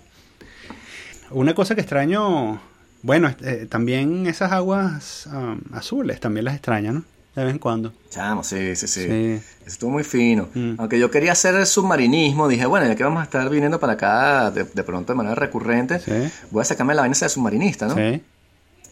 Una 1.32 1.54
cosa 1.54 1.76
que 1.76 1.82
extraño, 1.82 2.60
bueno, 3.04 3.34
eh, 3.42 3.68
también 3.70 4.28
esas 4.28 4.52
aguas 4.52 5.28
ah, 5.32 5.56
azules, 5.74 6.20
también 6.20 6.46
las 6.46 6.56
extraño, 6.56 6.94
¿no? 6.94 7.04
de 7.36 7.44
vez 7.44 7.54
en 7.54 7.60
cuando. 7.60 7.94
Chamo, 8.10 8.44
sí, 8.44 8.76
sí, 8.76 8.88
sí. 8.88 9.04
Sí. 9.06 9.42
Estuvo 9.68 9.92
muy 9.92 10.04
fino. 10.04 10.50
Mm. 10.56 10.74
Aunque 10.80 10.98
yo 10.98 11.12
quería 11.12 11.34
hacer 11.34 11.54
el 11.54 11.68
submarinismo, 11.68 12.48
dije, 12.48 12.66
bueno, 12.66 12.88
ya 12.88 12.96
que 12.96 13.04
vamos 13.04 13.22
a 13.22 13.26
estar 13.26 13.48
viniendo 13.52 13.80
para 13.80 13.94
acá 13.94 14.50
de, 14.50 14.64
de 14.64 14.84
pronto 14.84 15.14
de 15.14 15.18
manera 15.18 15.36
recurrente, 15.36 16.00
Sí. 16.00 16.12
voy 16.50 16.62
a 16.62 16.66
sacarme 16.66 16.96
la 16.96 17.02
vaina 17.02 17.16
de 17.20 17.30
submarinista, 17.30 17.88
¿no? 17.88 17.94
Sí. 17.96 18.24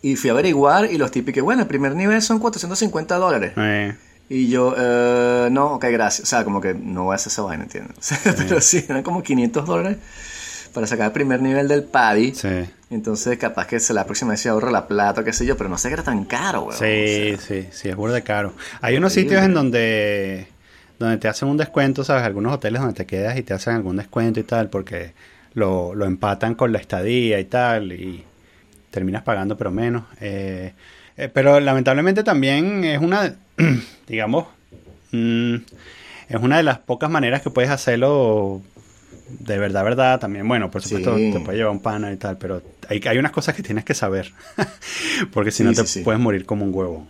Y 0.03 0.15
fui 0.15 0.29
a 0.29 0.33
averiguar 0.33 0.91
y 0.91 0.99
los 0.99 1.09
típicos, 1.09 1.41
bueno, 1.41 1.63
el 1.63 1.67
primer 1.67 1.95
nivel 1.95 2.21
son 2.21 2.37
450 2.37 3.15
dólares. 3.17 3.53
Eh, 3.57 3.95
Y 4.29 4.47
yo, 4.49 4.75
eh, 4.77 5.49
no, 5.51 5.73
ok, 5.73 5.85
gracias. 5.89 6.27
O 6.27 6.29
sea, 6.29 6.43
como 6.43 6.61
que 6.61 6.75
no 6.75 7.05
voy 7.05 7.13
a 7.13 7.15
hacer 7.15 7.31
esa 7.31 7.41
vaina, 7.41 7.63
¿entiendes? 7.63 7.95
Pero 8.37 8.61
sí, 8.61 8.85
eran 8.87 9.01
como 9.01 9.23
500 9.23 9.65
dólares 9.65 9.97
para 10.75 10.85
sacar 10.85 11.07
el 11.07 11.11
primer 11.13 11.41
nivel 11.41 11.67
del 11.67 11.83
paddy. 11.83 12.35
sí. 12.35 12.65
Entonces, 12.91 13.39
capaz 13.39 13.65
que 13.65 13.79
la 13.93 14.05
próxima 14.05 14.31
vez 14.31 14.41
se 14.41 14.49
ahorro 14.49 14.69
la 14.69 14.87
plata, 14.87 15.23
qué 15.23 15.33
sé 15.33 15.43
yo, 15.45 15.57
pero 15.57 15.69
no 15.69 15.77
sé 15.77 15.87
que 15.87 15.95
era 15.95 16.03
tan 16.03 16.23
caro, 16.23 16.65
weón. 16.65 16.77
Sí, 16.77 17.35
sí, 17.39 17.67
sí, 17.71 17.89
es 17.89 17.95
burda 17.95 18.21
caro. 18.21 18.53
Hay 18.79 18.95
unos 18.95 19.11
sitios 19.11 19.43
en 19.43 19.55
donde, 19.55 20.47
donde 20.99 21.17
te 21.17 21.27
hacen 21.27 21.49
un 21.49 21.57
descuento, 21.57 22.03
¿sabes? 22.03 22.23
Algunos 22.23 22.53
hoteles 22.53 22.81
donde 22.81 22.95
te 22.95 23.07
quedas 23.07 23.37
y 23.37 23.43
te 23.43 23.55
hacen 23.55 23.73
algún 23.73 23.97
descuento 23.97 24.39
y 24.39 24.43
tal, 24.43 24.69
porque 24.69 25.13
lo, 25.55 25.95
lo 25.95 26.05
empatan 26.05 26.53
con 26.53 26.71
la 26.71 26.77
estadía 26.77 27.39
y 27.39 27.45
tal, 27.45 27.91
y 27.91 28.23
terminas 28.91 29.23
pagando 29.23 29.57
pero 29.57 29.71
menos. 29.71 30.03
Eh, 30.21 30.73
eh, 31.17 31.29
pero 31.33 31.59
lamentablemente 31.59 32.23
también 32.23 32.83
es 32.83 33.01
una, 33.01 33.33
digamos, 34.07 34.45
mm, 35.11 35.55
es 36.29 36.35
una 36.39 36.57
de 36.57 36.63
las 36.63 36.77
pocas 36.77 37.09
maneras 37.09 37.41
que 37.41 37.49
puedes 37.49 37.71
hacerlo 37.71 38.61
de 39.27 39.57
verdad, 39.57 39.83
verdad, 39.83 40.19
también, 40.19 40.47
bueno, 40.47 40.69
por 40.71 40.81
supuesto 40.81 41.15
Sí. 41.17 41.31
te 41.33 41.39
puede 41.39 41.57
llevar 41.57 41.71
un 41.73 41.79
pana 41.81 42.11
y 42.11 42.17
tal, 42.17 42.37
pero 42.37 42.61
hay, 42.89 43.01
hay 43.07 43.17
unas 43.17 43.31
cosas 43.31 43.55
que 43.55 43.63
tienes 43.63 43.83
que 43.83 43.93
saber, 43.93 44.31
porque 45.33 45.51
si 45.51 45.57
Sí, 45.57 45.63
no 45.63 45.73
te 45.73 45.85
sí. 45.85 46.01
puedes 46.01 46.21
morir 46.21 46.45
como 46.45 46.65
un 46.65 46.73
huevo. 46.73 47.07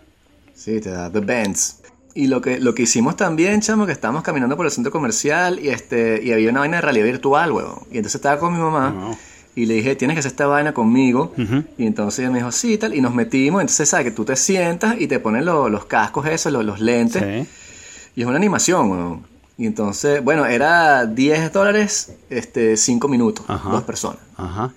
Sí, 0.54 0.80
te 0.80 0.90
da 0.90 1.10
The 1.10 1.20
Bands. 1.20 1.80
Y 2.14 2.28
lo 2.28 2.40
que, 2.40 2.58
lo 2.58 2.74
que 2.74 2.84
hicimos 2.84 3.14
también, 3.16 3.60
chamo, 3.60 3.84
que 3.84 3.92
estábamos 3.92 4.22
caminando 4.22 4.56
por 4.56 4.64
el 4.64 4.72
centro 4.72 4.90
comercial 4.90 5.60
y 5.62 5.68
este 5.68 6.20
y 6.24 6.32
había 6.32 6.48
una 6.50 6.60
vaina 6.60 6.76
de 6.78 6.80
realidad 6.80 7.04
virtual, 7.04 7.52
weón. 7.52 7.80
Y 7.90 7.98
entonces 7.98 8.14
estaba 8.14 8.38
con 8.40 8.54
mi 8.54 8.58
mamá 8.58 8.90
Wow. 8.90 9.18
y 9.54 9.66
le 9.66 9.74
dije, 9.74 9.96
tienes 9.96 10.14
que 10.14 10.20
hacer 10.20 10.30
esta 10.32 10.46
vaina 10.46 10.72
conmigo. 10.72 11.34
Y 11.76 11.84
entonces 11.86 12.20
ella 12.20 12.30
me 12.30 12.38
dijo, 12.38 12.50
sí, 12.52 12.78
tal. 12.78 12.94
Y 12.94 13.02
nos 13.02 13.14
metimos. 13.14 13.60
Entonces, 13.60 13.90
¿sabes? 13.90 14.04
Que 14.06 14.10
tú 14.12 14.24
te 14.24 14.34
sientas 14.34 14.96
y 14.98 15.08
te 15.08 15.18
ponen 15.18 15.44
lo- 15.44 15.68
los 15.68 15.84
cascos 15.84 16.26
esos, 16.26 16.50
los, 16.54 16.64
los 16.64 16.80
lentes. 16.80 17.22
Sí. 17.22 17.46
Y 18.16 18.22
es 18.22 18.26
una 18.26 18.36
animación, 18.38 18.90
weón. 18.90 19.22
Y 19.58 19.66
entonces, 19.66 20.22
bueno, 20.22 20.44
era 20.46 21.06
10 21.06 21.52
dólares, 21.52 22.12
este, 22.28 22.76
5 22.76 23.08
minutos, 23.08 23.44
Ajá. 23.48 23.70
dos 23.70 23.82
personas. 23.84 24.18
Ajá. 24.36 24.72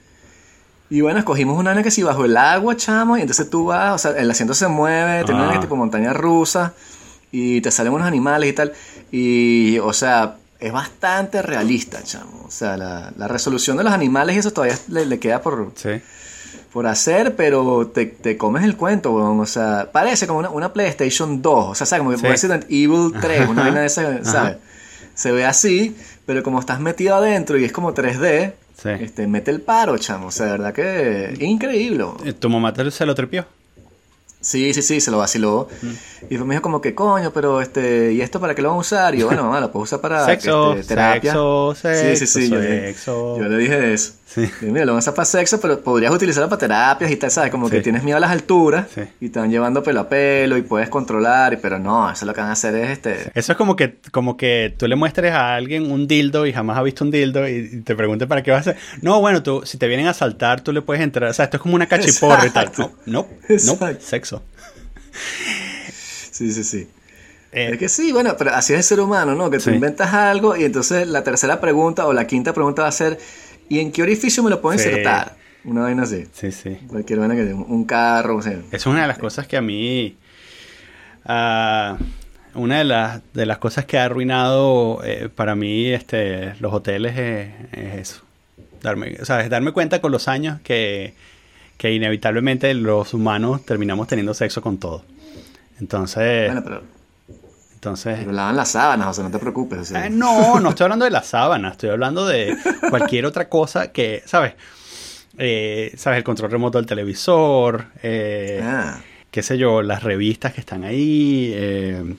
Y 0.89 1.01
bueno, 1.01 1.19
escogimos 1.19 1.57
una 1.59 1.71
vaina 1.71 1.83
que 1.83 1.91
si 1.91 2.01
bajo 2.01 2.25
el 2.25 2.35
agua, 2.37 2.75
chamo, 2.77 3.17
y 3.17 3.21
entonces 3.21 3.49
tú 3.49 3.65
vas, 3.65 3.93
o 3.93 3.97
sea, 3.97 4.19
el 4.19 4.31
asiento 4.31 4.53
se 4.53 4.67
mueve, 4.67 5.23
tiene 5.25 5.41
una 5.43 5.57
Ah. 5.57 5.59
tipo 5.59 5.75
montaña 5.75 6.13
rusa, 6.13 6.73
y 7.31 7.61
te 7.61 7.69
salen 7.71 7.93
unos 7.93 8.07
animales 8.07 8.49
y 8.49 8.53
tal. 8.53 8.73
Y, 9.11 9.77
o 9.79 9.93
sea, 9.93 10.37
es 10.59 10.71
bastante 10.71 11.41
realista, 11.41 12.01
chamo. 12.03 12.43
O 12.47 12.51
sea, 12.51 12.75
la, 12.77 13.13
la 13.17 13.27
resolución 13.27 13.77
de 13.77 13.83
los 13.83 13.93
animales 13.93 14.35
y 14.35 14.39
eso 14.39 14.51
todavía 14.51 14.77
le, 14.87 15.05
le 15.05 15.19
queda 15.19 15.41
por, 15.41 15.71
Sí. 15.75 15.89
por 16.73 16.87
hacer, 16.87 17.35
pero 17.35 17.85
te, 17.87 18.07
te 18.07 18.35
comes 18.37 18.63
el 18.63 18.75
cuento, 18.77 19.11
weón. 19.11 19.39
O 19.41 19.45
sea, 19.45 19.89
parece 19.91 20.25
como 20.25 20.39
una, 20.39 20.49
una 20.49 20.73
PlayStation 20.73 21.41
2. 21.41 21.67
O 21.69 21.75
sea, 21.75 21.85
¿sabes? 21.85 21.99
Como 21.99 22.11
que 22.11 22.17
Sí. 22.17 22.25
Resident 22.27 22.63
Evil 22.69 23.13
3, 23.21 23.47
una 23.47 23.61
vaina 23.63 23.81
de 23.81 23.85
esa, 23.85 24.23
¿sabes? 24.23 24.57
Se 25.19 25.33
ve 25.33 25.43
así, 25.43 25.97
pero 26.25 26.43
como 26.43 26.61
estás 26.61 26.79
metido 26.79 27.13
adentro 27.15 27.57
y 27.57 27.65
es 27.65 27.73
como 27.73 27.93
3D, 27.93 28.53
Sí. 28.81 28.89
este, 29.01 29.27
mete 29.27 29.51
el 29.51 29.59
paro, 29.59 29.97
chamo. 29.97 30.27
O 30.27 30.31
sea, 30.31 30.45
de 30.45 30.51
verdad 30.53 30.73
que 30.73 31.35
increíble. 31.41 32.05
Eh, 32.23 32.31
¿Tu 32.31 32.49
mamá 32.49 32.71
te- 32.71 32.89
se 32.89 33.05
lo 33.05 33.13
tripió? 33.13 33.45
Sí, 34.41 34.73
sí, 34.73 34.81
sí, 34.81 35.01
se 35.01 35.11
lo 35.11 35.17
vaciló. 35.17 35.67
Mm. 35.81 36.33
Y 36.33 36.37
me 36.37 36.53
dijo 36.55 36.61
como 36.61 36.79
que, 36.79 36.95
coño, 36.95 37.31
pero 37.33 37.59
este, 37.59 38.13
¿y 38.13 38.21
esto 38.21 38.39
para 38.39 38.55
qué 38.55 38.61
lo 38.61 38.69
vamos 38.69 38.89
a 38.93 38.95
usar? 38.95 39.15
Y 39.15 39.19
yo, 39.19 39.25
bueno, 39.27 39.43
mamá, 39.43 39.59
lo 39.59 39.69
puedo 39.73 39.83
usar 39.83 39.99
para 39.99 40.23
Sexo, 40.25 40.75
este, 40.75 40.95
terapia. 40.95 41.31
sexo, 41.33 41.75
sí, 41.75 41.87
sí, 42.15 42.25
sí, 42.25 42.25
sexo, 42.27 42.55
yo, 42.55 42.61
le- 42.61 42.87
sexo. 42.93 43.37
yo 43.37 43.43
le 43.49 43.57
dije 43.57 43.93
eso. 43.93 44.13
Sí. 44.31 44.47
Mira, 44.61 44.85
lo 44.85 44.91
vamos 44.91 45.07
a 45.07 45.13
para 45.15 45.25
sexo, 45.25 45.59
pero 45.59 45.81
podrías 45.81 46.13
utilizarlo 46.13 46.47
para 46.47 46.59
terapias 46.59 47.09
y 47.09 47.15
tal, 47.15 47.31
¿sabes? 47.31 47.49
Como 47.49 47.67
que 47.67 47.81
tienes 47.81 48.03
miedo 48.03 48.17
a 48.17 48.19
las 48.19 48.29
alturas 48.29 48.85
Sí. 48.93 49.01
y 49.19 49.29
te 49.29 49.39
van 49.39 49.49
llevando 49.49 49.81
pelo 49.81 50.01
a 50.01 50.07
pelo 50.07 50.55
y 50.55 50.61
puedes 50.61 50.87
controlar, 50.87 51.57
pero 51.59 51.79
no, 51.79 52.11
eso 52.11 52.27
lo 52.27 52.33
que 52.35 52.41
van 52.41 52.51
a 52.51 52.53
hacer 52.53 52.75
es 52.75 52.91
este... 52.91 53.31
Eso 53.33 53.53
es 53.53 53.57
como 53.57 53.75
que, 53.75 53.97
como 54.11 54.37
que 54.37 54.71
tú 54.77 54.87
le 54.87 54.95
muestres 54.95 55.33
a 55.33 55.55
alguien 55.55 55.91
un 55.91 56.07
dildo 56.07 56.45
y 56.45 56.53
jamás 56.53 56.77
ha 56.77 56.83
visto 56.83 57.03
un 57.03 57.09
dildo 57.09 57.47
y, 57.49 57.81
te 57.81 57.95
pregunte 57.95 58.27
para 58.27 58.43
qué 58.43 58.51
vas 58.51 58.67
a 58.67 58.71
hacer. 58.71 58.81
No, 59.01 59.19
bueno, 59.19 59.41
tú, 59.41 59.63
si 59.65 59.79
te 59.79 59.87
vienen 59.87 60.05
a 60.05 60.13
saltar, 60.13 60.61
tú 60.61 60.73
le 60.73 60.83
puedes 60.83 61.01
entrar. 61.01 61.31
O 61.31 61.33
sea, 61.33 61.45
esto 61.45 61.57
es 61.57 61.63
como 61.63 61.73
una 61.73 61.87
cachiporra 61.87 62.45
y 62.45 62.51
tal. 62.51 62.71
No, 62.77 62.91
no, 63.07 63.27
no, 63.47 63.99
sexo. 63.99 64.43
Sí, 66.31 66.51
sí, 66.53 66.63
sí. 66.63 66.87
Eh, 67.51 67.71
Es 67.73 67.79
que 67.79 67.89
sí, 67.89 68.11
bueno, 68.11 68.35
pero 68.37 68.51
así 68.51 68.73
es 68.73 68.79
el 68.79 68.83
ser 68.83 68.99
humano, 68.99 69.33
¿no? 69.33 69.49
Que 69.49 69.57
tú 69.57 69.71
inventas 69.71 70.13
algo 70.13 70.55
y 70.55 70.63
entonces 70.65 71.07
la 71.07 71.23
tercera 71.23 71.59
pregunta 71.59 72.05
o 72.05 72.13
la 72.13 72.27
quinta 72.27 72.53
pregunta 72.53 72.83
va 72.83 72.89
a 72.89 72.91
ser, 72.91 73.17
¿y 73.69 73.79
en 73.79 73.91
qué 73.91 74.01
orificio 74.03 74.43
me 74.43 74.49
lo 74.49 74.59
puedo 74.61 74.77
Sí. 74.77 74.87
insertar? 74.89 75.35
Una 75.63 75.81
vaina 75.81 76.03
así. 76.03 76.25
sí, 76.33 76.51
sí. 76.51 76.77
Cualquier 76.87 77.19
vaina 77.19 77.35
que 77.35 77.53
un 77.53 77.65
un 77.67 77.85
carro, 77.85 78.37
o 78.37 78.41
sea. 78.41 78.59
Es 78.71 78.85
una 78.85 79.01
de 79.03 79.07
las 79.07 79.17
cosas 79.17 79.47
que 79.47 79.57
a 79.57 79.61
mí. 79.61 80.15
ah, 81.25 81.97
una 82.55 82.79
de 82.79 82.83
las, 82.83 83.21
de 83.33 83.45
las 83.45 83.59
cosas 83.59 83.85
que 83.85 83.97
ha 83.99 84.05
arruinado 84.05 85.01
eh, 85.03 85.29
para 85.33 85.55
mí 85.55 85.87
este, 85.89 86.55
los 86.59 86.73
hoteles 86.73 87.15
es, 87.17 87.49
es 87.73 87.95
eso. 87.95 88.21
Darme, 88.81 89.17
o 89.21 89.25
sea, 89.25 89.41
es 89.41 89.49
darme 89.49 89.71
cuenta 89.71 90.01
con 90.01 90.11
los 90.11 90.27
años 90.27 90.59
que, 90.61 91.13
que 91.77 91.91
inevitablemente 91.93 92.73
los 92.73 93.13
humanos 93.13 93.63
terminamos 93.65 94.07
teniendo 94.07 94.33
sexo 94.33 94.61
con 94.61 94.77
todo. 94.79 95.03
Entonces, 95.79 96.47
Bueno, 96.47 96.63
pero, 96.63 96.83
entonces 97.79 98.17
pero 98.19 98.33
lavan 98.33 98.57
las 98.57 98.71
sábanas, 98.71 99.07
o 99.07 99.13
sea, 99.13 99.23
no 99.23 99.31
te 99.31 99.39
preocupes. 99.39 99.79
o 99.79 99.85
sea. 99.85 100.05
eh, 100.05 100.09
no, 100.09 100.59
no 100.59 100.69
estoy 100.69 100.83
hablando 100.83 101.05
de 101.05 101.11
la 101.11 101.23
sábana, 101.23 101.69
estoy 101.69 101.89
hablando 101.89 102.27
de 102.27 102.57
cualquier 102.89 103.25
otra 103.25 103.47
cosa 103.47 103.91
que, 103.93 104.21
¿sabes? 104.25 104.53
Eh, 105.37 105.93
¿Sabes? 105.97 106.17
El 106.17 106.23
control 106.25 106.51
remoto 106.51 106.77
del 106.77 106.85
televisor, 106.85 107.85
eh, 108.03 108.59
Ah, 108.61 108.99
qué 109.31 109.41
sé 109.41 109.57
yo, 109.57 109.81
las 109.81 110.03
revistas 110.03 110.53
que 110.53 110.59
están 110.59 110.83
ahí. 110.83 111.51
eh, 111.55 112.15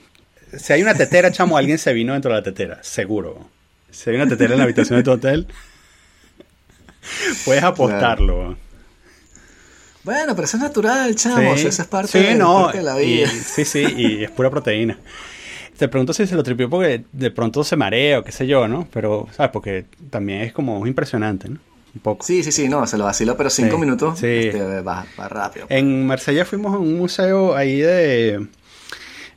si 0.57 0.73
hay 0.73 0.81
una 0.81 0.95
tetera, 0.95 1.31
chamo, 1.31 1.57
alguien 1.57 1.77
se 1.77 1.93
vino 1.93 2.13
dentro 2.13 2.31
de 2.31 2.37
la 2.37 2.43
tetera, 2.43 2.79
seguro. 2.81 3.47
Si 3.91 4.09
hay 4.09 4.15
una 4.15 4.27
tetera 4.27 4.53
en 4.53 4.57
la 4.57 4.63
habitación 4.63 4.97
de 4.97 5.03
tu 5.03 5.11
hotel, 5.11 5.47
puedes 7.45 7.63
apostarlo. 7.63 8.57
Bueno, 10.03 10.33
pero 10.35 10.45
eso 10.45 10.57
es 10.57 10.63
natural, 10.63 11.15
chamo. 11.15 11.51
o 11.51 11.57
sea, 11.57 11.69
eso 11.69 11.81
es 11.83 11.87
parte, 11.87 12.11
Sí, 12.19 12.19
de, 12.25 12.35
no, 12.35 12.63
parte 12.63 12.79
de 12.79 12.83
la 12.83 13.01
y- 13.01 13.05
vida. 13.17 13.29
sí, 13.29 13.63
sí, 13.65 13.85
y 13.95 14.23
es 14.23 14.31
pura 14.31 14.49
proteína. 14.49 14.97
Te 15.81 15.87
pregunto 15.87 16.13
si 16.13 16.27
se 16.27 16.35
lo 16.35 16.43
tripió 16.43 16.69
porque 16.69 17.05
de 17.11 17.31
pronto 17.31 17.63
se 17.63 17.75
marea 17.75 18.19
o 18.19 18.23
qué 18.23 18.31
sé 18.31 18.45
yo, 18.45 18.67
¿no? 18.67 18.87
Pero, 18.93 19.27
¿sabes? 19.31 19.51
Porque 19.51 19.85
también 20.11 20.41
es 20.41 20.53
como 20.53 20.85
impresionante, 20.85 21.49
¿no? 21.49 21.57
Un 21.95 22.01
poco. 22.01 22.23
Sí, 22.23 22.43
sí, 22.43 22.51
sí, 22.51 22.69
no, 22.69 22.85
se 22.85 22.99
lo 22.99 23.05
vaciló, 23.05 23.35
pero 23.35 23.49
cinco 23.49 23.77
Sí, 23.77 23.81
minutos 23.81 24.19
sí. 24.19 24.27
este, 24.27 24.81
va, 24.81 25.07
va 25.19 25.27
rápido. 25.27 25.65
En 25.69 26.05
Marsella 26.05 26.45
fuimos 26.45 26.75
a 26.75 26.77
un 26.77 26.99
museo 26.99 27.55
ahí 27.55 27.79
de... 27.79 28.45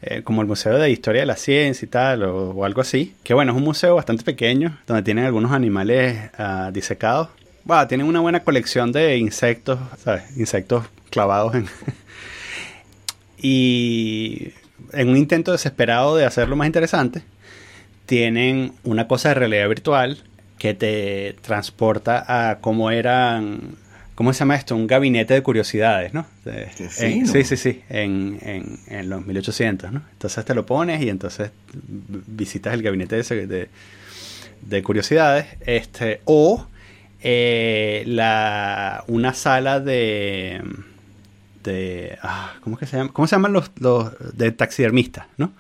eh, 0.02 0.20
como 0.22 0.42
el 0.42 0.46
Museo 0.46 0.76
de 0.78 0.90
Historia 0.90 1.22
de 1.22 1.26
la 1.26 1.36
Ciencia 1.36 1.86
y 1.86 1.88
tal, 1.88 2.24
o, 2.24 2.50
o 2.50 2.64
algo 2.66 2.82
así. 2.82 3.14
Que 3.24 3.32
bueno, 3.32 3.52
es 3.52 3.56
un 3.56 3.64
museo 3.64 3.94
bastante 3.94 4.22
pequeño, 4.22 4.78
donde 4.86 5.02
tienen 5.02 5.24
algunos 5.24 5.50
animales 5.50 6.30
ah, 6.36 6.68
disecados. 6.74 7.30
Bueno, 7.64 7.88
tienen 7.88 8.06
una 8.06 8.20
buena 8.20 8.44
colección 8.44 8.92
de 8.92 9.16
insectos, 9.16 9.78
¿sabes? 10.04 10.24
Insectos 10.36 10.84
clavados 11.08 11.54
en... 11.54 11.66
y 13.38 14.52
en 14.96 15.08
un 15.08 15.16
intento 15.16 15.52
desesperado 15.52 16.16
de 16.16 16.24
hacerlo 16.24 16.56
más 16.56 16.66
interesante, 16.66 17.22
tienen 18.06 18.72
una 18.84 19.06
cosa 19.08 19.30
de 19.30 19.34
realidad 19.34 19.68
virtual 19.68 20.18
que 20.58 20.74
te 20.74 21.36
transporta 21.42 22.24
a 22.50 22.58
cómo 22.60 22.90
eran, 22.90 23.76
¿cómo 24.14 24.32
se 24.32 24.40
llama 24.40 24.56
esto? 24.56 24.76
Un 24.76 24.86
gabinete 24.86 25.34
de 25.34 25.42
curiosidades, 25.42 26.12
¿no? 26.14 26.26
De- 26.44 26.68
en- 27.06 27.26
sí, 27.26 27.44
sí, 27.44 27.56
sí, 27.56 27.80
en, 27.88 28.38
en, 28.42 28.78
en 28.88 29.08
los 29.08 29.24
1800, 29.26 29.92
¿no? 29.92 30.02
Entonces 30.12 30.44
te 30.44 30.54
lo 30.54 30.64
pones 30.66 31.02
y 31.02 31.08
entonces 31.08 31.50
visitas 31.72 32.74
el 32.74 32.82
gabinete 32.82 33.16
de, 33.22 33.46
de, 33.46 33.68
de 34.62 34.82
curiosidades, 34.82 35.46
este, 35.66 36.20
o 36.24 36.66
eh, 37.22 38.04
la, 38.06 39.02
una 39.08 39.32
sala 39.34 39.80
de 39.80 40.62
de 41.64 42.16
ah, 42.22 42.52
¿cómo 42.62 42.76
es 42.76 42.80
que 42.80 42.86
se 42.86 42.96
llama? 42.98 43.10
¿Cómo 43.12 43.26
se 43.26 43.34
llaman 43.34 43.52
los, 43.52 43.70
los 43.80 44.12
de 44.36 44.52
taxidermistas, 44.52 45.26
no? 45.36 45.52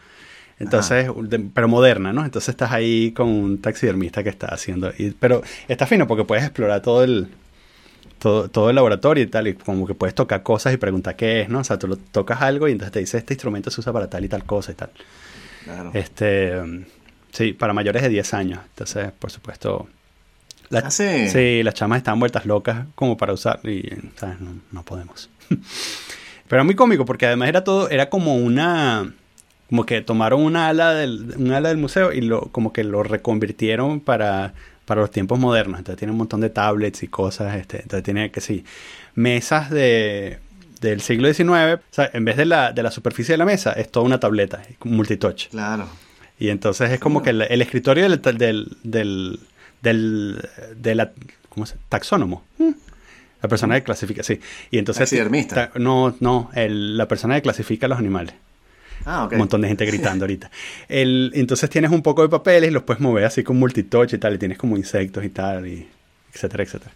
Entonces, 0.60 1.08
de- 1.28 1.40
pero 1.52 1.66
moderna, 1.66 2.12
¿no? 2.12 2.24
Entonces 2.24 2.50
estás 2.50 2.70
ahí 2.70 3.10
con 3.10 3.28
un 3.28 3.60
taxidermista 3.60 4.22
que 4.22 4.28
está 4.30 4.46
haciendo 4.46 4.92
y- 4.96 5.10
pero 5.10 5.42
está 5.66 5.86
fino 5.86 6.06
porque 6.06 6.24
puedes 6.24 6.44
explorar 6.44 6.80
todo 6.80 7.02
el 7.02 7.28
todo, 8.20 8.48
todo 8.48 8.70
el 8.70 8.76
laboratorio 8.76 9.22
y 9.24 9.26
tal, 9.26 9.48
y 9.48 9.54
como 9.54 9.86
que 9.86 9.94
puedes 9.94 10.14
tocar 10.14 10.42
cosas 10.42 10.72
y 10.72 10.76
preguntar 10.78 11.14
qué 11.16 11.42
es, 11.42 11.48
¿no? 11.48 11.58
O 11.58 11.64
sea, 11.64 11.78
tú 11.78 11.88
lo 11.88 11.96
tocas 11.96 12.40
algo 12.40 12.68
y 12.68 12.72
entonces 12.72 12.92
te 12.92 13.00
dice 13.00 13.18
este 13.18 13.34
instrumento 13.34 13.70
se 13.70 13.80
usa 13.80 13.92
para 13.92 14.08
tal 14.08 14.24
y 14.24 14.28
tal 14.28 14.44
cosa 14.44 14.72
y 14.72 14.74
tal. 14.76 14.90
Claro. 15.64 15.90
Este, 15.92 16.52
sí, 17.32 17.52
para 17.52 17.72
mayores 17.74 18.02
de 18.02 18.08
10 18.08 18.32
años. 18.32 18.60
Entonces, 18.70 19.10
por 19.18 19.30
supuesto, 19.30 19.88
la- 20.70 20.80
Ah, 20.86 20.90
sí. 20.90 21.28
sí, 21.28 21.62
las 21.62 21.74
chamas 21.74 21.98
están 21.98 22.18
vueltas 22.18 22.46
locas 22.46 22.86
como 22.94 23.16
para 23.18 23.32
usar 23.34 23.60
y, 23.68 23.90
¿sabes? 24.16 24.40
No, 24.40 24.54
no 24.72 24.82
podemos. 24.84 25.28
Pero 25.48 26.60
era 26.60 26.64
muy 26.64 26.74
cómico 26.74 27.04
porque 27.04 27.26
además 27.26 27.48
era 27.48 27.64
todo, 27.64 27.88
era 27.88 28.10
como 28.10 28.36
una, 28.36 29.12
como 29.68 29.86
que 29.86 30.02
tomaron 30.02 30.42
una 30.42 30.68
ala 30.68 30.94
del, 30.94 31.34
un 31.36 31.52
ala 31.52 31.70
del 31.70 31.78
museo 31.78 32.12
y 32.12 32.20
lo, 32.20 32.42
como 32.52 32.72
que 32.72 32.84
lo 32.84 33.02
reconvirtieron 33.02 34.00
para, 34.00 34.54
para 34.84 35.00
los 35.00 35.10
tiempos 35.10 35.38
modernos. 35.38 35.78
Entonces 35.78 35.98
tiene 35.98 36.12
un 36.12 36.18
montón 36.18 36.40
de 36.40 36.50
tablets 36.50 37.02
y 37.02 37.08
cosas. 37.08 37.56
Este, 37.56 37.82
entonces 37.82 38.04
tiene 38.04 38.30
que 38.30 38.40
sí, 38.40 38.64
mesas 39.14 39.70
de, 39.70 40.38
del 40.80 41.00
siglo 41.00 41.32
XIX. 41.32 41.48
O 41.48 41.80
sea, 41.90 42.10
en 42.12 42.24
vez 42.24 42.36
de 42.36 42.44
la, 42.44 42.72
de 42.72 42.82
la 42.82 42.90
superficie 42.90 43.32
de 43.32 43.38
la 43.38 43.44
mesa, 43.44 43.72
es 43.72 43.90
toda 43.90 44.06
una 44.06 44.20
tableta, 44.20 44.62
multitouch. 44.84 45.48
Claro. 45.48 45.88
Y 46.38 46.48
entonces 46.48 46.90
es 46.90 47.00
como 47.00 47.22
que 47.22 47.30
el, 47.30 47.42
el 47.42 47.62
escritorio 47.62 48.08
del, 48.08 48.20
del, 48.20 48.76
del, 48.82 49.40
del, 49.82 50.48
de 50.76 50.94
la, 50.94 51.12
¿cómo 51.48 51.64
se? 51.66 51.76
Taxónomo. 51.88 52.44
Mm. 52.58 52.70
La 53.44 53.48
persona 53.48 53.74
que 53.74 53.82
clasifica, 53.84 54.22
sí. 54.22 54.40
Y 54.70 54.78
entonces... 54.78 55.00
Taxidermista. 55.00 55.70
ta- 55.70 55.78
No, 55.78 56.16
no, 56.20 56.50
el- 56.54 56.96
la 56.96 57.06
persona 57.06 57.34
que 57.36 57.42
clasifica 57.42 57.84
a 57.84 57.90
los 57.90 57.98
animales. 57.98 58.34
Ah, 59.04 59.24
ok. 59.24 59.32
Un 59.32 59.38
montón 59.38 59.60
de 59.60 59.68
gente 59.68 59.84
gritando 59.84 60.24
ahorita. 60.26 60.50
El, 60.88 61.30
entonces 61.34 61.68
tienes 61.68 61.90
un 61.90 62.00
poco 62.00 62.22
de 62.22 62.30
papeles 62.30 62.70
y 62.70 62.72
los 62.72 62.84
puedes 62.84 63.02
mover 63.02 63.24
así 63.26 63.42
con 63.44 63.58
multitouch 63.58 64.14
y 64.14 64.18
tal. 64.18 64.34
Y 64.34 64.38
tienes 64.38 64.56
como 64.56 64.78
insectos 64.78 65.22
y 65.24 65.28
tal, 65.28 65.66
y 65.68 65.86
etcétera, 66.32 66.62
etcétera. 66.64 66.92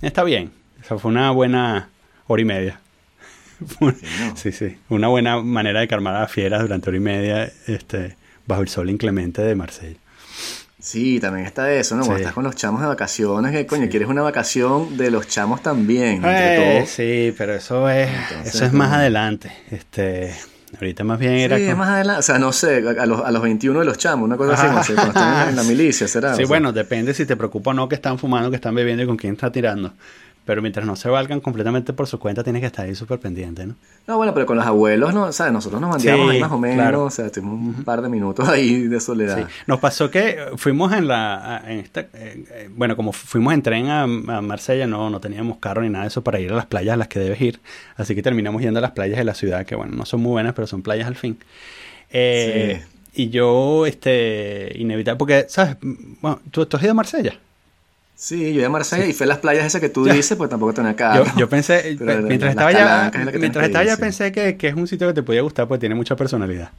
Está 0.00 0.24
bien. 0.24 0.52
O 0.82 0.84
sea, 0.88 0.96
fue 0.98 1.10
una 1.10 1.30
buena 1.32 1.90
hora 2.28 2.40
y 2.40 2.44
media. 2.46 2.80
Sí, 4.36 4.52
sí. 4.52 4.78
Una 4.88 5.08
buena 5.08 5.38
manera 5.42 5.80
de 5.80 5.88
calmar 5.88 6.14
a 6.16 6.20
las 6.20 6.32
fieras 6.32 6.62
durante 6.62 6.88
hora 6.88 6.96
y 6.96 7.00
media 7.00 7.52
este, 7.66 8.16
bajo 8.46 8.62
el 8.62 8.68
sol 8.68 8.88
inclemente 8.88 9.42
de 9.42 9.54
Marsella. 9.54 9.98
Sí, 10.80 11.20
también 11.20 11.46
está 11.46 11.70
eso, 11.72 11.94
¿no? 11.94 12.00
Cuando 12.02 12.16
Sí. 12.16 12.22
estás 12.22 12.34
con 12.34 12.44
los 12.44 12.56
chamos 12.56 12.80
de 12.80 12.86
vacaciones, 12.86 13.52
que 13.52 13.66
coño, 13.66 13.88
quieres 13.90 14.08
una 14.08 14.22
vacación 14.22 14.96
de 14.96 15.10
los 15.10 15.28
chamos 15.28 15.62
también, 15.62 16.24
entre 16.24 16.54
Eh, 16.54 16.76
todos. 16.78 16.90
sí, 16.90 17.34
pero 17.36 17.54
eso 17.54 17.88
es, 17.90 18.08
Entonces, 18.08 18.54
eso 18.54 18.64
es 18.64 18.72
más 18.72 18.92
adelante. 18.92 19.52
Este, 19.70 20.34
ahorita 20.74 21.04
más 21.04 21.18
bien 21.18 21.34
Sí, 21.36 21.42
era... 21.42 21.56
es 21.58 21.64
como- 21.70 21.76
más 21.84 21.88
adelante, 21.90 22.18
o 22.20 22.22
sea, 22.22 22.38
no 22.38 22.52
sé, 22.52 22.76
a 22.98 23.04
los, 23.06 23.20
a 23.24 23.30
los 23.30 23.42
21 23.42 23.80
de 23.80 23.84
los 23.84 23.98
chamos, 23.98 24.24
una 24.24 24.36
cosa 24.36 24.54
así, 24.54 24.66
no 24.74 24.82
sé, 24.82 24.94
cuando 24.94 25.10
están 25.12 25.28
en 25.32 25.34
la, 25.38 25.48
en 25.50 25.56
la 25.56 25.62
milicia, 25.64 26.08
¿será? 26.08 26.30
Sí, 26.30 26.34
O 26.34 26.36
sea, 26.38 26.46
bueno, 26.46 26.72
depende 26.72 27.12
si 27.14 27.26
te 27.26 27.36
preocupa 27.36 27.70
o 27.70 27.74
no 27.74 27.88
que 27.88 27.94
están 27.96 28.18
fumando, 28.18 28.48
que 28.50 28.56
están 28.56 28.74
bebiendo 28.74 29.02
y 29.02 29.06
con 29.06 29.16
quién 29.16 29.34
está 29.34 29.52
tirando. 29.52 29.92
Pero 30.46 30.62
mientras 30.62 30.84
no 30.86 30.96
se 30.96 31.08
valgan 31.08 31.40
completamente 31.40 31.92
por 31.92 32.06
su 32.08 32.18
cuenta, 32.18 32.42
tienes 32.42 32.60
que 32.60 32.66
estar 32.66 32.84
ahí 32.86 32.94
súper 32.94 33.20
pendiente, 33.20 33.66
¿no? 33.66 33.76
No, 34.08 34.16
bueno, 34.16 34.34
pero 34.34 34.46
con 34.46 34.56
los 34.56 34.66
abuelos, 34.66 35.14
¿no? 35.14 35.24
O 35.24 35.32
sea, 35.32 35.50
nosotros 35.52 35.80
nos 35.80 35.90
mandamos 35.90 36.28
Sí, 36.30 36.34
ahí 36.36 36.40
más 36.40 36.50
o 36.50 36.58
menos, 36.58 36.76
claro. 36.76 37.04
o 37.04 37.10
sea, 37.10 37.30
tuvimos 37.30 37.76
un 37.76 37.84
par 37.84 38.00
de 38.02 38.08
minutos 38.08 38.48
ahí 38.48 38.88
de 38.88 38.98
soledad. 39.00 39.38
Sí. 39.38 39.44
Nos 39.66 39.78
pasó 39.78 40.10
que 40.10 40.38
fuimos 40.56 40.92
en 40.92 41.06
la... 41.06 41.62
En 41.66 41.78
esta, 41.78 42.00
eh, 42.00 42.08
eh, 42.14 42.70
bueno, 42.74 42.96
como 42.96 43.12
fuimos 43.12 43.52
en 43.54 43.62
tren 43.62 43.88
a, 43.90 44.02
a 44.02 44.06
Marsella, 44.40 44.86
no, 44.86 45.08
no 45.10 45.20
teníamos 45.20 45.58
carro 45.58 45.82
ni 45.82 45.90
nada 45.90 46.04
de 46.04 46.08
eso 46.08 46.22
para 46.24 46.40
ir 46.40 46.50
a 46.52 46.56
las 46.56 46.66
playas 46.66 46.94
a 46.94 46.96
las 46.96 47.08
que 47.08 47.20
debes 47.20 47.40
ir. 47.40 47.60
Así 47.96 48.14
que 48.14 48.22
terminamos 48.22 48.60
yendo 48.62 48.78
a 48.78 48.82
las 48.82 48.92
playas 48.92 49.18
de 49.18 49.24
la 49.24 49.34
ciudad, 49.34 49.64
que 49.66 49.76
bueno, 49.76 49.92
no 49.94 50.04
son 50.06 50.20
muy 50.20 50.30
buenas, 50.32 50.54
pero 50.54 50.66
son 50.66 50.82
playas 50.82 51.06
al 51.06 51.16
fin. 51.16 51.38
Eh, 52.10 52.82
Y 53.12 53.28
yo, 53.30 53.86
este, 53.86 54.72
inevitable, 54.76 55.18
porque, 55.18 55.46
¿sabes? 55.48 55.76
Bueno, 55.82 56.40
¿tú, 56.50 56.64
tú 56.66 56.76
has 56.76 56.82
ido 56.82 56.92
a 56.92 56.94
Marsella? 56.94 57.34
Sí, 58.22 58.52
yo 58.52 58.60
iba 58.60 58.66
a 58.66 58.70
Marsella 58.70 59.06
y 59.06 59.14
fui 59.14 59.24
a 59.24 59.28
las 59.28 59.38
playas 59.38 59.64
esas 59.64 59.80
que 59.80 59.88
tú 59.88 60.04
dices, 60.04 60.36
pues 60.36 60.50
tampoco 60.50 60.74
tenía 60.74 60.94
carro. 60.94 61.24
Yo, 61.24 61.40
yo 61.40 61.48
pensé, 61.48 61.96
Pero 61.98 62.04
pe- 62.04 62.20
las 62.20 62.28
mientras 62.28 62.50
estaba 62.50 62.68
allá, 62.68 63.10
mientras 63.38 63.64
estaba 63.66 63.82
allá 63.82 63.96
sí. 63.96 64.02
pensé 64.02 64.30
que, 64.32 64.56
que 64.58 64.68
es 64.68 64.74
un 64.74 64.86
sitio 64.86 65.08
que 65.08 65.14
te 65.14 65.22
podía 65.22 65.40
gustar 65.40 65.66
porque 65.66 65.80
tiene 65.80 65.94
mucha 65.94 66.16
personalidad. 66.16 66.70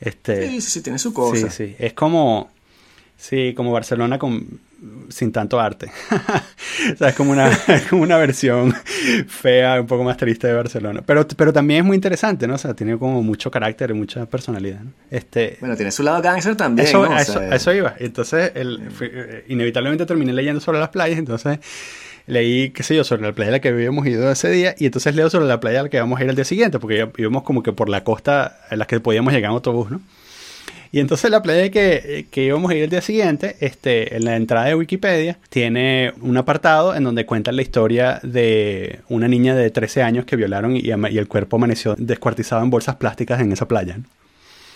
Este, 0.00 0.46
Sí, 0.48 0.60
sí, 0.60 0.70
sí, 0.70 0.80
tiene 0.82 0.98
su 0.98 1.10
sí, 1.10 1.14
cosa. 1.14 1.48
sí, 1.50 1.76
es 1.78 1.92
como, 1.92 2.50
sí, 3.22 3.54
como 3.54 3.70
Barcelona 3.70 4.18
con, 4.18 4.58
sin 5.08 5.30
tanto 5.30 5.60
arte. 5.60 5.90
o 6.92 6.96
sea, 6.96 7.10
es 7.10 7.14
como 7.14 7.30
una, 7.30 7.48
como 7.90 8.02
una 8.02 8.16
versión 8.16 8.74
fea, 9.28 9.80
un 9.80 9.86
poco 9.86 10.02
más 10.02 10.16
triste 10.16 10.48
de 10.48 10.54
Barcelona. 10.54 11.02
Pero, 11.06 11.26
pero 11.28 11.52
también 11.52 11.80
es 11.80 11.86
muy 11.86 11.94
interesante, 11.94 12.48
¿no? 12.48 12.54
O 12.54 12.58
sea, 12.58 12.74
tiene 12.74 12.98
como 12.98 13.22
mucho 13.22 13.48
carácter 13.50 13.90
y 13.90 13.94
mucha 13.94 14.26
personalidad, 14.26 14.80
¿no? 14.80 14.90
Este, 15.10 15.56
Bueno, 15.60 15.76
tiene 15.76 15.92
su 15.92 16.02
lado 16.02 16.20
gangster 16.20 16.56
también, 16.56 16.88
eso, 16.88 17.04
¿no? 17.06 17.12
A 17.14 17.22
eso, 17.22 17.38
a 17.38 17.54
eso 17.54 17.72
iba. 17.72 17.94
Entonces, 18.00 18.52
el, 18.56 18.90
fui- 18.90 19.10
eh, 19.12 19.44
inevitablemente 19.48 20.04
terminé 20.04 20.32
leyendo 20.32 20.60
sobre 20.60 20.80
las 20.80 20.88
playas. 20.88 21.18
Entonces, 21.18 21.60
leí, 22.26 22.70
qué 22.70 22.82
sé 22.82 22.96
yo, 22.96 23.04
sobre 23.04 23.22
la 23.22 23.32
playa 23.32 23.50
a 23.50 23.52
la 23.52 23.60
que 23.60 23.68
habíamos 23.68 24.04
ido 24.06 24.30
ese 24.32 24.50
día. 24.50 24.74
Y 24.78 24.86
entonces 24.86 25.14
leo 25.14 25.30
sobre 25.30 25.46
la 25.46 25.60
playa 25.60 25.80
a 25.80 25.82
la 25.84 25.88
que 25.88 26.00
vamos 26.00 26.18
a 26.20 26.24
ir 26.24 26.30
el 26.30 26.36
día 26.36 26.44
siguiente. 26.44 26.78
Porque 26.80 27.08
íbamos 27.18 27.44
como 27.44 27.62
que 27.62 27.72
por 27.72 27.88
la 27.88 28.02
costa 28.04 28.58
en 28.70 28.78
la 28.80 28.86
que 28.86 28.98
podíamos 29.00 29.32
llegar 29.32 29.50
en 29.50 29.54
autobús, 29.54 29.90
¿no? 29.92 30.00
Y 30.94 31.00
entonces 31.00 31.30
la 31.30 31.42
playa 31.42 31.70
que, 31.70 32.26
que 32.30 32.44
íbamos 32.44 32.70
a 32.70 32.74
ir 32.74 32.82
el 32.82 32.90
día 32.90 33.00
siguiente, 33.00 33.56
este, 33.60 34.14
en 34.14 34.26
la 34.26 34.36
entrada 34.36 34.66
de 34.66 34.74
Wikipedia, 34.74 35.38
tiene 35.48 36.12
un 36.20 36.36
apartado 36.36 36.94
en 36.94 37.02
donde 37.02 37.24
cuentan 37.24 37.56
la 37.56 37.62
historia 37.62 38.20
de 38.22 39.00
una 39.08 39.26
niña 39.26 39.54
de 39.54 39.70
13 39.70 40.02
años 40.02 40.26
que 40.26 40.36
violaron 40.36 40.76
y, 40.76 40.90
el 40.90 41.28
cuerpo 41.28 41.56
amaneció 41.56 41.94
descuartizado 41.96 42.62
en 42.62 42.68
bolsas 42.68 42.96
plásticas 42.96 43.40
en 43.40 43.52
esa 43.52 43.66
playa. 43.66 43.96
¿no? 43.96 44.04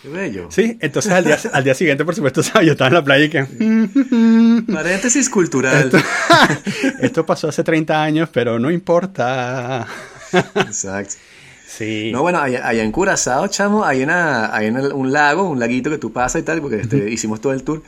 Qué 0.00 0.08
bello. 0.08 0.48
Sí, 0.50 0.78
entonces 0.80 1.12
al 1.12 1.24
día, 1.24 1.38
al 1.52 1.64
día 1.64 1.74
siguiente, 1.74 2.02
por 2.02 2.14
supuesto, 2.14 2.42
¿sabes? 2.42 2.66
yo 2.66 2.72
estaba 2.72 2.88
en 2.88 2.94
la 2.94 3.04
playa 3.04 3.24
y 3.26 3.28
que... 3.28 4.72
Paréntesis 4.72 5.28
cultural. 5.28 5.84
Esto, 5.84 5.98
esto 7.02 7.26
pasó 7.26 7.48
hace 7.48 7.62
30 7.62 8.02
años, 8.02 8.30
pero 8.32 8.58
no 8.58 8.70
importa. 8.70 9.86
Exacto. 10.32 11.16
Sí. 11.77 12.11
No, 12.12 12.22
bueno, 12.22 12.39
allá, 12.41 12.66
allá 12.66 12.83
en 12.83 12.91
Curazao, 12.93 13.49
chamo, 13.49 13.85
hay, 13.85 14.03
una, 14.03 14.55
hay 14.55 14.68
una- 14.68 14.95
un 14.95 15.12
lago, 15.12 15.43
un 15.49 15.59
laguito 15.61 15.91
que 15.91 15.99
tú 15.99 16.12
pasas 16.12 16.41
y 16.41 16.45
tal, 16.45 16.61
porque 16.62 16.81
este, 16.81 17.11
hicimos 17.11 17.41
todo 17.41 17.53
el 17.53 17.62
tour, 17.64 17.83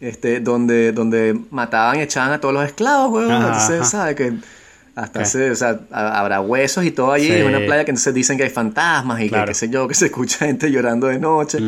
este, 0.00 0.40
donde, 0.40 0.92
donde 0.92 1.38
mataban 1.50 1.98
y 1.98 2.02
echaban 2.02 2.32
a 2.32 2.40
todos 2.40 2.54
los 2.54 2.64
esclavos, 2.64 3.10
weón. 3.12 3.32
Entonces, 3.32 3.80
ajá. 3.80 3.84
¿sabes? 3.90 4.14
Que 4.16 4.32
hasta 4.94 5.20
Ok. 5.20 5.26
se- 5.26 5.50
o 5.50 5.56
sea, 5.56 5.80
ha- 5.90 6.20
habrá 6.20 6.40
huesos 6.40 6.84
y 6.84 6.90
todo 6.92 7.10
allí. 7.12 7.26
Sí. 7.26 7.32
Es 7.32 7.44
una 7.44 7.58
playa 7.58 7.84
que 7.84 7.90
entonces 7.90 8.14
dicen 8.14 8.36
que 8.36 8.44
hay 8.44 8.50
fantasmas 8.50 9.20
y 9.22 9.28
Claro. 9.28 9.46
que 9.46 9.50
qué 9.50 9.54
sé 9.54 9.68
yo, 9.70 9.88
que 9.88 9.94
se 9.94 10.06
escucha 10.06 10.44
gente 10.46 10.70
llorando 10.70 11.06
de 11.08 11.18
noche. 11.18 11.58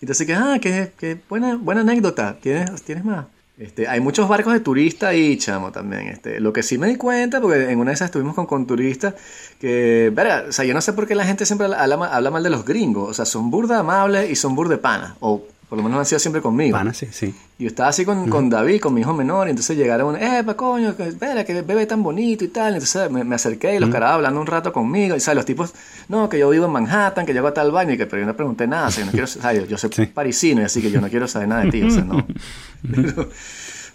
Entonces, 0.00 0.26
que, 0.26 0.34
ah, 0.34 0.58
qué, 0.60 0.92
qué 0.98 1.16
buena, 1.28 1.56
buena 1.56 1.80
anécdota. 1.82 2.36
¿Tienes, 2.40 2.82
¿Tienes 2.82 3.04
más? 3.04 3.26
Este, 3.56 3.86
hay 3.86 4.00
muchos 4.00 4.28
barcos 4.28 4.52
de 4.52 4.60
turistas 4.60 5.10
ahí, 5.10 5.38
chamo, 5.38 5.70
también. 5.70 6.08
Este, 6.08 6.40
lo 6.40 6.52
que 6.52 6.62
sí 6.62 6.76
me 6.76 6.88
di 6.88 6.96
cuenta, 6.96 7.40
porque 7.40 7.70
en 7.70 7.78
una 7.78 7.90
de 7.90 7.94
esas 7.94 8.06
estuvimos 8.06 8.34
con, 8.34 8.46
con 8.46 8.66
turistas, 8.66 9.14
que, 9.60 10.10
verga, 10.12 10.46
o 10.48 10.52
sea, 10.52 10.64
yo 10.64 10.74
no 10.74 10.80
sé 10.80 10.92
por 10.92 11.06
qué 11.06 11.14
la 11.14 11.24
gente 11.24 11.46
siempre 11.46 11.66
habla, 11.66 11.94
habla 11.96 12.30
mal 12.30 12.42
de 12.42 12.50
los 12.50 12.64
gringos. 12.64 13.08
O 13.08 13.14
sea, 13.14 13.24
son 13.24 13.50
burda 13.50 13.78
amables 13.78 14.30
y 14.30 14.34
son 14.34 14.56
burda 14.56 14.74
de 14.74 14.78
pana. 14.78 15.16
O 15.20 15.44
por 15.68 15.78
lo 15.78 15.84
menos 15.84 16.06
sido 16.06 16.18
siempre 16.18 16.42
conmigo. 16.42 16.76
Pana, 16.76 16.92
sí, 16.94 17.08
sí. 17.10 17.34
Y 17.58 17.64
yo 17.64 17.68
estaba 17.68 17.88
así 17.88 18.04
con, 18.04 18.28
con 18.28 18.50
David, 18.50 18.80
con 18.80 18.94
mi 18.94 19.00
hijo 19.00 19.12
menor, 19.14 19.46
y 19.46 19.50
entonces 19.50 19.76
llegaron, 19.76 20.16
eh, 20.16 20.42
pa 20.44 20.54
coño, 20.56 20.96
que, 20.96 21.10
verga, 21.12 21.44
que 21.44 21.62
bebé 21.62 21.86
tan 21.86 22.02
bonito 22.02 22.44
y 22.44 22.48
tal. 22.48 22.74
Entonces 22.74 23.10
me, 23.10 23.24
me 23.24 23.34
acerqué 23.34 23.74
y 23.76 23.78
los 23.78 23.90
caras 23.90 24.12
hablando 24.12 24.40
un 24.40 24.46
rato 24.46 24.72
conmigo. 24.72 25.16
Y, 25.16 25.20
¿sabes? 25.20 25.36
Los 25.36 25.46
tipos, 25.46 25.72
no, 26.08 26.28
que 26.28 26.38
yo 26.38 26.50
vivo 26.50 26.66
en 26.66 26.72
Manhattan, 26.72 27.24
que 27.26 27.32
llego 27.32 27.48
a 27.48 27.54
tal 27.54 27.70
baño, 27.70 27.92
y 27.92 27.96
que, 27.96 28.06
pero 28.06 28.20
yo 28.20 28.26
no 28.26 28.34
pregunté 28.36 28.66
nada, 28.66 28.88
o 28.88 28.90
sea, 28.90 29.00
yo 29.02 29.06
no 29.06 29.12
quiero, 29.12 29.26
sea, 29.26 29.52
yo, 29.52 29.64
yo 29.66 29.78
soy 29.78 29.90
Sí. 29.92 30.06
parisino, 30.06 30.60
y 30.60 30.64
así 30.64 30.82
que 30.82 30.90
yo 30.90 31.00
no 31.00 31.08
quiero 31.08 31.26
saber 31.28 31.48
nada 31.48 31.62
de 31.64 31.70
ti, 31.70 31.82
o 31.82 31.90
sea, 31.90 32.04
no. 32.04 32.26
Pero, 32.94 33.28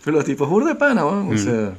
pero 0.04 0.18
los 0.18 0.26
tipos 0.26 0.50
burda 0.50 0.70
de 0.70 0.76
pana, 0.76 1.02
¿no? 1.02 1.30
O 1.30 1.38
sea, 1.38 1.74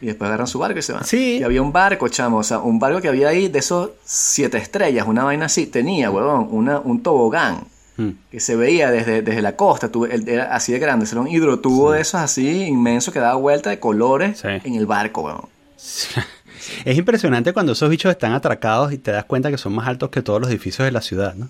y 0.00 0.06
después 0.06 0.26
agarran 0.26 0.48
su 0.48 0.58
barco 0.58 0.78
y 0.78 0.82
se 0.82 0.92
van. 0.92 1.04
Sí. 1.04 1.38
Y 1.38 1.42
había 1.44 1.62
un 1.62 1.70
barco, 1.72 2.08
chamo, 2.08 2.38
o 2.38 2.42
sea, 2.42 2.58
un 2.58 2.80
barco 2.80 3.00
que 3.00 3.08
había 3.08 3.28
ahí 3.28 3.46
de 3.48 3.60
esos 3.60 3.90
siete 4.04 4.58
estrellas, 4.58 5.06
una 5.06 5.22
vaina 5.22 5.46
así, 5.46 5.66
tenía, 5.66 6.10
huevón, 6.10 6.48
una, 6.50 6.80
un 6.80 7.02
tobogán 7.02 7.60
Mm. 7.96 8.10
que 8.30 8.40
se 8.40 8.56
veía 8.56 8.90
desde, 8.90 9.20
desde 9.22 9.42
la 9.42 9.54
costa, 9.54 9.90
era 10.26 10.54
así 10.54 10.72
de 10.72 10.78
grande, 10.78 11.06
era 11.10 11.20
un 11.20 11.28
hidrotubo 11.28 11.92
de 11.92 12.00
esos 12.00 12.20
así 12.20 12.62
inmenso 12.62 13.12
que 13.12 13.18
daba 13.18 13.34
vuelta 13.34 13.68
de 13.70 13.78
colores 13.80 14.38
Sí. 14.40 14.48
en 14.64 14.74
el 14.76 14.86
barco. 14.86 15.48
Es 16.84 16.96
impresionante 16.96 17.52
cuando 17.52 17.72
esos 17.72 17.90
bichos 17.90 18.10
están 18.10 18.32
atracados 18.32 18.92
y 18.92 18.98
te 18.98 19.10
das 19.10 19.24
cuenta 19.24 19.50
que 19.50 19.58
son 19.58 19.74
más 19.74 19.88
altos 19.88 20.10
que 20.10 20.22
todos 20.22 20.40
los 20.40 20.48
edificios 20.48 20.84
de 20.84 20.92
la 20.92 21.00
ciudad, 21.00 21.34
¿no? 21.34 21.48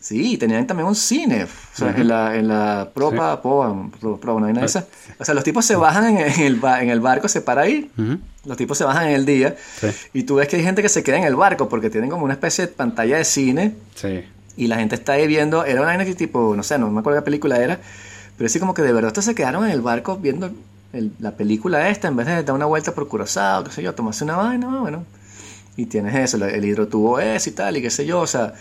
Sí, 0.00 0.38
tenían 0.38 0.66
también 0.66 0.88
un 0.88 0.94
cine, 0.94 1.44
o 1.44 1.48
sea, 1.74 1.90
en 1.94 2.08
la, 2.08 2.34
en 2.34 2.48
la 2.48 2.88
propa, 2.94 3.42
pro- 3.42 3.90
pro- 4.18 4.34
una 4.34 4.46
vaina 4.46 4.60
de 4.60 4.66
esas. 4.66 4.86
O 5.18 5.24
sea, 5.26 5.34
los 5.34 5.44
tipos 5.44 5.66
se 5.66 5.76
bajan 5.76 6.16
en, 6.16 6.40
el, 6.40 6.58
en 6.80 6.88
el 6.88 7.00
barco, 7.00 7.28
se 7.28 7.42
para 7.42 7.62
ahí, 7.62 7.90
los 8.46 8.56
tipos 8.56 8.78
se 8.78 8.84
bajan 8.84 9.08
en 9.08 9.14
el 9.14 9.26
día, 9.26 9.56
Sí. 9.78 9.88
y 10.14 10.22
tú 10.22 10.36
ves 10.36 10.48
que 10.48 10.56
hay 10.56 10.62
gente 10.62 10.80
que 10.80 10.88
se 10.88 11.02
queda 11.02 11.18
en 11.18 11.24
el 11.24 11.36
barco 11.36 11.68
porque 11.68 11.90
tienen 11.90 12.08
como 12.08 12.24
una 12.24 12.32
especie 12.32 12.66
de 12.66 12.72
pantalla 12.72 13.18
de 13.18 13.24
cine, 13.26 13.74
Sí. 13.94 14.22
Y 14.56 14.66
la 14.66 14.76
gente 14.76 14.94
está 14.94 15.12
ahí 15.12 15.26
viendo, 15.26 15.64
era 15.64 15.80
una 15.80 15.88
vaina 15.88 16.04
que 16.04 16.14
tipo, 16.14 16.54
no 16.56 16.62
sé, 16.62 16.78
no 16.78 16.90
me 16.90 17.00
acuerdo 17.00 17.20
qué 17.20 17.24
película 17.24 17.58
era, 17.58 17.80
pero 18.36 18.48
sí 18.48 18.58
como 18.58 18.74
que 18.74 18.82
de 18.82 18.92
verdad 18.92 19.08
ustedes 19.08 19.26
se 19.26 19.34
quedaron 19.34 19.64
en 19.64 19.70
el 19.70 19.80
barco 19.80 20.16
viendo 20.16 20.50
la 21.18 21.32
película 21.32 21.88
esta 21.88 22.08
en 22.08 22.16
vez 22.16 22.26
de 22.26 22.42
dar 22.42 22.54
una 22.54 22.66
vuelta 22.66 22.92
por 22.94 23.08
Curazao, 23.08 23.64
qué 23.64 23.70
sé 23.70 23.82
yo, 23.82 23.94
tomarse 23.94 24.24
una 24.24 24.36
vaina, 24.36 24.68
ah, 24.70 24.80
bueno. 24.80 25.04
Y 25.76 25.86
tienes 25.86 26.14
eso, 26.14 26.44
el 26.44 26.64
hidrotubo 26.64 27.20
es 27.20 27.46
y 27.46 27.52
tal, 27.52 27.76
y 27.76 27.82
qué 27.82 27.90
sé 27.90 28.04
yo, 28.04 28.20
o 28.20 28.26
sea, 28.26 28.54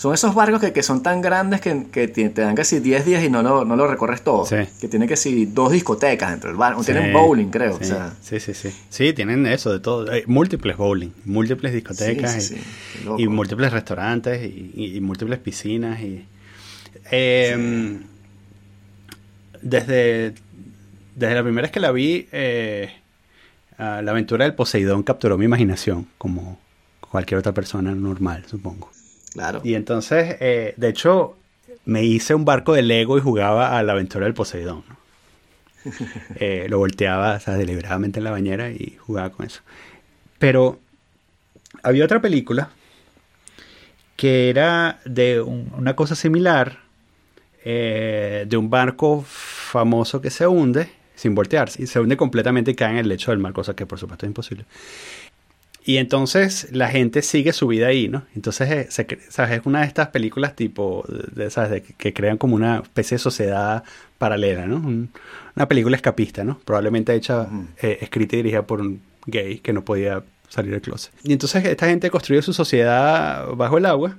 son 0.00 0.14
esos 0.14 0.34
barcos 0.34 0.62
que, 0.62 0.72
que 0.72 0.82
son 0.82 1.02
tan 1.02 1.20
grandes 1.20 1.60
que, 1.60 1.88
que 1.92 2.08
te, 2.08 2.30
dan 2.30 2.54
casi 2.54 2.80
10 2.80 3.04
días 3.04 3.22
y 3.22 3.28
no 3.28 3.42
lo, 3.42 3.66
no 3.66 3.76
lo 3.76 3.86
recorres 3.86 4.22
todo. 4.22 4.46
Sí. 4.46 4.56
Que 4.80 4.88
tiene 4.88 5.06
que 5.06 5.14
si 5.14 5.44
dos 5.44 5.72
discotecas 5.72 6.30
dentro 6.30 6.48
del 6.48 6.56
barco, 6.56 6.82
tienen 6.82 7.12
bowling, 7.12 7.48
creo. 7.50 7.76
Sí, 7.76 7.84
O 7.84 7.86
sea, 7.86 8.14
sí, 8.22 8.40
sí, 8.40 8.54
sí. 8.54 8.70
Sí, 8.88 9.12
tienen 9.12 9.44
eso 9.46 9.70
de 9.70 9.78
todo. 9.80 10.10
Hay 10.10 10.22
múltiples 10.26 10.78
bowling, 10.78 11.10
múltiples 11.26 11.74
discotecas 11.74 12.32
Sí, 12.32 12.56
sí, 12.56 12.62
y- 13.18 13.24
y, 13.24 13.28
múltiples 13.28 13.70
restaurantes 13.74 14.42
y, 14.42 14.72
y- 14.74 14.96
y 14.96 15.00
múltiples 15.02 15.38
piscinas. 15.38 16.00
y 16.00 16.24
eh, 17.10 17.98
desde, 19.60 20.34
desde 21.14 21.34
la 21.34 21.42
primera 21.42 21.62
vez 21.66 21.72
que 21.72 21.80
la 21.80 21.92
vi, 21.92 22.26
eh, 22.32 22.90
ah, 23.76 24.00
la 24.02 24.12
aventura 24.12 24.46
del 24.46 24.54
Poseidón 24.54 25.02
capturó 25.02 25.36
mi 25.36 25.44
imaginación, 25.44 26.06
como 26.16 26.58
cualquier 27.02 27.38
otra 27.38 27.52
persona 27.52 27.94
normal, 27.94 28.44
supongo. 28.48 28.90
Claro. 29.32 29.60
Y 29.64 29.74
entonces, 29.74 30.36
eh, 30.40 30.74
de 30.76 30.88
hecho, 30.88 31.36
me 31.84 32.04
hice 32.04 32.34
un 32.34 32.44
barco 32.44 32.74
de 32.74 32.82
Lego 32.82 33.18
y 33.18 33.20
jugaba 33.20 33.78
a 33.78 33.82
la 33.82 33.92
aventura 33.92 34.24
del 34.24 34.34
Poseidón. 34.34 34.84
Eh, 36.36 36.66
lo 36.68 36.78
volteaba 36.78 37.36
o 37.36 37.40
sea, 37.40 37.54
deliberadamente 37.54 38.20
en 38.20 38.24
la 38.24 38.30
bañera 38.30 38.70
y 38.70 38.98
jugaba 38.98 39.30
con 39.30 39.46
eso. 39.46 39.62
Pero 40.38 40.78
había 41.82 42.04
otra 42.04 42.20
película 42.20 42.68
que 44.16 44.50
era 44.50 45.00
de 45.06 45.40
una 45.40 45.96
cosa 45.96 46.14
similar, 46.14 46.80
eh, 47.64 48.44
de 48.46 48.56
un 48.58 48.68
barco 48.68 49.24
famoso 49.26 50.20
que 50.20 50.28
se 50.28 50.46
hunde 50.46 50.90
sin 51.14 51.34
voltearse 51.34 51.82
y 51.82 51.86
se 51.86 52.00
hunde 52.00 52.18
completamente 52.18 52.70
y 52.70 52.74
cae 52.74 52.90
en 52.90 52.96
el 52.98 53.08
lecho 53.08 53.30
del 53.30 53.40
mar, 53.40 53.54
cosa 53.54 53.74
que 53.74 53.86
por 53.86 53.98
supuesto 53.98 54.26
es 54.26 54.28
imposible. 54.28 54.66
Y 55.90 55.98
entonces 55.98 56.68
la 56.70 56.88
gente 56.88 57.20
sigue 57.20 57.52
su 57.52 57.66
vida 57.66 57.88
ahí, 57.88 58.06
¿no? 58.06 58.22
Entonces 58.36 58.70
eh, 58.70 58.86
¿sabes? 59.28 59.58
es 59.58 59.66
una 59.66 59.80
de 59.80 59.88
estas 59.88 60.10
películas 60.10 60.54
tipo, 60.54 61.04
de, 61.08 61.50
¿sabes? 61.50 61.82
que 61.98 62.12
crean 62.12 62.38
como 62.38 62.54
una 62.54 62.78
especie 62.78 63.16
de 63.16 63.18
sociedad 63.18 63.82
paralela, 64.16 64.66
¿no? 64.66 64.76
una 64.76 65.66
película 65.66 65.96
escapista, 65.96 66.44
¿no? 66.44 66.60
Probablemente 66.64 67.12
hecha, 67.12 67.48
eh, 67.82 67.98
escrita 68.02 68.36
y 68.36 68.38
dirigida 68.38 68.62
por 68.62 68.80
un 68.82 69.02
gay 69.26 69.58
que 69.58 69.72
no 69.72 69.84
podía 69.84 70.22
salir 70.48 70.70
del 70.70 70.80
closet. 70.80 71.12
Y 71.24 71.32
entonces 71.32 71.64
esta 71.64 71.88
gente 71.88 72.08
construye 72.08 72.40
su 72.40 72.52
sociedad 72.52 73.48
bajo 73.56 73.76
el 73.76 73.86
agua 73.86 74.16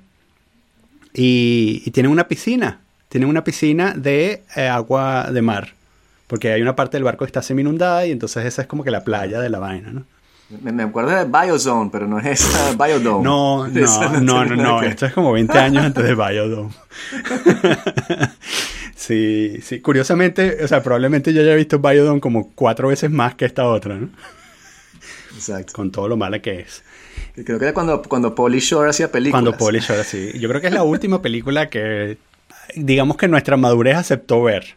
y, 1.14 1.84
y 1.86 1.92
tienen 1.92 2.12
una 2.12 2.28
piscina. 2.28 2.82
Tienen 3.08 3.30
una 3.30 3.46
piscina 3.46 3.94
de 3.96 4.44
eh, 4.58 4.68
agua 4.68 5.32
de 5.32 5.42
mar. 5.42 5.74
Porque 6.28 6.52
hay 6.52 6.62
una 6.62 6.76
parte 6.76 6.98
del 6.98 7.06
barco 7.06 7.24
que 7.24 7.30
está 7.30 7.42
semi 7.42 7.62
inundada 7.62 8.06
y 8.06 8.12
entonces 8.12 8.44
esa 8.44 8.62
es 8.62 8.68
como 8.68 8.84
que 8.84 8.92
la 8.92 9.06
playa 9.06 9.40
de 9.40 9.50
la 9.50 9.60
vaina, 9.60 9.94
¿no? 9.94 10.04
Me, 10.62 10.84
acuerdo 10.84 11.12
de 11.12 11.26
Biozone, 11.26 11.90
pero 11.92 12.08
no 12.08 12.20
es 12.20 12.26
esa 12.26 12.74
Biodome. 12.86 13.24
No, 13.24 13.68
no, 13.68 14.20
no, 14.22 14.46
no, 14.46 14.56
no, 14.56 14.82
Esto 14.84 15.06
es 15.06 15.14
como 15.14 15.32
20 15.32 15.58
años 15.58 15.86
antes 15.86 16.04
de 16.04 16.16
Biodome. 16.16 16.72
sí, 18.96 19.60
sí. 19.62 19.80
Curiosamente, 19.80 20.64
o 20.64 20.68
sea, 20.68 20.84
probablemente 20.84 21.34
yo 21.34 21.42
haya 21.42 21.56
visto 21.56 21.80
Biodome 21.80 22.20
como 22.20 22.52
cuatro 22.54 22.90
veces 22.90 23.10
más 23.10 23.36
que 23.36 23.46
esta 23.46 23.66
otra, 23.66 23.96
¿no? 23.96 24.10
Exacto. 25.34 25.74
Con 25.74 25.92
todo 25.92 26.08
lo 26.08 26.18
mala 26.18 26.40
que 26.40 26.60
es. 26.60 26.84
Creo 27.34 27.58
que 27.58 27.66
era 27.66 27.74
cuando, 27.74 28.02
cuando 28.02 28.36
Polly 28.36 28.60
Shore 28.60 28.90
hacía 28.90 29.12
películas. 29.12 29.42
Cuando 29.42 29.58
Polly 29.58 29.80
Shore, 29.80 30.04
sí. 30.04 30.32
Yo 30.38 30.50
creo 30.50 30.60
que 30.60 30.68
es 30.68 30.74
la 30.74 30.84
última 30.84 31.22
película 31.22 31.70
que, 31.70 32.18
digamos 32.76 33.18
que 33.18 33.28
nuestra 33.28 33.58
madurez 33.58 33.96
aceptó 33.96 34.44
ver. 34.44 34.76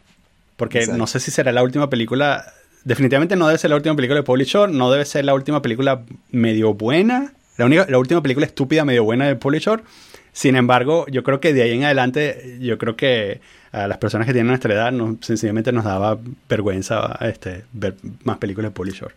Porque 0.55 0.87
no 0.87 1.05
sé 1.05 1.19
si 1.19 1.31
será 1.31 1.51
la 1.51 1.63
última 1.63 1.89
película 1.89 2.45
definitivamente 2.85 3.35
no 3.35 3.47
debe 3.47 3.57
ser 3.57 3.71
la 3.71 3.75
última 3.75 3.95
película 3.95 4.19
de 4.19 4.23
Pauly 4.23 4.45
Shore, 4.45 4.71
no 4.71 4.89
debe 4.89 5.03
ser 5.03 5.25
la 5.25 5.33
última 5.33 5.61
película 5.61 6.03
medio 6.31 6.73
buena, 6.73 7.33
la, 7.57 7.65
única, 7.65 7.85
la 7.89 7.97
última 7.97 8.21
película 8.21 8.45
estúpida 8.45 8.85
medio 8.85 9.03
buena 9.03 9.27
de 9.27 9.35
Pauly 9.35 9.59
Shore. 9.59 9.83
Sin 10.31 10.55
embargo, 10.55 11.05
yo 11.07 11.23
creo 11.23 11.39
que 11.39 11.53
de 11.53 11.63
ahí 11.63 11.71
en 11.71 11.83
adelante, 11.83 12.57
yo 12.61 12.77
creo 12.77 12.95
que 12.95 13.41
a 13.71 13.87
las 13.87 13.97
personas 13.97 14.27
que 14.27 14.33
tienen 14.33 14.47
nuestra 14.47 14.73
edad, 14.73 14.91
no, 14.91 15.17
sencillamente 15.21 15.71
nos 15.71 15.83
daba 15.83 16.17
vergüenza 16.47 17.17
este, 17.21 17.63
ver 17.73 17.95
más 18.23 18.37
películas 18.37 18.71
de 18.71 18.75
Pauly 18.75 18.91
Shore. 18.91 19.15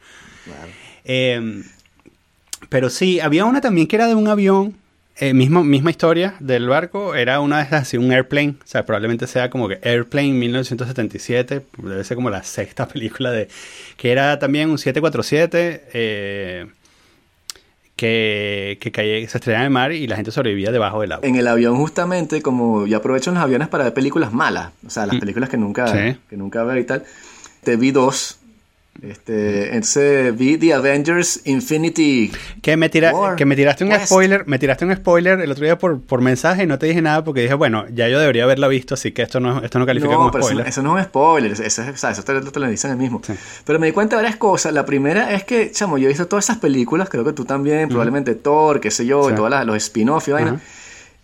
Em, 1.04 1.64
pero 2.68 2.88
sí, 2.88 3.20
había 3.20 3.44
una 3.44 3.60
también 3.60 3.86
que 3.86 3.96
era 3.96 4.06
de 4.06 4.14
un 4.14 4.28
avión 4.28 4.74
eh, 5.20 5.34
misma 5.34 5.90
historia 5.90 6.34
del 6.38 6.68
barco, 6.68 7.16
era 7.16 7.40
una 7.40 7.58
de 7.58 7.64
esas, 7.64 7.82
así, 7.82 7.96
un 7.96 8.12
airplane, 8.12 8.54
o 8.62 8.66
sea, 8.66 8.86
probablemente 8.86 9.26
sea 9.26 9.50
como 9.50 9.68
que 9.68 9.80
Airplane 9.82 10.32
1977, 10.32 11.62
debe 11.78 12.04
ser 12.04 12.14
como 12.14 12.30
la 12.30 12.44
sexta 12.44 12.86
película 12.92 13.32
de, 13.32 13.48
que 13.96 14.12
era 14.12 14.38
también 14.38 14.70
un 14.70 14.78
747, 14.78 15.88
eh, 15.92 16.66
que, 17.96 18.78
que 18.80 19.26
se 19.28 19.38
estrellaba 19.38 19.64
en 19.64 19.66
el 19.66 19.70
mar 19.70 19.90
y 19.90 20.06
la 20.06 20.14
gente 20.14 20.30
sobrevivía 20.30 20.70
debajo 20.70 21.00
del 21.00 21.10
agua. 21.10 21.26
En 21.26 21.34
el 21.34 21.48
avión 21.48 21.76
justamente, 21.76 22.40
como 22.40 22.86
yo 22.86 22.98
aprovecho 22.98 23.32
los 23.32 23.42
aviones 23.42 23.66
para 23.66 23.84
ver 23.84 23.94
películas 23.94 24.32
malas, 24.32 24.70
o 24.86 24.90
sea, 24.90 25.04
las 25.04 25.16
mm. 25.16 25.20
películas 25.20 25.48
que 25.48 25.56
nunca, 25.56 26.16
que 26.30 26.36
nunca 26.36 26.62
veo 26.62 26.78
y 26.78 26.84
tal, 26.84 27.04
te 27.64 27.76
vi 27.76 27.90
dos 27.90 28.37
este, 29.00 29.68
entonces 29.68 30.36
vi 30.36 30.58
The 30.58 30.74
Avengers 30.74 31.42
Infinity. 31.44 32.32
Que 32.62 32.76
me, 32.76 32.88
tira, 32.88 33.12
que 33.36 33.46
me 33.46 33.54
tiraste 33.54 33.84
un 33.84 33.92
spoiler, 33.92 34.46
me 34.46 34.58
tiraste 34.58 34.84
un 34.84 34.94
spoiler 34.96 35.40
el 35.40 35.50
otro 35.52 35.64
día 35.64 35.78
por, 35.78 36.00
por 36.00 36.20
mensaje 36.20 36.64
y 36.64 36.66
no 36.66 36.78
te 36.78 36.86
dije 36.86 37.00
nada 37.00 37.22
porque 37.22 37.42
dije, 37.42 37.54
bueno, 37.54 37.86
ya 37.92 38.08
yo 38.08 38.18
debería 38.18 38.42
haberla 38.44 38.66
visto, 38.66 38.94
así 38.94 39.12
que 39.12 39.22
esto 39.22 39.38
no, 39.38 39.62
esto 39.62 39.78
no 39.78 39.86
califica 39.86 40.14
como 40.14 40.28
spoiler. 40.30 40.66
Eso, 40.66 40.82
no 40.82 40.98
es 40.98 41.04
un 41.04 41.08
spoiler, 41.10 41.52
eso, 41.52 41.62
eso, 41.62 41.82
eso 41.82 42.22
te, 42.24 42.40
te, 42.40 42.60
lo 42.60 42.68
dicen 42.68 42.90
el 42.90 42.96
mismo. 42.96 43.22
Pero 43.64 43.78
me 43.78 43.86
di 43.86 43.92
cuenta 43.92 44.16
de 44.16 44.22
varias 44.22 44.36
cosas. 44.36 44.72
La 44.72 44.84
primera 44.84 45.32
es 45.32 45.44
que, 45.44 45.70
chamo, 45.70 45.96
yo 45.98 46.06
he 46.06 46.08
visto 46.08 46.26
todas 46.26 46.46
esas 46.46 46.58
películas, 46.58 47.08
creo 47.08 47.24
que 47.24 47.32
tú 47.32 47.44
también, 47.44 47.88
probablemente 47.88 48.34
Thor, 48.34 48.80
qué 48.80 48.90
sé 48.90 49.06
yo, 49.06 49.30
y 49.30 49.34
todos 49.34 49.64
los 49.64 49.76
spin-off 49.76 50.26
y 50.28 50.32
vaina. 50.32 50.60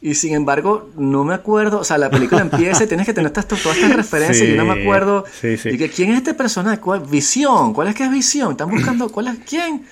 Y 0.05 0.17
sin 0.17 0.35
embargo, 0.35 0.91
no 0.99 1.25
me 1.25 1.33
acuerdo, 1.33 1.79
o 1.79 1.85
sea, 1.85 1.97
la 1.97 2.11
película 2.11 2.43
empieza 2.53 2.85
y 2.85 2.87
tienes 2.87 3.07
que 3.07 3.15
tener 3.15 3.31
todas 3.31 3.47
estas 3.51 3.97
referencias 3.97 4.47
y 4.47 4.53
no 4.53 4.67
me 4.67 4.83
acuerdo. 4.83 5.25
Sí, 5.41 5.57
sí. 5.57 5.71
Y 5.71 5.79
que 5.79 5.89
quién 5.89 6.11
es 6.11 6.19
este 6.19 6.35
personaje, 6.35 6.79
¿cuál 6.79 7.01
visión? 7.01 7.73
¿Cuál 7.73 7.89
es 7.89 7.95
que 7.95 8.05
es 8.05 8.11
visión? 8.11 8.51
Están 8.51 8.69
buscando 8.69 9.09
cuál 9.09 9.29
es 9.29 9.39
quién. 9.49 9.87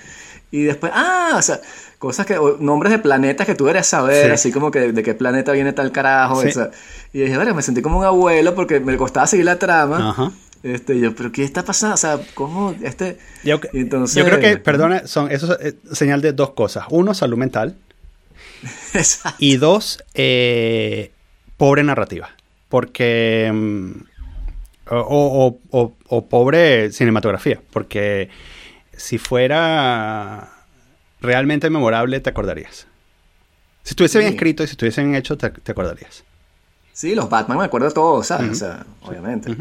Y 0.51 0.61
después, 0.61 0.91
ah, 0.93 1.31
o 1.35 1.41
sea, 1.41 1.59
cosas 1.97 2.27
que, 2.27 2.39
nombres 2.59 2.91
de 2.91 2.99
planetas 2.99 3.47
que 3.47 3.55
tú 3.55 3.63
deberías 3.63 3.87
saber, 3.87 4.31
así 4.31 4.51
como 4.51 4.69
que 4.69 4.91
de 4.91 5.01
qué 5.01 5.15
planeta 5.15 5.51
viene 5.51 5.73
tal 5.73 5.91
carajo. 5.91 6.43
y 6.43 7.19
dije, 7.19 7.35
bueno, 7.35 7.55
me 7.55 7.63
sentí 7.63 7.81
como 7.81 7.97
un 7.97 8.05
abuelo 8.05 8.53
porque 8.53 8.79
me 8.79 8.95
costaba 8.97 9.25
seguir 9.25 9.45
la 9.45 9.57
trama. 9.57 10.11
Ajá. 10.11 10.31
Este, 10.61 10.99
yo, 10.99 11.15
pero 11.15 11.31
¿qué 11.31 11.43
está 11.43 11.65
pasando? 11.65 11.95
O 11.95 11.97
sea, 11.97 12.19
¿cómo 12.35 12.75
este? 12.83 13.17
Yo, 13.43 13.59
Entonces, 13.73 14.15
yo 14.15 14.23
creo 14.25 14.39
que, 14.39 14.57
perdona, 14.57 15.07
son 15.07 15.31
eso 15.31 15.59
es 15.59 15.73
señal 15.91 16.21
de 16.21 16.33
dos 16.33 16.51
cosas. 16.51 16.85
Uno, 16.91 17.15
salud 17.15 17.35
mental. 17.35 17.77
Y 19.39 19.57
dos, 19.57 20.03
eh, 20.13 21.11
pobre 21.57 21.83
narrativa. 21.83 22.29
Porque. 22.69 23.51
Mm, 23.53 23.91
o, 24.89 26.27
pobre 26.29 26.91
cinematografía. 26.91 27.61
Porque 27.71 28.29
si 28.95 29.17
fuera 29.17 30.49
realmente 31.21 31.69
memorable, 31.69 32.19
te 32.19 32.29
acordarías. 32.29 32.87
Si 33.83 33.91
estuviese 33.91 34.19
bien 34.19 34.33
escrito 34.33 34.63
y 34.63 34.67
si 34.67 34.71
estuviese 34.71 35.01
bien 35.03 35.15
hecho, 35.15 35.37
te, 35.37 35.47
acordarías. 35.47 36.23
Sí, 36.93 37.15
los 37.15 37.29
Batman 37.29 37.57
me 37.57 37.65
acuerdo 37.65 37.91
todos, 37.91 38.27
¿sabes? 38.27 38.51
O 38.51 38.55
sea, 38.55 38.85
obviamente. 39.01 39.55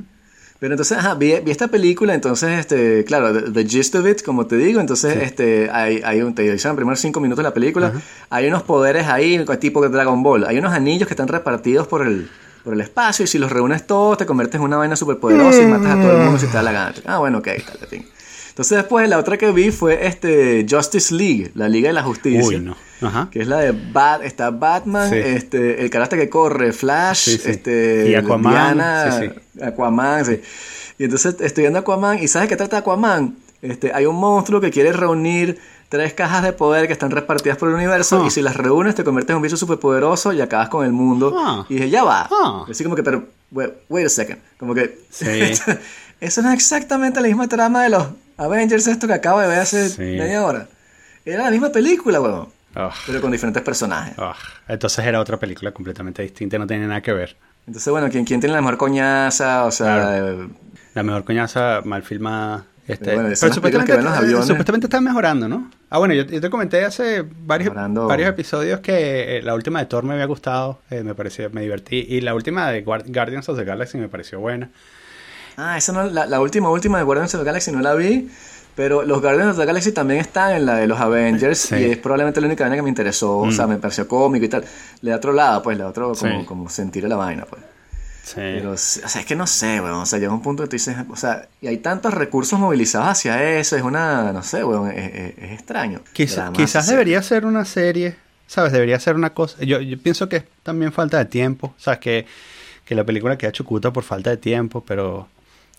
Pero 0.63 0.75
entonces, 0.75 0.97
ajá, 0.97 1.17
vi, 1.17 1.33
esta 1.33 1.67
película, 1.67 2.15
entonces, 2.15 2.61
este, 2.61 3.05
claro, 3.05 3.53
the, 3.53 3.67
gist 3.67 3.97
of 3.97 4.07
it, 4.07 4.23
como 4.23 4.47
te 4.47 4.57
digo, 4.57 4.81
entonces, 4.81 5.21
este, 5.21 5.69
hay, 5.73 6.01
hay 6.05 6.23
un, 6.23 6.37
te 6.37 6.43
dicen 6.43 6.71
en 6.71 6.77
primeros 6.77 7.01
cinco 7.01 7.19
minutos 7.19 7.43
de 7.43 7.49
la 7.49 7.53
película, 7.53 7.93
hay 8.31 8.47
unos 8.47 8.63
poderes 8.63 9.09
ahí, 9.09 9.45
tipo 9.59 9.83
de 9.83 9.89
Dragon 9.89 10.23
Ball, 10.23 10.45
hay 10.45 10.59
unos 10.59 10.73
anillos 10.73 11.09
que 11.09 11.15
están 11.15 11.27
repartidos 11.27 11.89
por 11.89 12.07
el, 12.07 12.31
por 12.63 12.75
el 12.75 12.81
espacio 12.81 13.25
y 13.25 13.27
si 13.27 13.39
los 13.39 13.51
reúnes 13.51 13.89
todos 13.89 14.19
te 14.19 14.25
conviertes 14.25 14.61
en 14.61 14.63
una 14.63 14.77
vaina 14.77 14.95
súper 14.95 15.17
poderosa 15.17 15.61
y 15.61 15.67
matas 15.67 15.99
a 15.99 16.01
todo 16.01 16.13
el 16.13 16.19
mundo 16.19 16.39
si 16.39 16.47
te 16.47 16.53
da 16.53 16.63
la 16.63 16.71
gana. 16.71 16.95
Ah, 17.07 17.19
bueno, 17.19 17.39
ok, 17.39 17.49
tal. 17.67 18.01
Entonces 18.51 18.79
después 18.79 19.09
la 19.09 19.19
otra 19.19 19.37
que 19.39 19.51
vi 19.51 19.73
fue 19.73 20.07
este 20.07 20.65
Justice 20.71 21.13
League, 21.13 21.51
la 21.57 21.69
Liga 21.69 21.89
de 21.89 21.95
la 21.95 22.05
Justicia. 22.05 22.47
Uy, 22.47 22.61
no. 22.61 22.77
Ajá. 23.03 23.29
Que 23.31 23.41
es 23.41 23.49
la 23.49 23.59
de 23.59 23.73
Bat, 23.73 24.23
está 24.23 24.51
Batman, 24.51 25.13
este, 25.13 25.83
el 25.83 25.91
carácter 25.91 26.19
que 26.19 26.29
corre, 26.29 26.73
Flash, 26.73 27.29
este, 27.45 28.11
y 28.11 28.15
Aquaman, 28.15 28.53
Diana, 28.53 29.35
Aquaman, 29.63 30.25
sí. 30.25 30.41
Y 30.99 31.05
entonces 31.05 31.37
estoy 31.41 31.63
viendo 31.63 31.81
Aquaman 31.81 32.23
y 32.23 32.29
¿sabes 32.29 32.49
qué 32.49 32.57
trata 32.57 32.79
Aquaman? 32.79 33.37
Este, 33.61 33.93
hay 33.93 34.07
un 34.07 34.17
monstruo 34.17 34.61
que 34.61 34.71
quiere 34.71 34.93
reunir 34.93 35.59
tres 35.89 36.15
cajas 36.15 36.43
de 36.43 36.53
poder 36.53 36.87
que 36.87 36.95
están 36.95 37.11
repartidas 37.11 37.59
por 37.59 37.69
el 37.69 37.75
universo 37.75 38.25
y 38.25 38.29
ah. 38.29 38.31
si 38.31 38.41
las 38.41 38.57
reúnes 38.57 38.95
te 38.95 39.05
conviertes 39.05 39.31
en 39.31 39.37
un 39.37 39.43
bicho 39.43 39.59
superpoderoso 39.59 40.33
y 40.33 40.41
acabas 40.41 40.69
con 40.71 40.87
el 40.87 40.93
mundo. 40.93 41.35
Ah. 41.37 41.67
Y 41.69 41.75
dije, 41.75 41.91
ya 41.91 42.03
va. 42.03 42.29
Ah. 42.31 42.65
Así 42.69 42.83
como 42.83 42.97
que, 42.97 43.03
pero, 43.03 43.27
wait, 43.51 44.07
a 44.07 44.09
second. 44.09 44.39
Como 44.59 44.75
que... 44.75 44.99
Eso 46.23 46.41
no 46.41 46.51
es 46.51 46.55
exactamente 46.55 47.21
la 47.21 47.27
misma 47.27 47.49
trama 47.49 47.83
de 47.83 47.89
los 47.89 48.07
Avengers 48.37 48.87
esto 48.87 49.09
que 49.09 49.13
acabo 49.13 49.41
de 49.41 49.49
ver 49.49 49.59
hace 49.59 49.99
media 49.99 50.47
hora. 50.47 50.69
Era 51.25 51.45
la 51.45 51.51
misma 51.51 51.71
película, 51.71 52.21
weón. 52.21 52.49
Pero 53.07 53.21
con 53.21 53.31
diferentes 53.31 53.63
personajes. 53.63 54.15
Entonces 54.69 55.05
era 55.05 55.21
otra 55.21 55.39
película 55.39 55.73
completamente 55.73 56.23
distinta, 56.23 56.59
no 56.59 56.67
tiene 56.67 56.87
nada 56.87 57.01
que 57.01 57.13
ver. 57.13 57.37
Entonces, 57.67 57.91
bueno, 57.91 58.09
¿quién, 58.11 58.25
quién 58.25 58.41
tiene 58.41 58.55
la 58.55 58.61
mejor 58.61 58.77
coñaza? 58.77 59.65
O 59.65 59.71
sea... 59.71 60.19
Eh, 60.19 60.49
la 60.95 61.03
mejor 61.03 61.25
coñaza 61.25 61.81
mal 61.85 62.03
filmada... 62.03 62.65
Este, 62.85 63.13
pero, 63.13 63.37
supuestamente, 63.37 64.43
supuestamente 64.45 64.87
está 64.87 65.01
mejorando, 65.01 65.49
¿no? 65.49 65.71
Ah, 65.89 65.99
bueno, 65.99 66.15
yo, 66.15 66.27
te 66.27 66.51
comenté 66.51 66.85
hace 66.85 67.23
varios, 67.23 67.73
varios 67.73 68.29
episodios 68.29 68.81
que 68.81 69.37
eh, 69.37 69.43
la 69.43 69.55
última 69.55 69.79
de 69.79 69.87
Thor 69.87 70.03
me 70.03 70.15
había 70.15 70.25
gustado, 70.25 70.81
eh, 70.91 71.05
me 71.05 71.15
pareció, 71.15 71.49
me 71.51 71.61
divertí, 71.61 72.05
y 72.09 72.23
la 72.23 72.35
última 72.35 72.69
de 72.71 72.83
Guardians 72.83 73.49
of 73.49 73.57
the 73.57 73.65
Galaxy 73.65 73.99
me 73.99 74.09
pareció 74.09 74.41
buena. 74.41 74.69
Ah, 75.57 75.77
esa 75.77 75.93
no, 75.93 76.05
la, 76.05 76.41
última, 76.41 76.71
última 76.71 76.99
de 76.99 77.05
Guardians 77.05 77.35
of 77.35 77.43
the 77.43 77.45
Galaxy 77.45 77.71
no 77.71 77.81
la 77.81 77.95
vi. 77.95 78.29
Pero 78.75 79.03
los 79.03 79.21
Guardians 79.21 79.51
of 79.51 79.59
the 79.59 79.67
Galaxy 79.67 79.93
también 79.93 80.21
están 80.21 80.55
en 80.55 80.67
la 80.67 80.77
de 80.77 80.87
los 80.87 80.99
Avengers 80.99 81.73
y 81.73 81.85
es 81.85 81.99
probablemente 81.99 82.41
la 82.41 82.47
única 82.47 82.65
vaina 82.65 82.77
que 82.77 82.83
me 82.83 82.89
interesó, 82.89 83.39
o 83.39 83.53
sea, 83.53 83.67
mm. 83.67 83.71
me 83.71 83.77
pareció 83.77 84.09
cómico 84.09 84.47
y 84.47 84.49
tal. 84.49 84.65
Le 85.03 85.11
da 85.11 85.17
otro 85.17 85.33
lado, 85.33 85.63
pues, 85.63 85.77
le 85.77 85.83
da 85.83 85.91
otro 85.91 86.13
como, 86.15 86.47
como 86.47 86.69
sentir 86.69 87.05
la 87.05 87.17
vaina, 87.17 87.45
pues. 87.45 87.63
Sí. 88.25 88.37
Pero, 88.37 88.71
o 88.71 88.77
sea, 88.77 89.21
es 89.21 89.27
que 89.27 89.37
no 89.37 89.47
sé, 89.47 89.81
weón. 89.81 89.95
O 89.95 90.07
sea, 90.07 90.19
llega 90.19 90.33
un 90.33 90.43
punto 90.43 90.63
que 90.63 90.69
tú 90.69 90.77
dices, 90.77 90.97
o 91.11 91.17
sea, 91.17 91.49
y 91.61 91.67
hay 91.67 91.79
tantos 91.79 92.15
recursos 92.15 92.59
movilizados 92.59 93.09
hacia 93.09 93.59
eso, 93.59 93.77
es 93.77 93.83
una, 93.83 94.33
no 94.33 94.43
sé, 94.43 94.65
weón, 94.65 94.91
es, 94.91 95.35
extraño. 95.39 96.01
quizás 96.13 96.87
debería 96.87 97.21
ser 97.23 97.45
una 97.45 97.65
serie, 97.65 98.17
¿sabes? 98.47 98.73
Debería 98.73 98.99
ser 99.01 99.17
una 99.17 99.35
cosa. 99.35 99.57
Yo, 99.65 99.81
yo 99.81 99.99
pienso 99.99 100.29
que 100.29 100.37
es 100.37 100.45
también 100.63 100.93
falta 100.93 101.19
de 101.19 101.27
tiempo, 101.27 101.75
o 101.77 101.81
sea, 101.81 102.01
que 102.01 102.27
que 102.85 102.95
la 102.95 103.05
película 103.05 103.39
queda 103.39 103.53
chucuta 103.53 103.93
por 103.93 104.03
falta 104.05 104.31
de 104.31 104.37
tiempo, 104.37 104.85
pero 104.87 105.29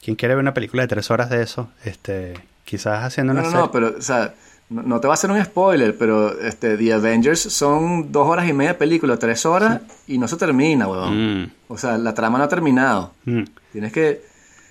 ¿quién 0.04 0.16
quiere 0.16 0.36
ver 0.36 0.42
una 0.42 0.54
película 0.54 0.84
de 0.84 0.88
tres 0.88 1.12
horas 1.12 1.30
de 1.30 1.42
eso? 1.44 1.70
Este, 1.84 2.34
quizás 2.66 3.04
haciendo 3.04 3.34
No, 3.34 3.40
una 3.42 3.50
no, 3.50 3.52
serie. 3.52 3.66
no, 3.66 3.72
pero, 3.72 3.96
o 3.98 4.02
sea, 4.02 4.34
no, 4.70 4.82
no 4.84 5.00
te 5.00 5.08
va 5.08 5.14
a 5.14 5.16
hacer 5.16 5.30
un 5.32 5.44
spoiler, 5.44 5.98
pero 5.98 6.40
este, 6.40 6.78
The 6.78 6.94
Avengers 6.94 7.40
son 7.42 8.12
dos 8.12 8.28
horas 8.28 8.48
y 8.48 8.54
media 8.54 8.74
de 8.74 8.78
película, 8.80 9.18
tres 9.18 9.46
horas, 9.46 9.82
y 10.08 10.18
no 10.18 10.28
se 10.28 10.38
termina, 10.38 10.88
weón. 10.88 11.44
Mm, 11.44 11.52
O 11.68 11.78
sea, 11.78 11.98
la 11.98 12.14
trama 12.14 12.38
no 12.38 12.44
ha 12.46 12.50
terminado. 12.50 13.12
mm. 13.26 13.44
Tienes 13.72 13.92
que. 13.92 14.22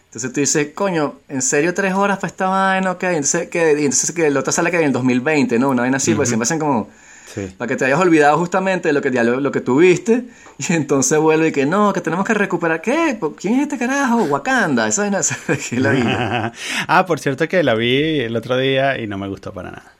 Entonces 0.07 0.33
tú 0.33 0.41
dices, 0.41 0.69
coño, 0.75 1.15
¿en 1.29 1.41
serio 1.41 1.73
tres 1.73 1.95
horas 1.95 2.19
para 2.19 2.29
esta 2.29 2.47
vaina? 2.49 2.91
Ok, 2.93 3.03
entonces 3.05 3.49
que, 3.49 3.73
y 3.81 3.85
entonces 3.87 4.13
que 4.13 4.29
la 4.31 4.41
otra 4.41 4.53
sale 4.53 4.71
que 4.71 4.77
en 4.79 4.85
el 4.85 4.93
2020, 4.93 5.59
¿no? 5.59 5.71
Una 5.71 5.83
vaina 5.83 5.97
así, 5.97 6.15
pues 6.15 6.29
siempre 6.29 6.45
hacen 6.45 6.59
como. 6.59 6.89
Sí. 7.33 7.49
Para 7.57 7.69
que 7.69 7.77
te 7.77 7.85
hayas 7.87 7.99
olvidado 7.99 8.37
justamente 8.39 8.89
de 8.89 8.93
lo 8.93 9.01
que, 9.01 9.11
ya 9.11 9.25
lo, 9.25 9.41
lo 9.41 9.51
que 9.53 9.61
tuviste, 9.61 10.25
y 10.59 10.73
entonces 10.73 11.19
vuelve 11.19 11.49
y 11.49 11.53
que 11.53 11.65
no, 11.67 11.93
que 11.93 12.01
tenemos 12.01 12.27
que 12.27 12.35
recuperar. 12.35 12.83
¿Qué? 12.83 13.17
¿Por- 13.19 13.37
¿Quién 13.37 13.55
es 13.55 13.63
este 13.63 13.79
carajo? 13.79 14.25
Wakanda. 14.25 14.87
Esa 14.89 15.09
que 15.71 15.81
la 15.81 16.53
ah, 16.89 17.07
por 17.07 17.21
cierto 17.21 17.49
que 17.49 17.63
la 17.63 17.75
vi 17.75 18.21
el 18.21 18.37
otro 18.37 18.57
día 18.57 18.99
y 18.99 19.07
no 19.07 19.19
me 19.19 19.29
gustó 19.29 19.53
para 19.53 19.71
nada. 19.71 19.93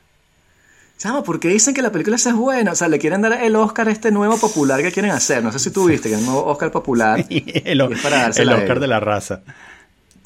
Chamo, 0.97 1.23
¿por 1.23 1.39
qué 1.39 1.49
dicen 1.49 1.73
que 1.73 1.81
la 1.81 1.91
película 1.91 2.15
esa 2.15 2.29
es 2.29 2.35
buena? 2.35 2.71
O 2.71 2.75
sea, 2.75 2.87
le 2.87 2.97
quieren 2.97 3.21
dar 3.21 3.33
el 3.33 3.55
Oscar 3.55 3.89
a 3.89 3.91
este 3.91 4.11
nuevo 4.11 4.37
popular 4.37 4.81
que 4.81 4.91
quieren 4.91 5.11
hacer. 5.11 5.43
No 5.43 5.51
sé 5.51 5.59
si 5.59 5.71
tú 5.71 5.85
viste 5.85 6.07
que 6.07 6.15
es 6.15 6.21
el 6.21 6.25
nuevo 6.25 6.45
Oscar 6.45 6.71
popular. 6.71 7.25
el, 7.29 7.81
es 7.81 8.01
para 8.01 8.27
el 8.27 8.49
Oscar 8.49 8.79
de 8.79 8.87
la 8.87 8.99
raza. 8.99 9.41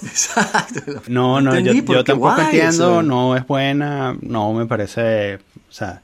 Exacto. 0.04 1.02
No, 1.08 1.42
no, 1.42 1.52
yo, 1.54 1.58
entendí, 1.58 1.80
yo 1.80 1.86
porque 1.86 2.04
tampoco 2.04 2.42
entiendo, 2.42 2.70
eso. 3.00 3.04
no 3.04 3.36
es 3.36 3.48
buena, 3.48 4.16
no 4.22 4.54
me 4.54 4.66
parece, 4.68 5.36
o 5.36 5.72
sea, 5.72 6.02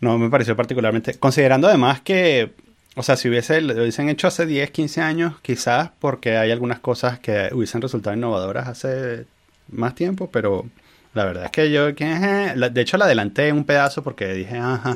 no 0.00 0.18
me 0.18 0.30
pareció 0.30 0.56
particularmente, 0.56 1.14
considerando 1.14 1.68
además 1.68 2.00
que, 2.00 2.52
o 2.96 3.02
sea, 3.02 3.16
si 3.16 3.28
hubiese, 3.28 3.60
lo 3.60 3.74
hubiesen 3.74 4.08
hecho 4.08 4.28
hace 4.28 4.46
10, 4.46 4.70
15 4.70 5.00
años, 5.00 5.34
quizás 5.42 5.90
porque 5.98 6.36
hay 6.36 6.50
algunas 6.50 6.80
cosas 6.80 7.18
que 7.18 7.50
hubiesen 7.52 7.82
resultado 7.82 8.16
innovadoras 8.16 8.68
hace 8.68 9.26
más 9.70 9.94
tiempo, 9.94 10.30
pero 10.30 10.66
la 11.14 11.24
verdad 11.24 11.46
es 11.46 11.50
que 11.50 11.70
yo, 11.70 11.94
que, 11.94 12.04
eh, 12.04 12.54
de 12.70 12.80
hecho 12.80 12.96
la 12.96 13.04
adelanté 13.04 13.52
un 13.52 13.64
pedazo 13.64 14.02
porque 14.02 14.32
dije, 14.32 14.58
ajá, 14.58 14.94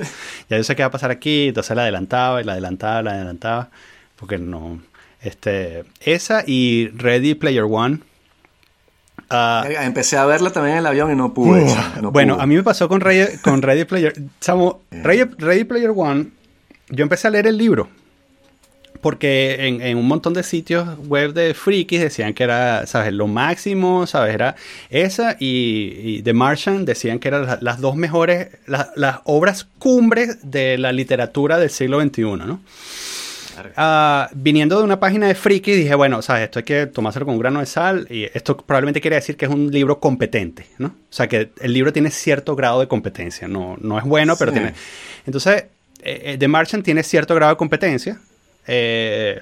ya 0.48 0.56
yo 0.56 0.64
sé 0.64 0.76
qué 0.76 0.82
va 0.82 0.88
a 0.88 0.92
pasar 0.92 1.10
aquí, 1.10 1.48
entonces 1.48 1.76
la 1.76 1.82
adelantaba 1.82 2.40
y 2.40 2.44
la 2.44 2.52
adelantaba, 2.52 3.02
la 3.02 3.12
adelantaba, 3.12 3.70
porque 4.16 4.38
no, 4.38 4.80
este, 5.20 5.84
esa 6.00 6.44
y 6.46 6.88
Ready 6.88 7.34
Player 7.34 7.64
One. 7.64 8.00
Ah, 9.34 9.64
Empecé 9.84 10.16
a 10.16 10.24
verla 10.26 10.50
también 10.50 10.74
en 10.74 10.78
el 10.80 10.86
avión 10.86 11.10
y 11.12 11.14
no 11.16 11.34
pude. 11.34 11.64
no 12.00 12.10
bueno, 12.10 12.34
pude. 12.34 12.42
a 12.42 12.46
mí 12.46 12.54
me 12.56 12.62
pasó 12.62 12.88
con 12.88 13.00
Ready, 13.00 13.38
con 13.38 13.60
Player. 13.60 14.14
chamo, 14.40 14.80
Ready, 14.90 15.30
Ready 15.38 15.64
Player 15.64 15.92
One. 15.94 16.26
Yo 16.90 17.02
empecé 17.02 17.28
a 17.28 17.30
leer 17.30 17.46
el 17.46 17.56
libro. 17.58 17.88
Porque 19.00 19.66
en, 19.68 19.82
en 19.82 19.98
un 19.98 20.08
montón 20.08 20.32
de 20.32 20.42
sitios 20.42 20.88
web 21.08 21.34
de 21.34 21.52
frikis 21.52 22.00
decían 22.00 22.32
que 22.32 22.42
era, 22.44 22.86
¿sabes? 22.86 23.12
Lo 23.12 23.26
máximo, 23.26 24.06
¿sabes? 24.06 24.32
Era 24.34 24.56
esa 24.88 25.36
y, 25.38 25.92
y 26.02 26.22
The 26.22 26.32
Martian 26.32 26.86
decían 26.86 27.18
que 27.18 27.28
eran 27.28 27.44
las, 27.44 27.62
las 27.62 27.80
dos 27.82 27.96
mejores, 27.96 28.48
la- 28.66 28.90
las 28.96 29.18
obras 29.24 29.66
cumbres 29.78 30.38
de 30.50 30.78
la 30.78 30.90
literatura 30.92 31.58
del 31.58 31.68
siglo 31.68 32.00
XXI, 32.00 32.22
¿no? 32.22 32.60
Ah, 33.76 34.28
viniendo 34.34 34.78
de 34.78 34.84
una 34.84 34.98
página 35.00 35.26
de 35.28 35.34
friki, 35.34 35.72
dije, 35.72 35.94
bueno, 35.94 36.22
sabes, 36.22 36.44
esto 36.44 36.58
hay 36.60 36.64
que 36.64 36.86
tomárselo 36.86 37.26
con 37.26 37.34
un 37.34 37.40
grano 37.40 37.60
de 37.60 37.66
sal 37.66 38.06
y 38.10 38.24
esto 38.24 38.56
probablemente 38.56 39.00
quiere 39.00 39.16
decir 39.16 39.36
que 39.36 39.44
es 39.46 39.50
un 39.50 39.70
libro 39.70 40.00
competente, 40.00 40.66
¿no? 40.78 40.88
O 40.88 40.92
sea, 41.12 41.28
que 41.28 41.50
el 41.60 41.72
libro 41.72 41.92
tiene 41.92 42.10
cierto 42.10 42.54
grado 42.56 42.80
de 42.80 42.88
competencia, 42.88 43.48
no, 43.48 43.76
no 43.80 43.98
es 43.98 44.04
bueno, 44.04 44.34
pero 44.38 44.52
tiene... 44.52 44.74
Entonces, 45.26 45.64
eh, 46.02 46.22
eh, 46.32 46.36
The 46.38 46.48
Martian 46.48 46.82
tiene 46.82 47.02
cierto 47.02 47.34
grado 47.34 47.52
de 47.52 47.56
competencia, 47.56 48.18
eh, 48.66 49.40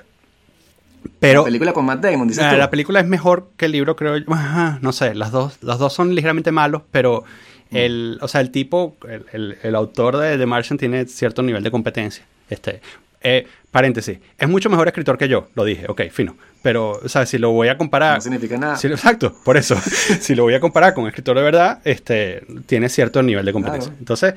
pero... 1.19 1.41
La 1.41 1.45
película 1.47 1.73
con 1.73 1.85
Matt 1.85 2.01
Damon, 2.01 2.29
dices 2.29 2.45
Ah, 2.45 2.53
tú. 2.53 2.57
la 2.59 2.71
película 2.71 3.01
es 3.01 3.07
mejor 3.07 3.51
que 3.57 3.67
el 3.67 3.73
libro, 3.73 3.97
creo 3.97 4.17
yo. 4.19 4.33
Ajá, 4.33 4.79
no 4.83 4.93
sé, 4.93 5.15
las 5.15 5.31
dos, 5.33 5.59
las 5.63 5.79
dos 5.79 5.93
son 5.93 6.15
ligeramente 6.15 6.53
malos, 6.53 6.83
pero 6.91 7.25
Mm. 7.71 7.77
el, 7.77 8.19
o 8.21 8.29
sea, 8.29 8.43
el 8.43 8.51
tipo, 8.51 8.97
el, 9.09 9.25
el- 9.33 9.57
el 9.63 9.75
autor 9.75 10.19
de 10.19 10.37
The 10.37 10.45
Martian 10.47 10.77
tiene 10.77 11.07
cierto 11.07 11.43
nivel 11.43 11.63
de 11.63 11.71
competencia. 11.71 12.23
Este, 12.51 12.83
eh, 13.23 13.47
paréntesis, 13.71 14.19
es 14.39 14.49
mucho 14.49 14.71
mejor 14.71 14.87
escritor 14.89 15.19
que 15.19 15.29
yo, 15.29 15.49
lo 15.55 15.65
dije, 15.65 15.87
ok, 15.89 16.03
fino. 16.11 16.37
Pero, 16.63 17.01
o 17.03 17.09
sea, 17.09 17.27
si 17.27 17.39
lo 17.39 17.51
voy 17.51 17.69
a 17.69 17.77
comparar. 17.77 18.17
No 18.17 18.21
significa 18.21 18.57
nada. 18.57 18.77
si 18.77 18.87
exacto, 18.87 19.35
por 19.45 19.57
eso. 19.57 19.77
si 20.21 20.35
lo 20.35 20.45
voy 20.45 20.55
a 20.55 20.61
comparar 20.61 20.95
con 20.95 21.05
un 21.05 21.09
escritor 21.09 21.37
de 21.37 21.43
verdad, 21.43 21.81
este, 21.85 22.45
tiene 22.67 22.89
cierto 22.89 23.23
nivel 23.23 23.45
de 23.45 23.53
competencia. 23.53 23.91
Claro. 23.91 23.99
Entonces, 23.99 24.35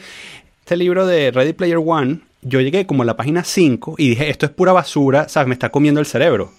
este 0.61 0.77
libro 0.77 1.05
de 1.05 1.31
Ready 1.31 1.53
Player 1.53 1.77
One, 1.77 2.21
yo 2.41 2.61
llegué 2.61 2.85
como 2.85 3.03
a 3.03 3.05
la 3.05 3.17
página 3.17 3.43
5 3.43 3.95
y 3.97 4.09
dije, 4.09 4.29
esto 4.29 4.45
es 4.45 4.51
pura 4.51 4.71
basura, 4.71 5.29
¿sabes? 5.29 5.47
Me 5.47 5.53
está 5.53 5.69
comiendo 5.69 5.99
el 5.99 6.05
cerebro. 6.05 6.51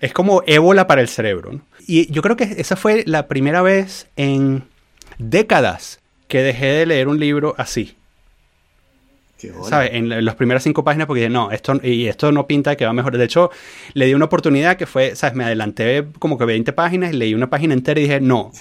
Es 0.00 0.12
como 0.12 0.42
ébola 0.46 0.86
para 0.86 1.00
el 1.00 1.08
cerebro. 1.08 1.52
¿no? 1.52 1.60
Y 1.86 2.10
yo 2.10 2.22
creo 2.22 2.36
que 2.36 2.44
esa 2.56 2.76
fue 2.76 3.04
la 3.06 3.26
primera 3.26 3.62
vez 3.62 4.08
en 4.16 4.64
décadas 5.18 6.00
que 6.28 6.42
dejé 6.42 6.66
de 6.66 6.86
leer 6.86 7.08
un 7.08 7.20
libro 7.20 7.54
así. 7.58 7.96
¿Sabes? 9.68 9.90
En 9.92 10.08
la- 10.08 10.22
las 10.22 10.34
primeras 10.36 10.62
cinco 10.62 10.84
páginas 10.84 11.06
porque 11.06 11.28
no, 11.28 11.50
esto, 11.50 11.78
y 11.82 12.06
esto 12.06 12.32
no 12.32 12.46
pinta 12.46 12.76
que 12.76 12.86
va 12.86 12.92
mejor. 12.92 13.16
De 13.18 13.24
hecho, 13.24 13.50
le 13.92 14.06
di 14.06 14.14
una 14.14 14.24
oportunidad 14.26 14.76
que 14.76 14.86
fue, 14.86 15.16
¿sabes? 15.16 15.34
Me 15.36 15.44
adelanté 15.44 16.06
como 16.18 16.38
que 16.38 16.44
20 16.44 16.72
páginas 16.72 17.12
y 17.12 17.16
leí 17.16 17.34
una 17.34 17.50
página 17.50 17.74
entera 17.74 18.00
y 18.00 18.04
dije, 18.04 18.20
no. 18.20 18.52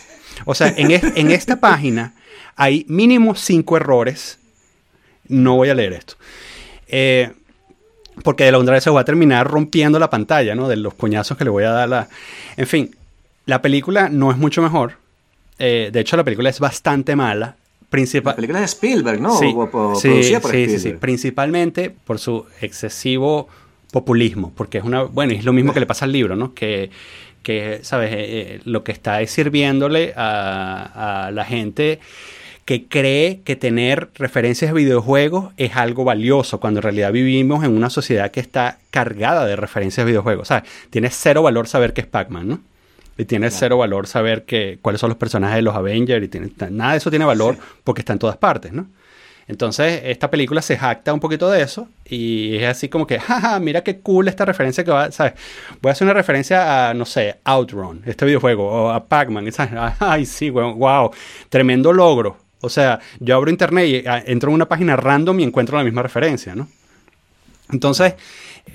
O 0.45 0.55
sea, 0.55 0.74
en, 0.76 0.91
en 0.91 1.32
esta 1.32 1.59
página 1.59 2.15
hay 2.55 2.86
mínimo 2.89 3.36
cinco 3.36 3.78
errores. 3.78 4.39
No 5.28 5.55
voy 5.55 5.69
a 5.69 5.76
leer 5.76 5.93
esto. 5.93 6.15
Eh, 6.88 7.32
porque 8.24 8.43
de 8.43 8.51
la 8.51 8.57
contrario 8.57 8.82
se 8.82 8.89
va 8.89 9.01
a 9.01 9.05
terminar 9.05 9.47
rompiendo 9.47 9.97
la 9.99 10.09
pantalla, 10.09 10.53
¿no? 10.53 10.67
De 10.67 10.76
los 10.76 10.93
coñazos 10.93 11.38
que 11.38 11.43
le 11.45 11.49
voy 11.49 11.63
a 11.63 11.71
dar. 11.71 11.89
La... 11.89 12.09
En 12.57 12.67
fin, 12.67 12.95
la 13.45 13.61
película 13.61 14.09
no 14.09 14.32
es 14.32 14.38
mucho 14.38 14.61
mejor. 14.61 14.97
Eh, 15.59 15.89
de 15.93 15.99
hecho, 15.99 16.17
la 16.17 16.24
película 16.24 16.49
es 16.49 16.59
bastante 16.59 17.15
mala. 17.15 17.55
La 17.94 17.98
Principal... 17.98 18.36
película 18.36 18.60
es 18.60 18.62
de 18.64 18.66
Spielberg, 18.76 19.22
¿no? 19.22 19.38
Sí, 19.38 19.54
O- 19.56 19.70
o- 19.72 19.96
sí, 19.96 20.08
producida 20.10 20.39
por 20.39 20.52
sí, 20.52 20.58
sí, 20.66 20.70
sí. 20.70 20.76
Spielberg. 20.78 21.00
Principalmente 21.00 21.89
por 21.91 22.18
su 22.20 22.46
excesivo 22.62 23.48
populismo, 23.91 24.52
porque 24.56 24.80
es 24.80 24.84
una, 24.84 25.04
bueno, 25.04 25.34
es 25.34 25.46
lo 25.46 25.54
mismo 25.54 25.74
que 25.74 25.80
le 25.80 25.86
pasa 25.86 26.06
al 26.06 26.12
libro, 26.12 26.36
¿no? 26.36 26.54
Que, 26.56 26.89
que 27.44 27.80
¿sabes? 27.84 28.12
Eh, 28.12 28.16
eh, 28.20 28.62
lo 28.66 28.84
que 28.84 28.91
está 28.91 29.22
es 29.22 29.30
sirviéndole 29.32 30.14
a, 30.18 31.28
a 31.28 31.32
la 31.32 31.46
gente 31.46 32.00
que 32.66 32.86
cree 32.86 33.41
que 33.44 33.56
tener 33.58 34.10
referencias 34.16 34.74
de 34.74 34.80
videojuegos 34.82 35.54
es 35.58 35.76
algo 35.76 36.06
valioso, 36.06 36.60
cuando 36.62 36.80
en 36.80 36.84
realidad 36.84 37.12
vivimos 37.12 37.64
en 37.64 37.76
una 37.76 37.89
sociedad 37.89 38.32
que 38.32 38.39
está 38.39 38.80
cargada 38.89 39.46
de 39.46 39.56
referencias 39.58 40.06
de 40.06 40.12
videojuegos. 40.14 40.48
¿sabes? 40.48 40.64
Tiene 40.89 41.10
cero 41.12 41.44
valor 41.44 41.68
saber 41.68 41.94
que 41.94 42.02
es 42.02 42.08
Pac-Man, 42.08 42.48
¿no? 42.48 42.62
Y 43.18 43.26
tiene 43.26 43.51
cero 43.51 43.78
valor 43.78 44.07
saber 44.07 44.43
que, 44.45 44.80
cuáles 44.82 44.99
son 44.99 45.09
los 45.09 45.18
personajes 45.18 45.57
de 45.57 45.61
los 45.61 45.76
Avengers. 45.76 46.26
Y 46.26 46.28
tiene, 46.28 46.51
nada 46.72 46.91
de 46.91 46.97
eso 46.97 47.09
tiene 47.09 47.26
valor 47.26 47.57
porque 47.84 48.01
está 48.01 48.14
en 48.14 48.20
todas 48.20 48.38
partes, 48.38 48.74
¿no? 48.74 48.88
Entonces, 49.47 50.01
esta 50.05 50.32
película 50.32 50.61
se 50.61 50.78
jacta 50.78 51.14
un 51.14 51.20
poquito 51.20 51.51
de 51.51 51.61
eso 51.61 51.89
y 52.05 52.55
es 52.55 52.64
así 52.64 52.88
como 52.88 53.05
que, 53.05 53.20
jaja, 53.20 53.59
mira 53.59 53.84
qué 53.84 53.99
cool 53.99 54.30
esta 54.30 54.45
referencia 54.45 54.84
que 54.84 54.91
va, 54.91 55.11
¿sabes? 55.11 55.34
Voy 55.82 55.89
a 55.89 55.91
hacer 55.91 56.05
una 56.05 56.14
referencia 56.14 56.89
a, 56.89 56.93
no 56.93 57.05
sé, 57.05 57.39
Outrun, 57.43 58.03
este 58.05 58.26
videojuego, 58.26 58.66
o 58.66 58.89
a 58.89 59.03
Pac-Man, 59.05 59.51
¿sabes? 59.51 59.74
Ay, 59.99 60.26
sí, 60.26 60.49
wow, 60.49 61.11
tremendo 61.49 61.91
logro. 61.91 62.38
O 62.61 62.70
sea, 62.70 62.99
yo 63.20 63.36
abro 63.36 63.49
internet 63.49 63.88
y 63.88 64.07
ah, 64.07 64.24
entro 64.26 64.49
en 64.49 64.55
una 64.55 64.70
página 64.70 64.95
random 64.95 65.41
y 65.41 65.43
encuentro 65.43 65.78
la 65.78 65.84
misma 65.84 66.01
referencia, 66.01 66.55
¿no? 66.55 66.70
Entonces, 67.70 68.14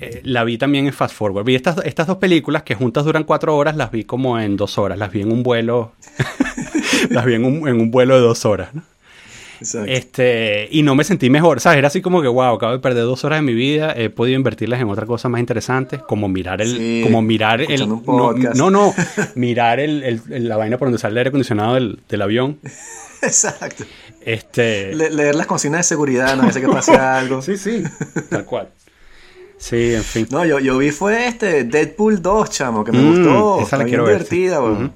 eh, 0.01 0.21
la 0.23 0.43
vi 0.43 0.57
también 0.57 0.87
en 0.87 0.93
Fast 0.93 1.15
Forward. 1.15 1.45
Vi 1.45 1.55
estas, 1.55 1.77
estas 1.85 2.07
dos 2.07 2.17
películas 2.17 2.63
que 2.63 2.75
juntas 2.75 3.05
duran 3.05 3.23
cuatro 3.23 3.55
horas, 3.57 3.75
las 3.75 3.91
vi 3.91 4.03
como 4.03 4.39
en 4.39 4.55
dos 4.57 4.77
horas. 4.77 4.97
Las 4.97 5.11
vi 5.11 5.21
en 5.21 5.31
un 5.31 5.43
vuelo. 5.43 5.91
las 7.09 7.25
vi 7.25 7.33
en 7.35 7.45
un, 7.45 7.67
en 7.67 7.79
un 7.81 7.91
vuelo 7.91 8.15
de 8.15 8.21
dos 8.21 8.45
horas. 8.45 8.73
¿no? 8.73 8.83
Exacto. 9.61 9.91
Este, 9.91 10.69
y 10.71 10.83
no 10.83 10.95
me 10.95 11.03
sentí 11.03 11.29
mejor, 11.29 11.59
¿sabes? 11.59 11.79
Era 11.79 11.87
así 11.89 12.01
como 12.01 12.21
que, 12.21 12.29
wow, 12.29 12.55
acabo 12.55 12.71
de 12.71 12.79
perder 12.79 13.03
dos 13.03 13.25
horas 13.25 13.39
de 13.39 13.41
mi 13.41 13.53
vida, 13.53 13.93
he 13.93 14.09
podido 14.09 14.37
invertirlas 14.37 14.79
en 14.79 14.87
otra 14.89 15.05
cosa 15.05 15.27
más 15.27 15.41
interesante, 15.41 15.99
como 15.99 16.29
mirar 16.29 16.61
el, 16.61 16.77
Sí, 16.77 17.01
como 17.03 17.21
mirar 17.21 17.59
el, 17.61 17.81
un 17.83 17.89
no, 17.89 18.01
podcast. 18.03 18.55
no, 18.55 18.71
no, 18.71 18.93
mirar 19.35 19.81
el, 19.81 20.01
el- 20.03 20.21
el- 20.29 20.47
la 20.47 20.55
vaina 20.55 20.77
por 20.77 20.87
donde 20.87 20.97
sale 20.97 21.11
el 21.11 21.17
aire 21.17 21.27
acondicionado 21.27 21.73
del, 21.73 21.99
del 22.07 22.21
avión. 22.21 22.57
Exacto. 23.21 23.83
Este, 24.21 24.95
Le- 24.95 25.09
leer 25.09 25.35
las 25.35 25.45
consignas 25.47 25.79
de 25.79 25.83
seguridad, 25.83 26.37
no 26.37 26.49
sé 26.53 26.61
que 26.61 26.67
pase 26.69 26.91
algo. 26.95 27.41
sí, 27.41 27.57
sí, 27.57 27.83
tal 28.29 28.45
cual. 28.45 28.69
Sí, 29.59 29.93
en 29.93 30.03
fin. 30.03 30.27
No, 30.31 30.43
yo, 30.45 30.57
yo 30.59 30.77
vi 30.77 30.89
fue 30.91 31.27
este 31.27 31.65
Deadpool 31.65 32.21
2, 32.21 32.49
chamo, 32.49 32.83
que 32.83 32.91
me 32.91 32.99
Mm, 32.99 33.07
gustó. 33.09 33.61
esa 33.61 33.77
la 33.77 33.83
quiero 33.85 34.05
ver, 34.05 34.23
divertida, 34.23 34.57
sí. 34.57 34.63
Ujú. 34.63 34.89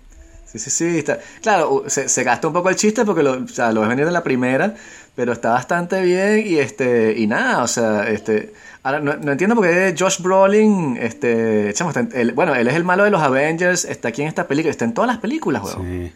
Sí, 0.46 0.60
sí, 0.60 0.70
sí. 0.70 0.98
Está... 1.00 1.20
Claro, 1.42 1.84
se, 1.88 2.08
se 2.10 2.24
gasta 2.24 2.48
un 2.48 2.54
poco 2.54 2.70
el 2.70 2.76
chiste 2.76 3.04
porque 3.06 3.24
lo, 3.24 3.44
o 3.44 3.48
sea, 3.48 3.72
lo 3.72 3.82
ves 3.82 3.90
venir 3.90 4.08
en 4.08 4.14
la 4.14 4.24
primera, 4.24 4.74
pero 5.16 5.34
está 5.34 5.50
bastante 5.52 6.02
bien 6.02 6.44
y 6.48 6.58
este 6.60 7.14
y 7.18 7.28
nada, 7.28 7.62
o 7.64 7.68
sea, 7.68 8.08
este 8.10 8.54
ahora 8.84 9.00
no, 9.00 9.16
no 9.18 9.32
entiendo 9.32 9.56
por 9.56 9.66
qué 9.66 9.94
Josh 9.98 10.22
Brolin, 10.22 10.98
este, 11.00 11.72
chamo, 11.74 11.90
está 11.92 12.00
en- 12.02 12.10
él- 12.14 12.32
bueno, 12.34 12.56
él 12.56 12.68
es 12.68 12.76
el 12.76 12.84
malo 12.84 13.04
de 13.04 13.10
los 13.12 13.22
Avengers, 13.22 13.86
está 13.86 14.10
aquí 14.10 14.22
en 14.22 14.28
esta 14.28 14.48
película, 14.48 14.72
está 14.72 14.86
en 14.86 14.94
todas 14.94 15.08
las 15.10 15.18
películas, 15.20 15.64
weón. 15.64 15.82
Sí. 16.08 16.14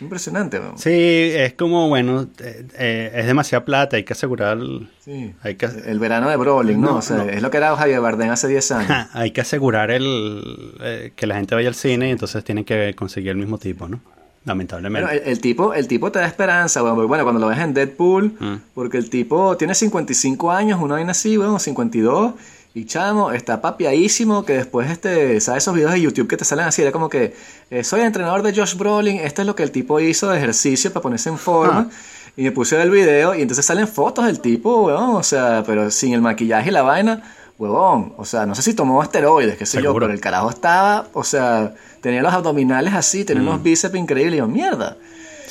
Impresionante, 0.00 0.58
weón. 0.58 0.78
Sí, 0.78 0.90
es 0.92 1.52
como, 1.54 1.88
bueno, 1.88 2.26
eh, 2.38 2.66
eh, 2.78 3.12
es 3.14 3.26
demasiada 3.26 3.64
plata, 3.64 3.96
hay 3.96 4.04
que 4.04 4.12
asegurar... 4.14 4.58
Sí. 5.04 5.32
Hay 5.42 5.56
que, 5.56 5.66
El 5.86 5.98
verano 5.98 6.28
de 6.30 6.36
Brolin, 6.36 6.80
¿no? 6.80 6.88
No, 6.92 6.96
o 6.96 7.02
sea, 7.02 7.18
no. 7.18 7.22
es 7.24 7.42
lo 7.42 7.50
que 7.50 7.56
era 7.58 7.76
Javier 7.76 8.00
Bardem 8.00 8.30
hace 8.30 8.48
10 8.48 8.72
años. 8.72 9.06
hay 9.12 9.30
que 9.32 9.40
asegurar 9.40 9.90
el, 9.90 10.74
eh, 10.80 11.12
que 11.14 11.26
la 11.26 11.36
gente 11.36 11.54
vaya 11.54 11.68
al 11.68 11.74
cine 11.74 12.08
y 12.08 12.12
entonces 12.12 12.42
tienen 12.44 12.64
que 12.64 12.94
conseguir 12.94 13.30
el 13.30 13.36
mismo 13.36 13.58
tipo, 13.58 13.88
¿no? 13.88 14.00
Lamentablemente. 14.46 15.06
Bueno, 15.06 15.22
el, 15.22 15.28
el 15.32 15.40
tipo, 15.40 15.74
el 15.74 15.86
tipo 15.86 16.10
te 16.10 16.18
da 16.18 16.26
esperanza, 16.26 16.82
weón. 16.82 16.94
porque, 16.94 17.08
Bueno, 17.08 17.24
cuando 17.24 17.40
lo 17.40 17.48
ves 17.48 17.58
en 17.58 17.74
Deadpool, 17.74 18.32
Mm. 18.40 18.54
porque 18.74 18.96
el 18.96 19.10
tipo 19.10 19.56
tiene 19.58 19.74
55 19.74 20.50
años, 20.50 20.80
una 20.80 20.94
vaina 20.94 21.10
así, 21.10 21.36
weón, 21.36 21.60
52. 21.60 22.34
Y 22.72 22.84
chamo, 22.84 23.32
está 23.32 23.60
papiadísimo 23.60 24.44
que 24.44 24.52
después, 24.52 24.88
este, 24.90 25.40
¿sabes 25.40 25.64
esos 25.64 25.74
videos 25.74 25.92
de 25.92 26.00
YouTube 26.00 26.28
que 26.28 26.36
te 26.36 26.44
salen 26.44 26.66
así? 26.66 26.82
Era 26.82 26.92
como 26.92 27.08
que, 27.08 27.34
eh, 27.70 27.82
soy 27.82 28.02
entrenador 28.02 28.42
de 28.42 28.54
Josh 28.54 28.76
Brolin, 28.76 29.18
esto 29.18 29.42
es 29.42 29.46
lo 29.46 29.56
que 29.56 29.64
el 29.64 29.72
tipo 29.72 29.98
hizo 29.98 30.28
de 30.30 30.38
ejercicio 30.38 30.92
para 30.92 31.02
ponerse 31.02 31.30
en 31.30 31.38
forma. 31.38 31.90
Y 32.36 32.44
me 32.44 32.52
puse 32.52 32.80
el 32.80 32.90
video 32.90 33.34
y 33.34 33.42
entonces 33.42 33.66
salen 33.66 33.88
fotos 33.88 34.24
del 34.24 34.40
tipo, 34.40 34.82
weón, 34.82 35.16
o 35.16 35.22
sea, 35.24 35.64
pero 35.66 35.90
sin 35.90 36.14
el 36.14 36.22
maquillaje 36.22 36.68
y 36.68 36.72
la 36.72 36.82
vaina, 36.82 37.22
huevón. 37.58 38.14
O 38.16 38.24
sea, 38.24 38.46
no 38.46 38.54
sé 38.54 38.62
si 38.62 38.72
tomó 38.72 39.02
esteroides, 39.02 39.56
qué 39.56 39.66
sé 39.66 39.82
yo, 39.82 39.92
pero 39.92 40.10
el 40.10 40.20
carajo 40.20 40.48
estaba, 40.48 41.08
o 41.12 41.24
sea, 41.24 41.74
tenía 42.00 42.22
los 42.22 42.32
abdominales 42.32 42.94
así, 42.94 43.24
tenía 43.24 43.42
unos 43.42 43.62
bíceps 43.64 43.96
increíbles. 43.96 44.34
Y 44.34 44.38
yo, 44.38 44.46
mierda. 44.46 44.96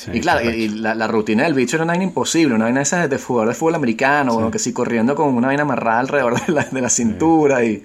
Sí, 0.00 0.10
y 0.14 0.20
claro, 0.20 0.50
y, 0.50 0.68
la, 0.68 0.94
la 0.94 1.06
rutina 1.06 1.42
del 1.42 1.52
bicho 1.52 1.76
era 1.76 1.84
una 1.84 1.92
vaina 1.92 2.04
imposible, 2.04 2.54
una 2.54 2.64
vaina 2.64 2.80
esa 2.80 3.06
de 3.06 3.18
jugador 3.18 3.48
de 3.48 3.54
fútbol 3.54 3.74
americano, 3.74 4.32
bueno, 4.32 4.50
que 4.50 4.58
sí, 4.58 4.72
corriendo 4.72 5.14
con 5.14 5.34
una 5.34 5.48
vaina 5.48 5.64
amarrada 5.64 6.00
alrededor 6.00 6.40
de 6.46 6.52
la, 6.54 6.64
de 6.64 6.80
la 6.80 6.88
cintura 6.88 7.62
y 7.64 7.82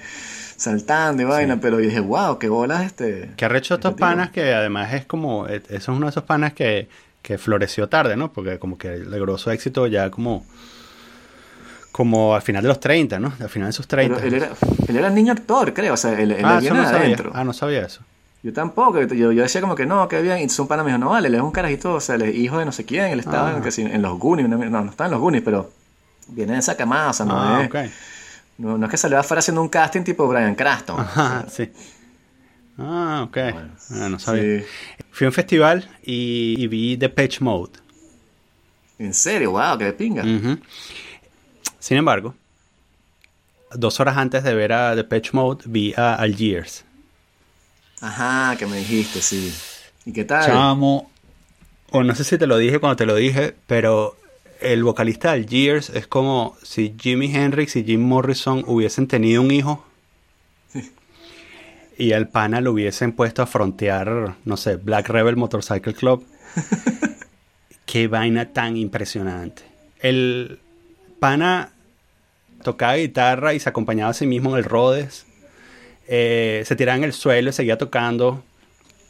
saltando 0.55 1.23
y 1.23 1.25
vaina, 1.25 1.59
pero 1.59 1.81
yo 1.81 1.89
dije, 1.89 1.99
wow, 1.99 2.39
qué 2.39 2.47
bolas 2.47 2.85
este. 2.85 3.31
Que 3.35 3.43
arrecho 3.43 3.73
estos 3.73 3.91
este 3.91 3.97
tipo". 3.97 4.07
panas 4.07 4.29
que 4.29 4.53
además 4.53 4.93
es 4.93 5.05
como, 5.05 5.45
eh, 5.49 5.61
eso 5.67 5.91
es 5.91 5.97
uno 5.97 6.05
de 6.05 6.11
esos 6.11 6.23
panas 6.23 6.53
que, 6.53 6.87
que 7.21 7.37
floreció 7.37 7.89
tarde, 7.89 8.15
¿no? 8.15 8.31
Porque 8.31 8.59
como 8.59 8.77
que 8.77 8.95
logró 8.97 9.37
su 9.37 9.51
éxito 9.51 9.85
ya 9.87 10.09
como, 10.09 10.45
como 11.91 12.33
al 12.33 12.41
final 12.41 12.61
de 12.61 12.69
los 12.69 12.79
30, 12.79 13.19
¿no? 13.19 13.33
Al 13.41 13.49
final 13.49 13.67
de 13.67 13.73
sus 13.73 13.89
30. 13.89 14.15
Pero 14.15 14.27
él 14.27 14.33
era, 14.35 14.49
él 14.87 14.95
era 14.95 15.09
niño 15.09 15.33
actor, 15.33 15.73
creo, 15.73 15.95
o 15.95 15.97
sea, 15.97 16.17
él, 16.17 16.31
él 16.31 16.45
ah, 16.45 16.59
viene 16.61 16.77
no 16.77 16.85
sabía. 16.85 16.99
adentro. 16.99 17.31
Ah, 17.33 17.43
no 17.43 17.51
sabía 17.51 17.85
eso. 17.85 18.01
Yo 18.45 18.53
tampoco, 18.53 19.01
yo, 19.01 19.31
yo 19.31 19.41
decía 19.41 19.59
como 19.59 19.73
que 19.73 19.87
no, 19.87 20.07
que 20.07 20.21
bien, 20.21 20.37
y 20.37 20.61
un 20.61 20.67
pana 20.67 20.83
me 20.83 20.91
dijo, 20.91 20.99
no 20.99 21.09
vale, 21.09 21.29
él 21.29 21.33
es 21.33 21.41
un 21.41 21.49
carajito, 21.49 21.95
o 21.95 21.99
sea, 21.99 22.13
él 22.13 22.21
es 22.21 22.35
hijo 22.35 22.59
de 22.59 22.65
no 22.65 22.71
sé 22.71 22.85
quién, 22.85 23.05
él 23.05 23.19
estaba 23.19 23.49
Ah. 23.49 23.69
en, 23.75 24.01
los 24.03 24.19
Goonies, 24.19 24.47
no, 24.47 24.57
no 24.59 24.91
estaba 24.91 25.07
en 25.07 25.13
los 25.13 25.19
Goonies, 25.19 25.41
pero 25.41 25.71
viene 26.27 26.53
de 26.53 26.59
esa 26.59 26.77
camada, 26.77 27.09
o 27.09 27.13
sea, 27.13 27.25
no, 27.25 27.33
ah, 27.35 27.63
es, 27.63 27.91
no, 28.59 28.77
no 28.77 28.85
es 28.85 28.91
que 28.91 28.97
salió 28.97 29.17
afuera 29.17 29.39
haciendo 29.39 29.63
un 29.63 29.67
casting 29.67 30.03
tipo 30.03 30.27
Brian 30.27 30.53
Craston. 30.53 30.99
Ajá, 30.99 31.47
sí. 31.49 31.71
Ah, 32.77 33.25
ok. 33.27 33.37
Ah, 33.37 34.09
no 34.09 34.19
sabía. 34.19 34.59
Sí. 34.59 34.65
Fui 35.09 35.25
a 35.25 35.29
un 35.29 35.33
festival 35.33 35.89
y, 36.03 36.53
y 36.59 36.67
vi 36.67 36.97
The 36.97 37.09
Pitch 37.09 37.41
Mode. 37.41 37.79
En 38.99 39.15
serio, 39.15 39.53
wow, 39.53 39.75
qué 39.75 39.85
de 39.85 39.93
pinga. 39.93 40.23
Sin 41.79 41.97
embargo, 41.97 42.35
dos 43.73 43.99
horas 43.99 44.17
antes 44.17 44.43
de 44.43 44.53
ver 44.53 44.71
a 44.71 44.95
The 44.95 45.03
Pitch 45.03 45.33
Mode, 45.33 45.63
vi 45.65 45.95
a 45.97 46.13
Algiers. 46.13 46.85
Ajá, 48.05 48.55
que 48.55 48.67
me 48.67 48.77
dijiste, 48.77 49.19
sí. 49.19 49.51
¿Y 50.05 50.13
qué 50.13 50.25
tal? 50.25 50.45
Chamo, 50.45 51.09
o 51.89 52.03
no 52.03 52.13
sé 52.13 52.23
si 52.23 52.37
te 52.37 52.45
lo 52.45 52.57
dije 52.57 52.79
cuando 52.79 52.97
te 52.97 53.07
lo 53.07 53.15
dije, 53.15 53.55
pero 53.65 54.15
el 54.61 54.83
vocalista 54.83 55.29
de 55.29 55.39
Algiers 55.39 55.89
es 55.89 56.05
como 56.05 56.55
si 56.61 56.95
Jimi 56.99 57.33
Hendrix 57.35 57.75
y 57.75 57.83
Jim 57.83 58.01
Morrison 58.01 58.63
hubiesen 58.67 59.07
tenido 59.07 59.41
un 59.41 59.49
hijo 59.49 59.83
y 61.97 62.11
al 62.13 62.27
pana 62.29 62.61
lo 62.61 62.73
hubiesen 62.73 63.11
puesto 63.11 63.41
a 63.41 63.47
frontear, 63.47 64.35
no 64.45 64.55
sé, 64.55 64.75
Black 64.75 65.09
Rebel 65.09 65.35
Motorcycle 65.35 65.95
Club. 65.95 66.27
Qué 67.87 68.07
vaina 68.07 68.53
tan 68.53 68.77
impresionante. 68.77 69.63
El 69.99 70.59
pana 71.19 71.71
tocaba 72.61 72.97
guitarra 72.97 73.55
y 73.55 73.59
se 73.59 73.69
acompañaba 73.69 74.11
a 74.11 74.13
sí 74.13 74.27
mismo 74.27 74.51
en 74.51 74.57
el 74.57 74.63
Rhodes. 74.63 75.24
Eh, 76.07 76.63
se 76.65 76.75
tiraba 76.75 76.97
en 76.97 77.03
el 77.03 77.13
suelo 77.13 77.49
y 77.49 77.53
seguía 77.53 77.77
tocando. 77.77 78.43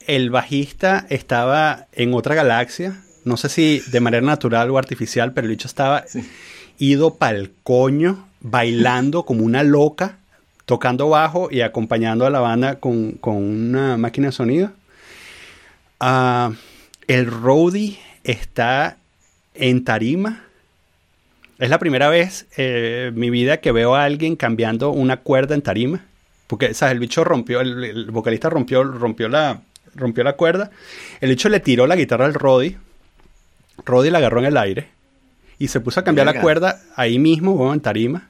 El 0.08 0.30
bajista 0.30 1.06
estaba 1.10 1.88
en 1.94 2.14
otra 2.14 2.36
galaxia. 2.36 3.02
No 3.24 3.38
sé 3.38 3.50
si 3.50 3.80
de 3.92 4.00
manera 4.00 4.26
natural 4.26 4.70
o 4.70 4.78
artificial, 4.78 5.34
pero 5.34 5.46
el 5.46 5.52
bicho 5.52 5.68
estaba 5.68 6.06
Sí. 6.08 6.24
ido 6.78 7.16
pa'l 7.16 7.52
coño, 7.64 8.28
bailando 8.42 9.24
como 9.24 9.44
una 9.44 9.64
loca, 9.64 10.18
tocando 10.66 11.10
bajo 11.10 11.50
y 11.52 11.62
acompañando 11.62 12.26
a 12.26 12.30
la 12.30 12.40
banda 12.40 12.76
con, 12.80 13.14
con 13.14 13.36
una 13.38 13.98
máquina 13.98 14.28
de 14.28 14.32
sonido. 14.32 14.72
Ah, 16.00 16.52
el 17.08 17.26
roadie 17.28 17.98
está 18.24 18.98
en 19.54 19.84
tarima. 19.84 20.44
Es 21.58 21.70
la 21.70 21.80
primera 21.80 22.10
vez 22.10 22.48
eh, 22.58 23.08
en 23.10 23.20
mi 23.20 23.30
vida 23.30 23.58
que 23.58 23.72
veo 23.72 23.96
a 23.96 24.04
alguien 24.04 24.36
cambiando 24.36 24.92
una 24.92 25.18
cuerda 25.18 25.56
en 25.56 25.62
tarima. 25.62 26.04
Porque, 26.48 26.74
¿sabes? 26.74 26.94
El 26.94 27.00
bicho 27.00 27.24
rompió, 27.24 27.62
el, 27.62 27.84
el 27.84 28.12
vocalista 28.12 28.50
rompió, 28.50 28.84
rompió, 28.84 29.28
la, 29.30 29.62
rompió 29.96 30.24
la 30.24 30.34
cuerda. 30.34 30.72
El 31.22 31.30
bicho 31.30 31.50
le 31.50 31.60
tiró 31.60 31.88
la 31.88 31.96
guitarra 31.96 32.26
al 32.26 32.34
Roddy. 32.34 32.78
Roddy 33.84 34.10
la 34.10 34.20
agarró 34.20 34.40
en 34.40 34.46
el 34.46 34.58
aire. 34.58 34.90
Y 35.58 35.70
se 35.70 35.80
puso 35.80 36.00
a 36.00 36.04
cambiar 36.04 36.28
la 36.28 36.42
cuerda 36.42 36.82
ahí 36.96 37.18
mismo, 37.18 37.74
en 37.74 37.80
tarima. 37.80 38.28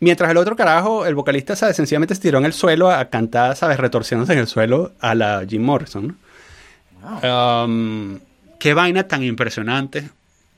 Mientras 0.00 0.30
el 0.30 0.36
otro 0.36 0.56
carajo, 0.56 1.06
el 1.06 1.14
vocalista, 1.14 1.56
¿sabes? 1.56 1.76
Sencillamente 1.76 2.14
se 2.14 2.20
tiró 2.20 2.38
en 2.38 2.44
el 2.44 2.52
suelo 2.52 2.90
a 2.90 3.04
cantar, 3.06 3.56
¿sabes? 3.56 3.78
Retorciéndose 3.78 4.32
en 4.32 4.38
el 4.38 4.46
suelo 4.46 4.92
a 5.00 5.14
la 5.14 5.44
Jim 5.46 5.62
Morrison, 5.62 6.08
¿no? 6.08 6.14
Wow. 7.20 7.64
Um, 7.64 8.18
qué 8.58 8.74
vaina 8.74 9.06
tan 9.06 9.22
impresionante 9.22 10.08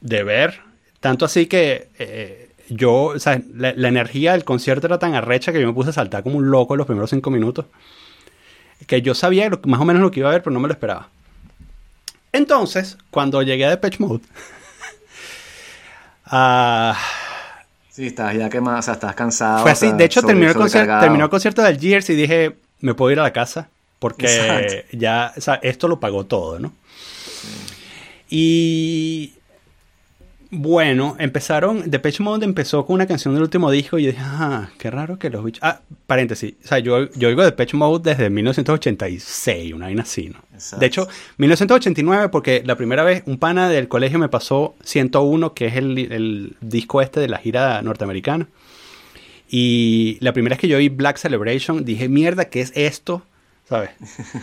de 0.00 0.22
ver. 0.24 0.60
Tanto 1.00 1.24
así 1.24 1.46
que 1.46 1.88
eh, 1.98 2.49
yo, 2.70 2.92
o 3.06 3.18
sea, 3.18 3.40
la, 3.54 3.74
la 3.76 3.88
energía 3.88 4.32
del 4.32 4.44
concierto 4.44 4.86
era 4.86 4.98
tan 4.98 5.14
arrecha 5.14 5.52
que 5.52 5.60
yo 5.60 5.66
me 5.66 5.74
puse 5.74 5.90
a 5.90 5.92
saltar 5.92 6.22
como 6.22 6.38
un 6.38 6.50
loco 6.50 6.74
en 6.74 6.78
los 6.78 6.86
primeros 6.86 7.10
cinco 7.10 7.30
minutos. 7.30 7.66
Que 8.86 9.02
yo 9.02 9.14
sabía 9.14 9.48
lo- 9.50 9.60
más 9.66 9.80
o 9.80 9.84
menos 9.84 10.00
lo 10.00 10.10
que 10.10 10.20
iba 10.20 10.30
a 10.30 10.32
ver, 10.32 10.42
pero 10.42 10.54
no 10.54 10.60
me 10.60 10.68
lo 10.68 10.72
esperaba. 10.72 11.08
Entonces, 12.32 12.96
cuando 13.10 13.42
llegué 13.42 13.66
a 13.66 13.70
Depeche 13.70 13.98
Mode, 14.00 14.22
ah, 16.26 16.96
Sí, 17.90 18.06
estás 18.06 18.34
ya 18.36 18.48
quemado, 18.48 18.78
o 18.78 18.82
sea, 18.82 18.94
estás 18.94 19.14
cansado. 19.14 19.62
fue 19.62 19.70
o 19.70 19.72
así. 19.72 19.88
sea, 19.88 19.96
De 19.96 20.04
hecho, 20.04 20.20
sobre- 20.20 20.32
terminó, 20.34 20.50
el 20.52 20.56
concierto, 20.56 20.98
terminó 21.00 21.24
el 21.24 21.30
concierto 21.30 21.62
de 21.62 21.68
Algiers 21.68 22.08
y 22.10 22.14
dije, 22.14 22.56
me 22.80 22.94
puedo 22.94 23.10
ir 23.10 23.18
a 23.20 23.24
la 23.24 23.32
casa. 23.32 23.68
Porque 23.98 24.26
Exacto. 24.26 24.96
ya, 24.96 25.34
o 25.36 25.40
sea, 25.40 25.54
esto 25.62 25.86
lo 25.88 26.00
pagó 26.00 26.24
todo, 26.24 26.58
¿no? 26.58 26.72
Y 28.30 29.34
bueno, 30.52 31.14
empezaron, 31.20 31.90
Depeche 31.90 32.24
Mode 32.24 32.44
empezó 32.44 32.84
con 32.84 32.94
una 32.94 33.06
canción 33.06 33.34
del 33.34 33.44
último 33.44 33.70
disco 33.70 33.98
y 33.98 34.04
yo 34.04 34.10
dije, 34.10 34.22
ah, 34.24 34.70
qué 34.78 34.90
raro 34.90 35.18
que 35.18 35.30
los 35.30 35.44
bichos... 35.44 35.62
Ah, 35.62 35.80
paréntesis, 36.08 36.54
o 36.64 36.66
sea, 36.66 36.80
yo, 36.80 37.08
yo 37.12 37.28
oigo 37.28 37.44
Depeche 37.44 37.76
Mode 37.76 38.10
desde 38.10 38.30
1986, 38.30 39.72
una 39.72 39.86
vaina 39.86 40.02
así, 40.02 40.28
¿no? 40.28 40.40
Exacto. 40.52 40.80
De 40.80 40.86
hecho, 40.86 41.08
1989 41.38 42.30
porque 42.30 42.62
la 42.64 42.76
primera 42.76 43.04
vez 43.04 43.22
un 43.26 43.38
pana 43.38 43.68
del 43.68 43.86
colegio 43.86 44.18
me 44.18 44.28
pasó 44.28 44.74
101, 44.82 45.54
que 45.54 45.66
es 45.66 45.76
el, 45.76 45.96
el 46.12 46.56
disco 46.60 47.00
este 47.00 47.20
de 47.20 47.28
la 47.28 47.38
gira 47.38 47.80
norteamericana. 47.82 48.48
Y 49.48 50.18
la 50.20 50.32
primera 50.32 50.54
vez 50.54 50.60
que 50.60 50.68
yo 50.68 50.78
vi 50.78 50.88
Black 50.88 51.18
Celebration, 51.18 51.84
dije, 51.84 52.08
mierda, 52.08 52.46
¿qué 52.46 52.60
es 52.60 52.72
esto? 52.74 53.22
¿Sabes? 53.68 53.90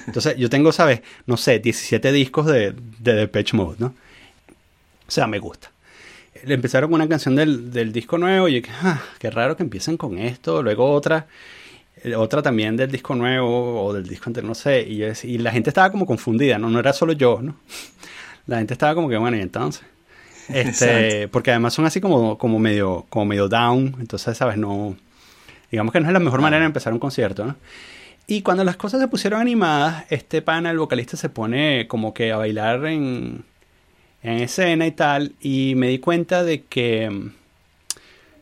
Entonces, 0.07 0.37
yo 0.37 0.49
tengo, 0.49 0.71
¿sabes? 0.71 1.01
No 1.25 1.35
sé, 1.35 1.59
17 1.59 2.13
discos 2.13 2.45
de, 2.45 2.73
de 2.99 3.13
Depeche 3.13 3.57
Mode, 3.57 3.75
¿no? 3.79 3.87
O 3.87 5.11
sea, 5.11 5.27
me 5.27 5.39
gusta. 5.39 5.71
Le 6.45 6.53
empezaron 6.53 6.89
con 6.89 6.99
una 7.01 7.09
canción 7.09 7.35
del, 7.35 7.71
del 7.71 7.91
disco 7.91 8.17
nuevo 8.17 8.47
y 8.47 8.53
yo 8.53 8.55
dije, 8.61 8.71
ah, 8.83 9.01
qué 9.19 9.29
raro 9.29 9.55
que 9.57 9.63
empiecen 9.63 9.97
con 9.97 10.17
esto. 10.17 10.61
Luego 10.63 10.91
otra, 10.91 11.27
eh, 12.03 12.15
otra 12.15 12.41
también 12.41 12.75
del 12.77 12.91
disco 12.91 13.15
nuevo 13.15 13.83
o 13.85 13.93
del 13.93 14.07
disco 14.07 14.25
anterior, 14.29 14.49
no 14.49 14.55
sé. 14.55 14.81
Y, 14.87 14.97
yo 14.97 15.07
decía- 15.07 15.29
y 15.29 15.37
la 15.37 15.51
gente 15.51 15.69
estaba 15.69 15.91
como 15.91 16.05
confundida, 16.05 16.57
¿no? 16.57 16.69
No 16.69 16.79
era 16.79 16.93
solo 16.93 17.13
yo, 17.13 17.39
¿no? 17.41 17.55
La 18.47 18.57
gente 18.59 18.73
estaba 18.73 18.95
como 18.95 19.09
que, 19.09 19.17
bueno, 19.17 19.35
y 19.37 19.41
entonces. 19.41 19.83
Este, 20.47 20.69
Exacto. 21.17 21.31
porque 21.33 21.51
además 21.51 21.73
son 21.73 21.85
así 21.85 21.99
como, 21.99 22.37
como 22.37 22.59
medio, 22.59 23.05
como 23.09 23.25
medio 23.25 23.49
down. 23.49 23.95
Entonces, 23.99 24.37
¿sabes? 24.37 24.57
No. 24.57 24.95
Digamos 25.69 25.91
que 25.91 25.99
no 25.99 26.07
es 26.07 26.13
la 26.13 26.19
mejor 26.19 26.39
manera 26.39 26.61
de 26.61 26.67
empezar 26.67 26.93
un 26.93 26.99
concierto, 26.99 27.45
¿no? 27.45 27.55
Y 28.25 28.41
cuando 28.41 28.63
las 28.63 28.77
cosas 28.77 29.01
se 29.01 29.07
pusieron 29.09 29.41
animadas, 29.41 30.05
este 30.09 30.41
pana, 30.41 30.71
el 30.71 30.77
vocalista, 30.79 31.17
se 31.17 31.27
pone 31.29 31.87
como 31.89 32.13
que 32.13 32.31
a 32.31 32.37
bailar 32.37 32.85
en, 32.85 33.43
en 34.23 34.39
escena 34.39 34.85
y 34.87 34.91
tal. 34.91 35.33
Y 35.41 35.73
me 35.75 35.87
di 35.87 35.99
cuenta 35.99 36.43
de 36.43 36.63
que 36.63 37.09
mm, 37.09 37.31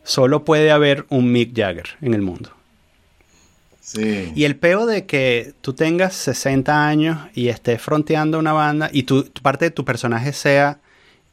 solo 0.04 0.44
puede 0.44 0.70
haber 0.70 1.06
un 1.08 1.32
Mick 1.32 1.56
Jagger 1.56 1.96
en 2.00 2.14
el 2.14 2.22
mundo. 2.22 2.50
Sí. 3.80 4.32
Y 4.34 4.44
el 4.44 4.56
peo 4.56 4.84
de 4.84 5.06
que 5.06 5.54
tú 5.60 5.72
tengas 5.72 6.14
60 6.14 6.88
años 6.88 7.18
y 7.34 7.48
estés 7.48 7.80
fronteando 7.80 8.38
una 8.38 8.52
banda 8.52 8.90
y 8.92 9.04
tu, 9.04 9.22
tu 9.24 9.42
parte 9.42 9.66
de 9.66 9.70
tu 9.70 9.84
personaje 9.84 10.32
sea 10.32 10.80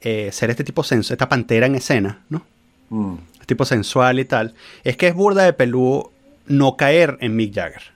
eh, 0.02 0.32
ser 0.34 0.50
este 0.50 0.66
tipo 0.66 0.84
sensual, 0.84 1.16
esta 1.16 1.30
pantera 1.30 1.66
en 1.66 1.76
escena, 1.76 2.20
¿no? 2.28 2.46
Mm. 2.90 3.16
Tipo 3.46 3.64
sensual 3.64 4.20
y 4.20 4.26
tal. 4.26 4.54
Es 4.84 4.98
que 4.98 5.08
es 5.08 5.16
burda 5.16 5.44
de 5.44 5.54
peludo 5.54 6.12
no 6.46 6.76
caer 6.76 7.18
en 7.22 7.38
Mick 7.38 7.56
Jagger. 7.56 7.93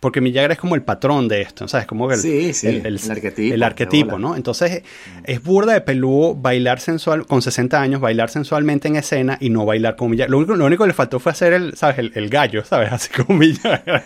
Porque 0.00 0.22
Mick 0.22 0.34
Jagger 0.34 0.52
es 0.52 0.58
como 0.58 0.74
el 0.74 0.82
patrón 0.82 1.28
de 1.28 1.42
esto, 1.42 1.68
¿sabes? 1.68 1.86
Como 1.86 2.10
el, 2.10 2.18
Sí, 2.18 2.54
sí, 2.54 2.66
el, 2.66 2.86
el 2.86 3.10
arquetipo, 3.10 3.54
el 3.54 3.62
arquetipo, 3.62 4.18
¿no? 4.18 4.34
Entonces 4.34 4.82
es 5.24 5.42
burda 5.42 5.74
de 5.74 5.82
peludo 5.82 6.34
bailar 6.34 6.80
sensual, 6.80 7.26
con 7.26 7.42
60 7.42 7.80
años, 7.80 8.00
bailar 8.00 8.30
sensualmente 8.30 8.88
en 8.88 8.96
escena 8.96 9.36
y 9.40 9.50
no 9.50 9.66
bailar 9.66 9.96
como 9.96 10.10
Mick 10.10 10.20
Jagger. 10.20 10.30
Lo 10.30 10.38
único, 10.38 10.56
lo 10.56 10.64
único 10.64 10.84
que 10.84 10.88
le 10.88 10.94
faltó 10.94 11.20
fue 11.20 11.32
hacer 11.32 11.52
el, 11.52 11.76
¿sabes? 11.76 11.98
El, 11.98 12.12
el 12.14 12.30
gallo, 12.30 12.64
¿sabes? 12.64 12.90
Así 12.92 13.10
como 13.10 13.38
Mick 13.38 13.60
Jagger. 13.60 14.02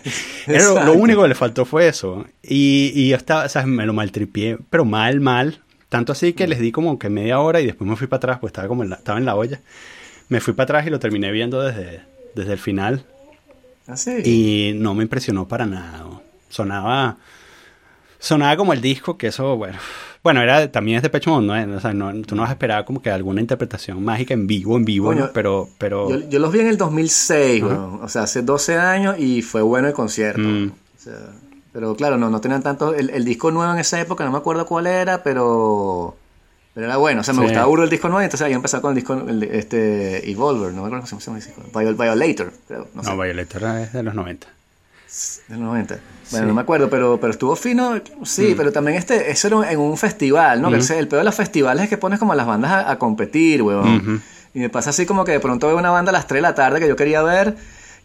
Era 0.47 0.83
lo, 0.83 0.93
único 0.93 1.21
que 1.21 1.29
le 1.29 1.35
faltó 1.35 1.63
fue 1.63 1.87
eso. 1.87 2.25
Y, 2.43 2.91
y 2.93 3.09
yo 3.09 3.15
estaba, 3.15 3.47
¿sabes? 3.47 3.69
Me 3.69 3.85
lo 3.85 3.93
maltripié, 3.93 4.57
pero 4.69 4.83
mal, 4.83 5.21
mal. 5.21 5.61
Tanto 5.87 6.11
así 6.11 6.33
que 6.33 6.45
les 6.47 6.59
di 6.59 6.73
como 6.73 6.99
que 6.99 7.09
media 7.09 7.39
hora 7.39 7.61
y 7.61 7.65
después 7.65 7.89
me 7.89 7.95
fui 7.95 8.07
para 8.07 8.17
atrás, 8.17 8.39
pues 8.41 8.49
estaba 8.49 8.67
como 8.67 8.83
en 8.83 8.89
la, 8.89 8.97
estaba 8.97 9.17
en 9.17 9.25
la 9.25 9.35
olla. 9.35 9.61
Me 10.27 10.41
fui 10.41 10.53
para 10.53 10.65
atrás 10.65 10.87
y 10.87 10.89
lo 10.89 10.99
terminé 10.99 11.31
viendo 11.31 11.61
desde, 11.61 12.01
desde 12.35 12.51
el 12.51 12.59
final. 12.59 13.05
Ah, 13.87 13.97
sí. 13.97 14.21
Y 14.23 14.73
no 14.77 14.93
me 14.93 15.03
impresionó 15.03 15.47
para 15.47 15.65
nada. 15.65 16.05
Sonaba. 16.49 17.17
Sonaba 18.19 18.57
como 18.57 18.73
el 18.73 18.81
disco, 18.81 19.17
que 19.17 19.27
eso, 19.27 19.55
bueno. 19.57 19.77
Bueno, 20.23 20.41
era, 20.41 20.71
también 20.71 20.97
es 20.97 21.03
de 21.03 21.11
Pecho 21.11 21.29
Mode, 21.29 21.67
¿no? 21.67 21.77
O 21.77 21.79
sea, 21.79 21.93
no, 21.93 22.11
tú 22.23 22.35
no 22.35 22.41
vas 22.41 22.49
a 22.49 22.53
esperar 22.53 22.83
como 22.83 22.99
que 22.99 23.11
alguna 23.11 23.41
interpretación 23.41 24.03
mágica 24.03 24.33
en 24.33 24.47
vivo, 24.47 24.75
en 24.75 24.83
vivo. 24.83 25.13
Pero, 25.33 25.69
pero. 25.77 26.09
Yo, 26.09 26.27
yo 26.27 26.39
los 26.39 26.51
vi 26.51 26.61
en 26.61 26.67
el 26.67 26.77
2006, 26.77 27.61
weón. 27.61 27.99
o 28.01 28.09
sea, 28.09 28.23
hace 28.23 28.41
12 28.41 28.75
años 28.77 29.19
y 29.19 29.43
fue 29.43 29.61
bueno 29.61 29.87
el 29.87 29.93
concierto. 29.93 30.41
Mm. 30.41 30.71
O 30.71 30.99
sea, 30.99 31.13
pero 31.71 31.95
claro, 31.95 32.17
no, 32.17 32.31
no 32.31 32.41
tenían 32.41 32.63
tanto. 32.63 32.95
El, 32.95 33.11
el 33.11 33.23
disco 33.23 33.51
nuevo 33.51 33.71
en 33.71 33.77
esa 33.77 34.01
época, 34.01 34.25
no 34.25 34.31
me 34.31 34.39
acuerdo 34.39 34.65
cuál 34.65 34.87
era, 34.87 35.21
pero. 35.21 36.15
Pero 36.75 36.85
era 36.87 36.97
bueno, 36.97 37.21
o 37.21 37.23
sea, 37.23 37.33
me 37.33 37.39
Sí. 37.39 37.45
gustaba 37.45 37.65
burro 37.65 37.83
el 37.85 37.89
disco 37.89 38.09
nuevo, 38.09 38.21
entonces 38.21 38.43
había 38.43 38.57
empezado 38.57 38.81
con 38.81 38.89
el 38.91 38.95
disco, 38.95 39.13
el 39.13 39.39
de- 39.39 39.57
este, 39.57 40.29
Evolver, 40.29 40.73
no 40.73 40.81
me 40.83 40.87
acuerdo 40.89 41.07
cómo 41.09 41.19
se 41.21 41.25
llama 41.27 41.39
ese 41.39 41.47
disco. 41.49 41.63
Viol- 41.73 41.95
Violator, 41.95 42.51
creo, 42.67 42.87
no 42.93 43.01
sé, 43.03 43.09
no, 43.09 43.17
Violeta 43.17 43.81
es 43.81 43.93
de 43.93 44.03
los 44.03 44.13
90. 44.13 44.47
del 45.47 45.61
90. 45.63 45.95
Bueno, 46.31 46.43
Sí. 46.45 46.47
no 46.49 46.53
me 46.53 46.61
acuerdo, 46.61 46.89
pero, 46.89 47.17
pero 47.21 47.31
estuvo 47.31 47.55
fino, 47.55 48.01
sí, 48.25 48.53
pero 48.57 48.73
también 48.73 48.97
este, 48.97 49.31
eso 49.31 49.47
era 49.47 49.71
en 49.71 49.79
un 49.79 49.97
festival, 49.97 50.61
¿no? 50.61 50.69
Que 50.69 50.77
ese- 50.77 50.99
el 50.99 51.07
peor 51.07 51.21
de 51.21 51.23
los 51.25 51.35
festivales 51.35 51.83
es 51.85 51.89
que 51.89 51.97
pones 51.97 52.19
como 52.19 52.33
a 52.33 52.35
las 52.35 52.45
bandas 52.45 52.71
a, 52.71 52.91
a 52.91 52.99
competir, 52.99 53.61
weón. 53.61 54.21
Y 54.53 54.59
me 54.59 54.69
pasa 54.69 54.89
así 54.89 55.05
como 55.05 55.23
que 55.23 55.31
de 55.31 55.39
pronto 55.39 55.67
veo 55.67 55.77
una 55.77 55.91
banda 55.91 56.09
a 56.09 56.13
las 56.13 56.27
3 56.27 56.39
de 56.39 56.41
la 56.41 56.55
tarde 56.55 56.79
que 56.81 56.87
yo 56.89 56.97
quería 56.97 57.21
ver. 57.21 57.55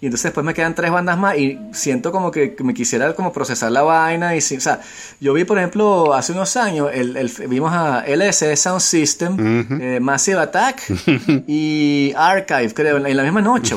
Y 0.02 0.06
entonces 0.06 0.24
después 0.24 0.46
me 0.46 0.54
quedan 0.54 0.74
tres 0.74 0.90
bandas 0.90 1.18
más 1.18 1.36
y 1.36 1.58
siento 1.72 2.10
como 2.10 2.30
que, 2.30 2.56
me 2.64 2.72
quisiera 2.72 3.12
como 3.14 3.32
procesar 3.34 3.70
la 3.70 3.82
vaina. 3.82 4.34
Y 4.34 4.40
sí, 4.40 4.56
o 4.56 4.60
sea, 4.60 4.80
yo 5.20 5.34
vi, 5.34 5.44
por 5.44 5.58
ejemplo, 5.58 6.14
hace 6.14 6.32
unos 6.32 6.56
años, 6.56 6.88
el, 6.94 7.16
el- 7.18 7.30
vimos 7.48 7.70
a 7.74 8.04
LS 8.06 8.56
Sound 8.56 8.80
System, 8.80 9.66
eh, 9.80 10.00
Massive 10.00 10.38
Attack 10.40 10.82
y 11.46 12.12
Archive, 12.16 12.72
creo, 12.72 12.96
en 13.04 13.14
la, 13.16 13.22
misma 13.22 13.42
noche. 13.42 13.74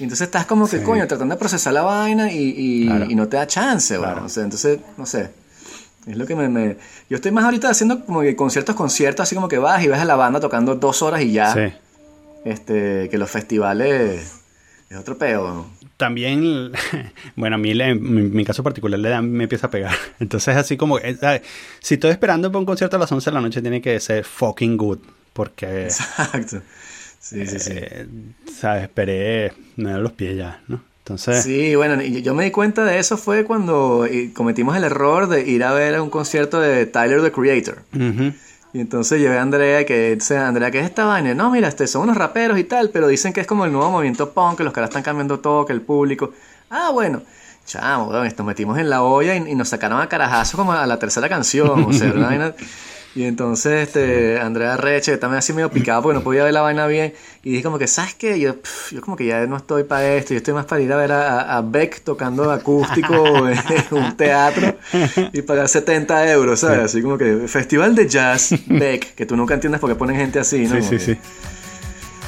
Y 0.00 0.02
entonces 0.02 0.26
estás 0.26 0.46
como 0.46 0.68
que, 0.68 0.78
Sí. 0.78 0.84
coño, 0.84 1.06
tratando 1.06 1.34
de 1.34 1.38
procesar 1.38 1.74
la 1.74 1.82
vaina 1.82 2.32
y, 2.32 2.54
y- 2.56 2.86
Claro. 2.86 3.04
y 3.08 3.14
no 3.14 3.28
te 3.28 3.36
da 3.36 3.46
chance. 3.46 3.96
Claro. 3.96 4.24
O 4.24 4.28
sea, 4.28 4.42
entonces, 4.42 4.80
no 4.96 5.06
sé. 5.06 5.30
Es 6.06 6.16
lo 6.16 6.26
que 6.26 6.34
me, 6.34 6.48
me- 6.48 6.76
Yo 7.08 7.16
estoy 7.16 7.30
más 7.30 7.44
ahorita 7.44 7.68
haciendo 7.70 8.04
como 8.04 8.22
que 8.22 8.34
conciertos, 8.34 8.74
conciertos, 8.74 9.22
así 9.24 9.36
como 9.36 9.46
que 9.46 9.58
vas 9.58 9.80
y 9.84 9.86
ves 9.86 10.00
a 10.00 10.04
la 10.04 10.16
banda 10.16 10.40
tocando 10.40 10.74
dos 10.74 11.02
horas 11.02 11.20
y 11.22 11.30
ya. 11.32 11.54
Sí. 11.54 11.72
Este, 12.44 13.08
que 13.10 13.18
los 13.18 13.30
festivales 13.30 14.39
es 14.90 14.96
otro 14.98 15.16
peo. 15.16 15.48
¿no? 15.54 15.70
También, 15.96 16.72
bueno, 17.36 17.56
a 17.56 17.58
mí 17.58 17.72
le- 17.74 17.94
mi, 17.94 18.22
mi 18.22 18.44
caso 18.44 18.62
particular 18.62 18.98
le 18.98 19.08
da, 19.08 19.22
me 19.22 19.44
empieza 19.44 19.68
a 19.68 19.70
pegar. 19.70 19.94
Entonces, 20.20 20.56
así 20.56 20.76
como, 20.76 20.98
eh, 20.98 21.16
¿sabes? 21.18 21.42
si 21.80 21.94
estoy 21.94 22.10
esperando 22.10 22.50
para 22.50 22.58
un 22.60 22.66
concierto 22.66 22.96
a 22.96 22.98
las 23.00 23.12
11 23.12 23.30
de 23.30 23.34
la 23.34 23.40
noche, 23.40 23.62
tiene 23.62 23.80
que 23.80 23.98
ser 24.00 24.24
fucking 24.24 24.76
good. 24.76 24.98
Porque, 25.32 25.84
Exacto. 25.84 26.60
Sí, 27.20 27.46
sí, 27.46 27.58
sí. 27.58 27.72
eh, 27.74 28.06
¿sabes? 28.52 28.82
Esperé, 28.84 29.52
me 29.76 29.90
da 29.92 29.98
los 29.98 30.12
pies 30.12 30.36
ya, 30.36 30.60
¿no? 30.68 30.82
Entonces, 31.04 31.42
Sí, 31.44 31.74
bueno, 31.74 32.00
y 32.02 32.22
yo 32.22 32.34
me 32.34 32.44
di 32.44 32.50
cuenta 32.50 32.84
de 32.84 32.98
eso 32.98 33.16
fue 33.16 33.44
cuando 33.44 34.06
eh, 34.06 34.32
cometimos 34.32 34.76
el 34.76 34.84
error 34.84 35.28
de 35.28 35.48
ir 35.48 35.64
a 35.64 35.72
ver 35.72 36.00
un 36.00 36.08
concierto 36.10 36.60
de 36.60 36.86
Tyler 36.86 37.20
the 37.22 37.32
Creator. 37.32 37.82
ujú, 37.94 38.32
Y 38.72 38.80
entonces 38.80 39.20
llevé 39.20 39.38
a 39.38 39.42
Andrea, 39.42 39.84
que 39.84 40.14
dice, 40.14 40.38
Andrea, 40.38 40.70
¿qué 40.70 40.78
es 40.80 40.86
esta 40.86 41.04
vaina? 41.04 41.34
No, 41.34 41.50
mira, 41.50 41.68
este, 41.68 41.86
son 41.86 42.02
unos 42.02 42.16
raperos 42.16 42.58
y 42.58 42.64
tal, 42.64 42.90
pero 42.90 43.08
dicen 43.08 43.32
que 43.32 43.40
es 43.40 43.46
como 43.46 43.64
el 43.64 43.72
nuevo 43.72 43.90
movimiento 43.90 44.30
punk, 44.30 44.58
que 44.58 44.64
los 44.64 44.72
caras 44.72 44.90
están 44.90 45.02
cambiando 45.02 45.40
todo, 45.40 45.66
que 45.66 45.72
el 45.72 45.80
público. 45.80 46.32
Ah, 46.70 46.90
bueno. 46.92 47.22
Chamo, 47.66 48.24
esto 48.24 48.42
metimos 48.42 48.78
en 48.78 48.90
la 48.90 49.02
olla 49.02 49.34
y, 49.36 49.54
nos 49.54 49.68
sacaron 49.68 50.00
a 50.00 50.08
carajazos 50.08 50.56
como 50.56 50.72
a 50.72 50.86
la 50.86 50.98
tercera 50.98 51.28
canción, 51.28 51.84
o 51.84 51.92
sea, 51.92 52.12
Y 53.12 53.24
entonces, 53.24 53.88
este, 53.88 54.38
Andrea 54.38 54.76
Reche, 54.76 55.16
también 55.18 55.38
así 55.38 55.52
medio 55.52 55.68
picado 55.68 56.00
porque 56.02 56.14
no 56.18 56.22
podía 56.22 56.44
ver 56.44 56.52
la 56.54 56.60
vaina 56.60 56.86
bien. 56.86 57.12
Y 57.42 57.50
dije 57.50 57.62
como 57.64 57.76
que, 57.76 57.88
¿sabes 57.88 58.14
qué? 58.14 58.38
Yo, 58.38 58.54
pf, 58.60 58.94
yo 58.94 59.00
como 59.00 59.16
que 59.16 59.26
ya 59.26 59.44
no 59.46 59.56
estoy 59.56 59.82
para 59.82 60.14
esto, 60.14 60.32
yo 60.32 60.38
estoy 60.38 60.54
más 60.54 60.64
para 60.66 60.80
ir 60.80 60.92
a 60.92 60.96
ver 60.96 61.10
a, 61.10 61.60
Beck 61.62 62.02
tocando 62.02 62.48
acústico 62.52 63.48
en 63.48 63.58
un 63.90 64.16
teatro 64.16 64.76
y 65.32 65.42
pagar 65.42 65.68
70 65.68 66.30
euros, 66.30 66.60
¿sabes? 66.60 66.78
Así 66.84 67.02
como 67.02 67.18
que 67.18 67.48
Festival 67.48 67.96
de 67.96 68.08
Jazz 68.08 68.54
Beck, 68.66 69.14
que 69.16 69.26
tú 69.26 69.36
nunca 69.36 69.54
entiendes 69.54 69.80
por 69.80 69.90
qué 69.90 69.96
ponen 69.96 70.14
gente 70.16 70.38
así, 70.38 70.66
¿no? 70.66 70.76
sí, 70.76 70.78
Como 70.78 70.90
sí, 70.90 70.96
que- 70.98 71.00
sí. 71.00 71.18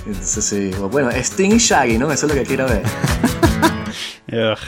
Entonces 0.04 0.44
sí, 0.44 0.70
bueno, 0.90 1.10
Sting 1.12 1.52
y 1.52 1.58
Shaggy, 1.58 1.96
¿no? 1.98 2.10
Eso 2.10 2.26
es 2.26 2.32
lo 2.34 2.40
que 2.40 2.44
quiero 2.44 2.66
ver. 2.66 2.82
Ugh. 4.32 4.58